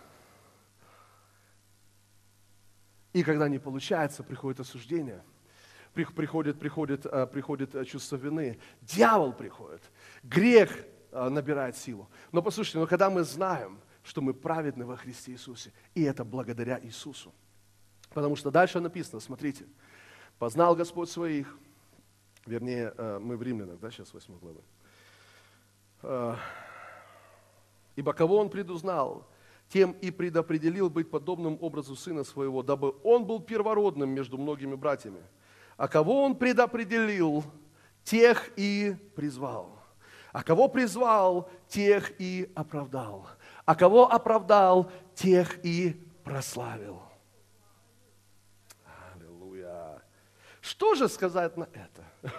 И 3.13 3.23
когда 3.23 3.49
не 3.49 3.59
получается, 3.59 4.23
приходит 4.23 4.61
осуждение, 4.61 5.23
приходит, 5.93 6.59
приходит, 6.59 7.07
э, 7.07 7.27
приходит 7.27 7.75
э, 7.75 7.85
чувство 7.85 8.17
вины, 8.17 8.59
дьявол 8.81 9.33
приходит, 9.35 9.83
грех 10.23 10.71
э, 11.11 11.29
набирает 11.29 11.77
силу. 11.77 12.09
Но 12.33 12.41
послушайте, 12.41 12.79
но 12.79 12.87
когда 12.87 13.11
мы 13.11 13.23
знаем, 13.23 13.81
что 14.03 14.21
мы 14.21 14.35
праведны 14.35 14.85
во 14.85 14.97
Христе 14.97 15.33
Иисусе, 15.33 15.73
и 15.95 16.03
это 16.03 16.25
благодаря 16.25 16.81
Иисусу, 16.83 17.33
Потому 18.15 18.37
что 18.37 18.51
дальше 18.51 18.81
написано, 18.81 19.21
смотрите, 19.21 19.67
познал 20.39 20.77
Господь 20.77 21.09
своих, 21.09 21.59
вернее, 22.45 22.93
э, 22.97 23.19
мы 23.19 23.37
в 23.37 23.43
Римлянах, 23.43 23.81
да, 23.81 23.91
сейчас 23.91 24.13
8 24.13 24.39
главы. 24.39 24.61
Э, 26.03 26.37
Ибо 27.97 28.13
кого 28.13 28.39
он 28.39 28.51
предузнал, 28.51 29.27
тем 29.69 29.93
и 29.93 30.11
предопределил 30.11 30.91
быть 30.91 31.11
подобным 31.11 31.59
образу 31.61 31.97
сына 31.97 32.25
своего, 32.25 32.63
дабы 32.63 32.95
он 33.03 33.25
был 33.25 33.41
первородным 33.41 34.11
между 34.11 34.37
многими 34.39 34.75
братьями. 34.75 35.23
А 35.77 35.89
кого 35.89 36.25
он 36.25 36.37
предопределил, 36.37 37.45
тех 38.05 38.51
и 38.57 38.97
призвал. 39.15 39.79
А 40.33 40.43
кого 40.43 40.69
призвал, 40.69 41.51
тех 41.69 42.13
и 42.19 42.51
оправдал. 42.55 43.27
А 43.65 43.75
кого 43.75 44.11
оправдал, 44.11 44.91
тех 45.15 45.65
и 45.65 46.01
прославил. 46.25 47.03
Что 50.63 50.95
же 50.95 51.09
сказать 51.09 51.57
на 51.57 51.69
это? 51.75 52.33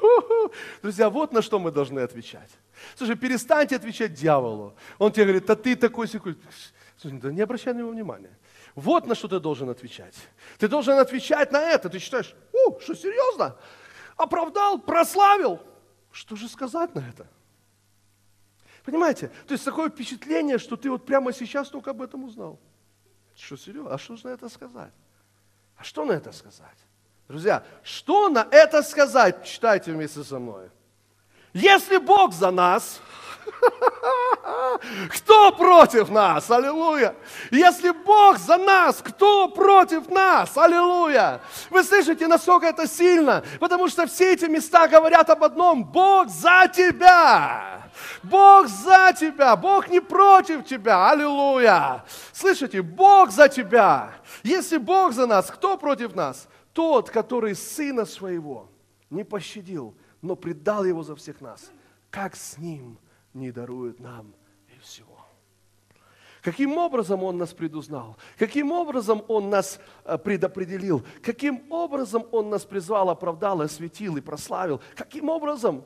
Друзья, 0.82 1.10
вот 1.10 1.34
на 1.34 1.42
что 1.42 1.60
мы 1.60 1.72
должны 1.72 2.00
отвечать. 2.00 2.50
Слушай, 2.96 3.18
перестаньте 3.18 3.76
отвечать 3.76 4.14
дьяволу. 4.14 4.76
Он 4.98 5.12
тебе 5.12 5.26
говорит, 5.26 5.50
а 5.50 5.58
ты 5.58 5.76
такой 5.76 6.08
секунд. 6.08 6.38
Слушай, 6.98 7.20
да 7.20 7.32
не 7.34 7.42
обращай 7.42 7.74
на 7.74 7.80
него 7.80 7.90
внимания. 7.90 8.38
Вот 8.76 9.06
на 9.08 9.14
что 9.14 9.28
ты 9.28 9.42
должен 9.42 9.70
отвечать. 9.70 10.16
Ты 10.58 10.70
должен 10.70 10.98
отвечать 10.98 11.52
на 11.52 11.62
это. 11.62 11.90
Ты 11.90 12.00
считаешь, 12.00 12.34
у, 12.54 12.80
что 12.80 12.96
серьезно? 12.96 13.58
Оправдал, 14.16 14.80
прославил. 14.80 15.60
Что 16.10 16.38
же 16.38 16.48
сказать 16.48 16.96
на 16.96 17.00
это? 17.00 17.28
Понимаете? 18.84 19.32
То 19.48 19.54
есть 19.54 19.64
такое 19.64 19.90
впечатление, 19.90 20.58
что 20.58 20.76
ты 20.76 20.90
вот 20.90 21.06
прямо 21.06 21.32
сейчас 21.32 21.70
только 21.70 21.92
об 21.92 22.02
этом 22.02 22.26
узнал. 22.26 22.60
Что, 23.36 23.56
серьезно? 23.58 23.94
А 23.94 23.98
что 23.98 24.16
же 24.16 24.28
на 24.28 24.32
это 24.32 24.50
сказать? 24.50 24.92
А 25.78 25.84
что 25.84 26.06
на 26.06 26.12
это 26.12 26.32
сказать? 26.32 26.78
Друзья, 27.28 27.64
что 27.84 28.30
на 28.30 28.48
это 28.52 28.84
сказать? 28.84 29.46
Читайте 29.46 29.92
вместе 29.94 30.24
со 30.24 30.38
мной. 30.38 30.70
Если 31.54 31.98
Бог 31.98 32.34
за 32.34 32.52
нас, 32.52 33.00
кто 35.10 35.52
против 35.52 36.10
нас? 36.10 36.50
Аллилуйя! 36.50 37.16
Если 37.52 37.91
Бог 37.91 38.38
за 38.38 38.58
нас, 38.58 39.02
кто 39.02 39.48
против 39.48 40.10
нас? 40.10 40.58
Аллилуйя! 40.58 41.41
Вы 41.70 41.84
слышите, 41.84 42.28
насколько 42.28 42.68
это 42.68 42.88
сильно? 42.88 43.44
Потому 43.60 43.88
что 43.88 44.06
все 44.06 44.34
эти 44.34 44.46
места 44.46 44.88
говорят 44.88 45.30
об 45.30 45.44
одном. 45.44 45.84
Бог 45.84 46.30
за 46.30 46.70
тебя! 46.74 47.84
Бог 48.24 48.68
за 48.68 49.14
тебя! 49.18 49.56
Бог 49.56 49.89
не 49.89 50.00
против 50.00 50.66
тебя! 50.66 51.10
Аллилуйя! 51.10 52.04
Слышите, 52.32 52.82
Бог 52.82 53.32
за 53.32 53.50
тебя! 53.50 54.14
Если 54.44 54.78
Бог 54.78 55.14
за 55.14 55.28
нас, 55.28 55.50
кто 55.52 55.78
против 55.78 56.16
нас? 56.16 56.48
Тот, 56.74 57.10
который 57.10 57.56
сына 57.56 58.06
своего 58.06 58.70
не 59.10 59.24
пощадил, 59.24 59.96
но 60.22 60.36
предал 60.36 60.86
его 60.86 61.04
за 61.04 61.16
всех 61.16 61.39
нас, 61.39 61.70
как 62.10 62.36
с 62.36 62.58
ним 62.58 62.98
не 63.34 63.52
дарует 63.52 64.00
нам 64.00 64.34
и 64.68 64.80
всего. 64.80 65.24
Каким 66.42 66.78
образом 66.78 67.24
Он 67.24 67.38
нас 67.38 67.54
предузнал? 67.54 68.18
Каким 68.38 68.72
образом 68.74 69.24
Он 69.30 69.50
нас 69.50 69.80
э, 70.04 70.18
предопределил? 70.18 71.06
Каким 71.22 71.72
образом 71.72 72.26
Он 72.32 72.50
нас 72.50 72.66
призвал, 72.66 73.10
оправдал, 73.10 73.62
осветил 73.62 74.18
и 74.18 74.22
прославил? 74.22 74.82
Каким 74.96 75.30
образом? 75.30 75.86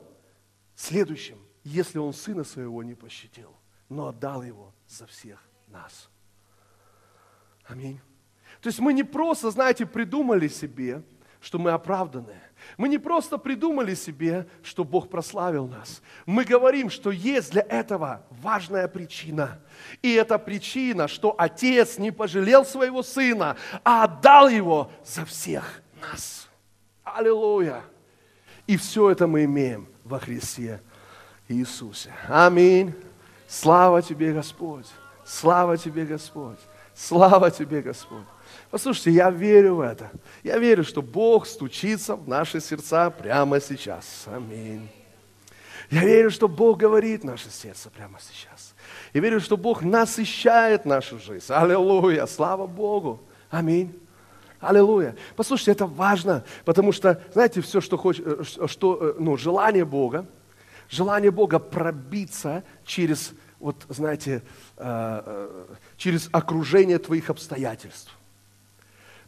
Следующим, 0.74 1.38
если 1.62 1.98
Он 1.98 2.12
Сына 2.12 2.42
Своего 2.42 2.82
не 2.82 2.94
пощадил, 2.94 3.54
но 3.88 4.08
отдал 4.08 4.42
Его 4.42 4.72
за 4.88 5.06
всех 5.06 5.40
нас. 5.68 6.10
Аминь. 7.64 8.00
То 8.60 8.68
есть 8.68 8.80
мы 8.80 8.92
не 8.92 9.04
просто, 9.04 9.52
знаете, 9.52 9.86
придумали 9.86 10.48
себе, 10.48 11.04
что 11.40 11.58
мы 11.58 11.70
оправданы. 11.70 12.34
Мы 12.76 12.88
не 12.88 12.98
просто 12.98 13.38
придумали 13.38 13.94
себе, 13.94 14.46
что 14.62 14.84
Бог 14.84 15.08
прославил 15.08 15.66
нас. 15.66 16.02
Мы 16.26 16.44
говорим, 16.44 16.90
что 16.90 17.10
есть 17.10 17.52
для 17.52 17.62
этого 17.62 18.26
важная 18.30 18.88
причина. 18.88 19.60
И 20.02 20.12
эта 20.12 20.38
причина, 20.38 21.08
что 21.08 21.34
Отец 21.38 21.98
не 21.98 22.10
пожалел 22.10 22.64
своего 22.64 23.02
Сына, 23.02 23.56
а 23.84 24.04
отдал 24.04 24.48
Его 24.48 24.90
за 25.04 25.24
всех 25.24 25.82
нас. 26.00 26.48
Аллилуйя! 27.04 27.82
И 28.66 28.76
все 28.76 29.10
это 29.10 29.26
мы 29.26 29.44
имеем 29.44 29.88
во 30.04 30.18
Христе 30.18 30.82
Иисусе. 31.48 32.12
Аминь. 32.28 32.94
Слава 33.46 34.02
Тебе, 34.02 34.32
Господь. 34.32 34.86
Слава 35.24 35.78
Тебе, 35.78 36.04
Господь. 36.04 36.58
Слава 36.94 37.50
Тебе, 37.50 37.80
Господь. 37.80 38.26
Послушайте, 38.70 39.12
я 39.12 39.30
верю 39.30 39.76
в 39.76 39.80
это. 39.80 40.10
Я 40.42 40.58
верю, 40.58 40.84
что 40.84 41.00
Бог 41.00 41.46
стучится 41.46 42.16
в 42.16 42.28
наши 42.28 42.60
сердца 42.60 43.08
прямо 43.10 43.60
сейчас. 43.60 44.26
Аминь. 44.26 44.88
Я 45.90 46.04
верю, 46.04 46.30
что 46.30 46.48
Бог 46.48 46.78
говорит 46.78 47.24
наше 47.24 47.48
сердце 47.50 47.88
прямо 47.88 48.18
сейчас. 48.20 48.74
Я 49.14 49.22
верю, 49.22 49.40
что 49.40 49.56
Бог 49.56 49.82
насыщает 49.82 50.84
нашу 50.84 51.18
жизнь. 51.18 51.50
Аллилуйя. 51.50 52.26
Слава 52.26 52.66
Богу. 52.66 53.20
Аминь. 53.48 53.98
Аллилуйя. 54.60 55.16
Послушайте, 55.34 55.72
это 55.72 55.86
важно, 55.86 56.44
потому 56.64 56.92
что, 56.92 57.22
знаете, 57.32 57.62
все, 57.62 57.80
что 57.80 57.96
хочет, 57.96 58.26
э, 58.26 58.66
что, 58.66 58.98
э, 59.00 59.14
ну, 59.18 59.36
желание 59.36 59.84
Бога, 59.84 60.26
желание 60.90 61.30
Бога 61.30 61.58
пробиться 61.58 62.64
через, 62.84 63.32
вот, 63.60 63.76
знаете, 63.88 64.42
э, 64.76 65.66
через 65.96 66.28
окружение 66.32 66.98
твоих 66.98 67.30
обстоятельств. 67.30 68.17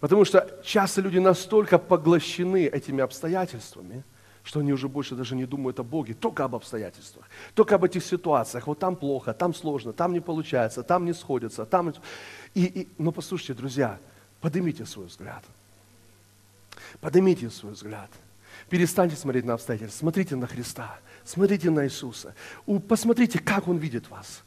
Потому 0.01 0.25
что 0.25 0.49
часто 0.65 1.03
люди 1.03 1.19
настолько 1.19 1.79
поглощены 1.79 2.67
этими 2.67 3.03
обстоятельствами, 3.03 4.03
что 4.43 4.61
они 4.61 4.73
уже 4.73 4.89
больше 4.89 5.15
даже 5.15 5.37
не 5.37 5.45
думают 5.45 5.79
о 5.79 5.83
Боге, 5.83 6.15
только 6.15 6.45
об 6.45 6.55
обстоятельствах, 6.55 7.27
только 7.55 7.75
об 7.75 7.85
этих 7.85 8.03
ситуациях. 8.03 8.67
Вот 8.67 8.79
там 8.79 8.97
плохо, 8.97 9.35
там 9.35 9.55
сложно, 9.55 9.93
там 9.93 10.15
не 10.15 10.21
получается, 10.21 10.83
там 10.83 11.05
не 11.05 11.13
сходится, 11.13 11.67
там... 11.67 11.93
И, 12.55 12.65
и... 12.65 12.89
Но 12.97 13.13
послушайте, 13.13 13.53
друзья, 13.55 13.99
поднимите 14.41 14.87
свой 14.87 15.07
взгляд. 15.07 15.45
Поднимите 17.01 17.51
свой 17.51 17.73
взгляд. 17.73 18.11
Перестаньте 18.71 19.17
смотреть 19.17 19.45
на 19.45 19.55
обстоятельства. 19.55 19.99
Смотрите 19.99 20.37
на 20.37 20.47
Христа. 20.47 20.99
Смотрите 21.25 21.71
на 21.71 21.85
Иисуса. 21.85 22.35
Посмотрите, 22.89 23.39
как 23.39 23.69
Он 23.69 23.77
видит 23.77 24.09
вас. 24.09 24.43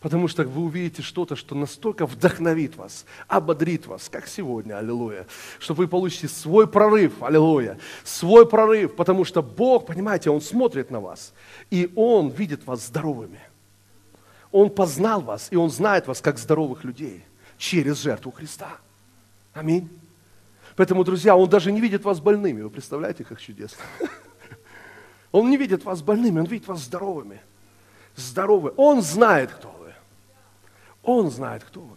Потому 0.00 0.28
что 0.28 0.44
вы 0.44 0.62
увидите 0.62 1.02
что-то, 1.02 1.36
что 1.36 1.54
настолько 1.54 2.06
вдохновит 2.06 2.76
вас, 2.76 3.06
ободрит 3.28 3.86
вас, 3.86 4.08
как 4.10 4.28
сегодня, 4.28 4.78
аллилуйя. 4.78 5.26
Что 5.58 5.74
вы 5.74 5.88
получите 5.88 6.28
свой 6.28 6.68
прорыв, 6.68 7.22
аллилуйя. 7.22 7.78
Свой 8.04 8.46
прорыв, 8.46 8.94
потому 8.94 9.24
что 9.24 9.42
Бог, 9.42 9.86
понимаете, 9.86 10.30
Он 10.30 10.40
смотрит 10.40 10.90
на 10.90 11.00
вас. 11.00 11.32
И 11.70 11.90
Он 11.96 12.28
видит 12.28 12.66
вас 12.66 12.86
здоровыми. 12.86 13.40
Он 14.52 14.70
познал 14.70 15.20
вас, 15.22 15.48
и 15.50 15.56
Он 15.56 15.70
знает 15.70 16.06
вас 16.06 16.20
как 16.20 16.38
здоровых 16.38 16.84
людей 16.84 17.24
через 17.58 17.98
жертву 17.98 18.30
Христа. 18.30 18.78
Аминь. 19.54 19.88
Поэтому, 20.76 21.04
друзья, 21.04 21.36
Он 21.36 21.48
даже 21.48 21.72
не 21.72 21.80
видит 21.80 22.04
вас 22.04 22.20
больными. 22.20 22.60
Вы 22.60 22.70
представляете, 22.70 23.24
как 23.24 23.40
чудесно? 23.40 23.82
Он 25.32 25.50
не 25.50 25.56
видит 25.56 25.84
вас 25.84 26.02
больными, 26.02 26.40
Он 26.40 26.46
видит 26.46 26.68
вас 26.68 26.80
здоровыми. 26.80 27.40
Здоровы. 28.14 28.72
Он 28.76 29.02
знает, 29.02 29.50
кто 29.52 29.68
вы. 29.78 29.85
Он 31.06 31.30
знает, 31.30 31.64
кто 31.64 31.80
вы. 31.80 31.96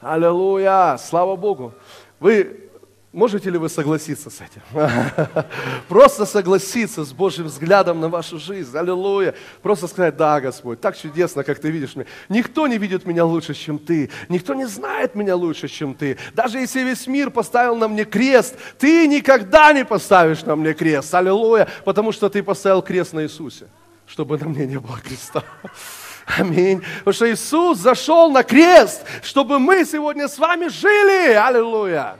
Аллилуйя! 0.00 0.98
Слава 0.98 1.36
Богу! 1.36 1.72
Вы 2.20 2.68
Можете 3.12 3.50
ли 3.50 3.58
вы 3.58 3.68
согласиться 3.68 4.30
с 4.30 4.40
этим? 4.40 4.62
Просто 5.88 6.24
согласиться 6.24 7.04
с 7.04 7.12
Божьим 7.12 7.44
взглядом 7.44 8.00
на 8.00 8.08
вашу 8.08 8.38
жизнь. 8.38 8.74
Аллилуйя. 8.74 9.34
Просто 9.60 9.86
сказать, 9.86 10.16
да, 10.16 10.40
Господь, 10.40 10.80
так 10.80 10.96
чудесно, 10.96 11.44
как 11.44 11.58
Ты 11.58 11.70
видишь 11.70 11.94
меня. 11.94 12.06
Никто 12.30 12.66
не 12.66 12.78
видит 12.78 13.04
меня 13.04 13.26
лучше, 13.26 13.52
чем 13.52 13.78
Ты. 13.78 14.08
Никто 14.30 14.54
не 14.54 14.64
знает 14.64 15.14
меня 15.14 15.36
лучше, 15.36 15.68
чем 15.68 15.94
Ты. 15.94 16.16
Даже 16.32 16.58
если 16.58 16.80
весь 16.80 17.06
мир 17.06 17.30
поставил 17.30 17.76
на 17.76 17.86
мне 17.86 18.06
крест, 18.06 18.56
Ты 18.78 19.06
никогда 19.06 19.74
не 19.74 19.84
поставишь 19.84 20.42
на 20.44 20.56
мне 20.56 20.72
крест. 20.72 21.14
Аллилуйя. 21.14 21.68
Потому 21.84 22.12
что 22.12 22.30
Ты 22.30 22.42
поставил 22.42 22.80
крест 22.80 23.12
на 23.12 23.24
Иисусе, 23.24 23.66
чтобы 24.06 24.38
на 24.38 24.48
мне 24.48 24.66
не 24.66 24.80
было 24.80 24.98
креста. 24.98 25.44
Аминь. 26.38 26.82
Потому 26.98 27.14
что 27.14 27.30
Иисус 27.32 27.78
зашел 27.78 28.30
на 28.30 28.42
крест, 28.42 29.02
чтобы 29.22 29.58
мы 29.58 29.84
сегодня 29.84 30.28
с 30.28 30.38
вами 30.38 30.68
жили. 30.68 31.34
Аллилуйя 31.34 32.16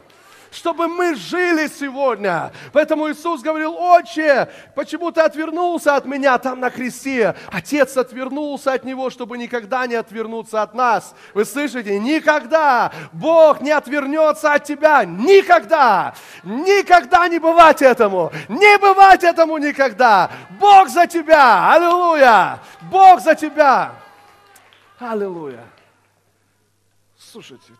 чтобы 0.53 0.87
мы 0.87 1.15
жили 1.15 1.67
сегодня. 1.67 2.53
Поэтому 2.73 3.11
Иисус 3.11 3.41
говорил, 3.41 3.75
отче, 3.75 4.49
почему 4.75 5.11
ты 5.11 5.23
отвернулся 5.23 5.97
от 5.97 6.05
меня 6.05 6.39
там 6.39 6.61
на 6.61 6.71
кресте? 6.71 7.35
Отец 7.51 7.97
отвернулся 7.97 8.75
от 8.75 8.85
него, 8.85 9.11
чтобы 9.11 9.39
никогда 9.39 9.87
не 9.87 9.95
отвернуться 9.95 10.63
от 10.63 10.75
нас. 10.75 11.15
Вы 11.35 11.45
слышите? 11.45 11.99
Никогда 11.99 12.93
Бог 13.13 13.61
не 13.63 13.71
отвернется 13.71 14.53
от 14.53 14.65
тебя. 14.65 15.05
Никогда. 15.05 16.15
Никогда 16.45 17.29
не 17.29 17.39
бывать 17.39 17.81
этому. 17.81 18.31
Не 18.49 18.79
бывать 18.79 19.25
этому 19.25 19.57
никогда. 19.57 20.31
Бог 20.61 20.89
за 20.89 21.07
тебя. 21.07 21.73
Аллилуйя. 21.73 22.61
Бог 22.91 23.21
за 23.21 23.35
тебя. 23.35 23.93
Аллилуйя. 24.99 25.65
Слушайте, 27.19 27.73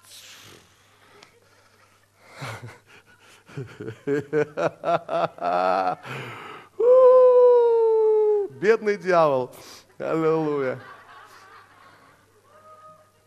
Бедный 8.61 8.97
дьявол. 8.97 9.51
Аллилуйя. 9.99 10.81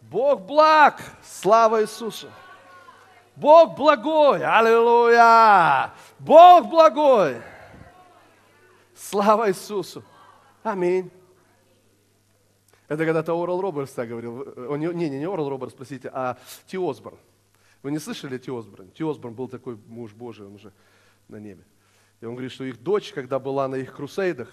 Бог 0.01 0.41
благ. 0.41 1.01
Слава 1.23 1.81
Иисусу. 1.81 2.29
Бог 3.35 3.75
благой. 3.75 4.43
Аллилуйя. 4.43 5.93
Бог 6.19 6.67
благой. 6.67 7.41
Слава 8.95 9.49
Иисусу. 9.49 10.03
Аминь. 10.63 11.11
Это 12.87 13.03
когда-то 13.05 13.33
Орел 13.33 13.61
Робертс 13.61 13.91
так 13.93 14.07
говорил. 14.07 14.77
Не, 14.77 14.87
не, 14.93 15.09
не 15.09 15.25
Орел 15.25 15.49
Робертс, 15.49 15.73
спросите, 15.73 16.09
а 16.13 16.37
Ти 16.67 16.77
Осборн. 16.77 17.17
Вы 17.85 17.91
не 17.91 17.99
слышали 17.99 18.39
Ти 18.39 18.49
Осборн? 18.49 18.89
Ти 18.89 19.03
Осборн 19.03 19.35
был 19.35 19.47
такой 19.47 19.77
муж 19.85 20.11
Божий, 20.11 20.47
он 20.47 20.55
уже 20.55 20.73
на 21.27 21.35
небе. 21.35 21.63
И 22.19 22.25
он 22.25 22.33
говорит, 22.33 22.51
что 22.51 22.63
их 22.63 22.81
дочь, 22.81 23.13
когда 23.13 23.37
была 23.37 23.67
на 23.67 23.75
их 23.75 23.95
крусейдах, 23.95 24.49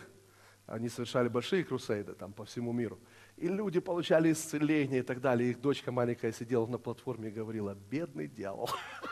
они 0.67 0.91
совершали 0.91 1.29
большие 1.29 1.65
крусейды 1.65 2.13
там 2.13 2.35
по 2.35 2.45
всему 2.45 2.73
миру, 2.73 2.99
и 3.39 3.49
люди 3.49 3.81
получали 3.81 4.33
исцеление 4.33 5.01
и 5.01 5.03
так 5.03 5.23
далее. 5.23 5.49
Их 5.49 5.63
дочка 5.63 5.91
маленькая 5.91 6.31
сидела 6.31 6.67
на 6.67 6.77
платформе 6.77 7.31
и 7.31 7.33
говорила, 7.33 7.75
бедный 7.75 8.29
дьявол. 8.29 8.69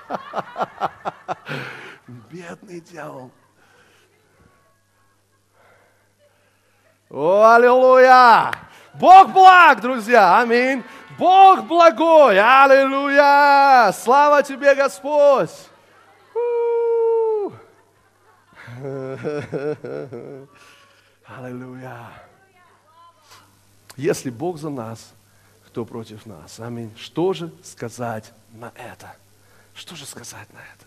Бедный 2.31 2.83
дьявол. 2.83 3.31
О, 7.09 7.55
аллилуйя! 7.55 8.70
Бог 9.01 9.33
благ, 9.33 9.81
друзья, 9.81 10.41
аминь. 10.41 10.85
Бог 11.19 11.65
благой, 11.65 12.39
аллилуйя! 12.39 13.91
Слава 13.93 14.43
тебе, 14.43 14.75
Господь! 14.75 15.49
Аллилуйя! 21.27 22.09
Если 23.97 24.29
Бог 24.29 24.59
за 24.59 24.69
нас, 24.69 25.15
кто 25.67 25.87
против 25.87 26.27
нас? 26.27 26.61
Аминь. 26.61 26.93
Что 26.97 27.33
же 27.33 27.51
сказать 27.63 28.33
на 28.53 28.71
это? 28.77 29.15
Что 29.73 29.97
же 29.97 30.05
сказать 30.05 30.49
на 30.53 30.59
это? 30.59 30.85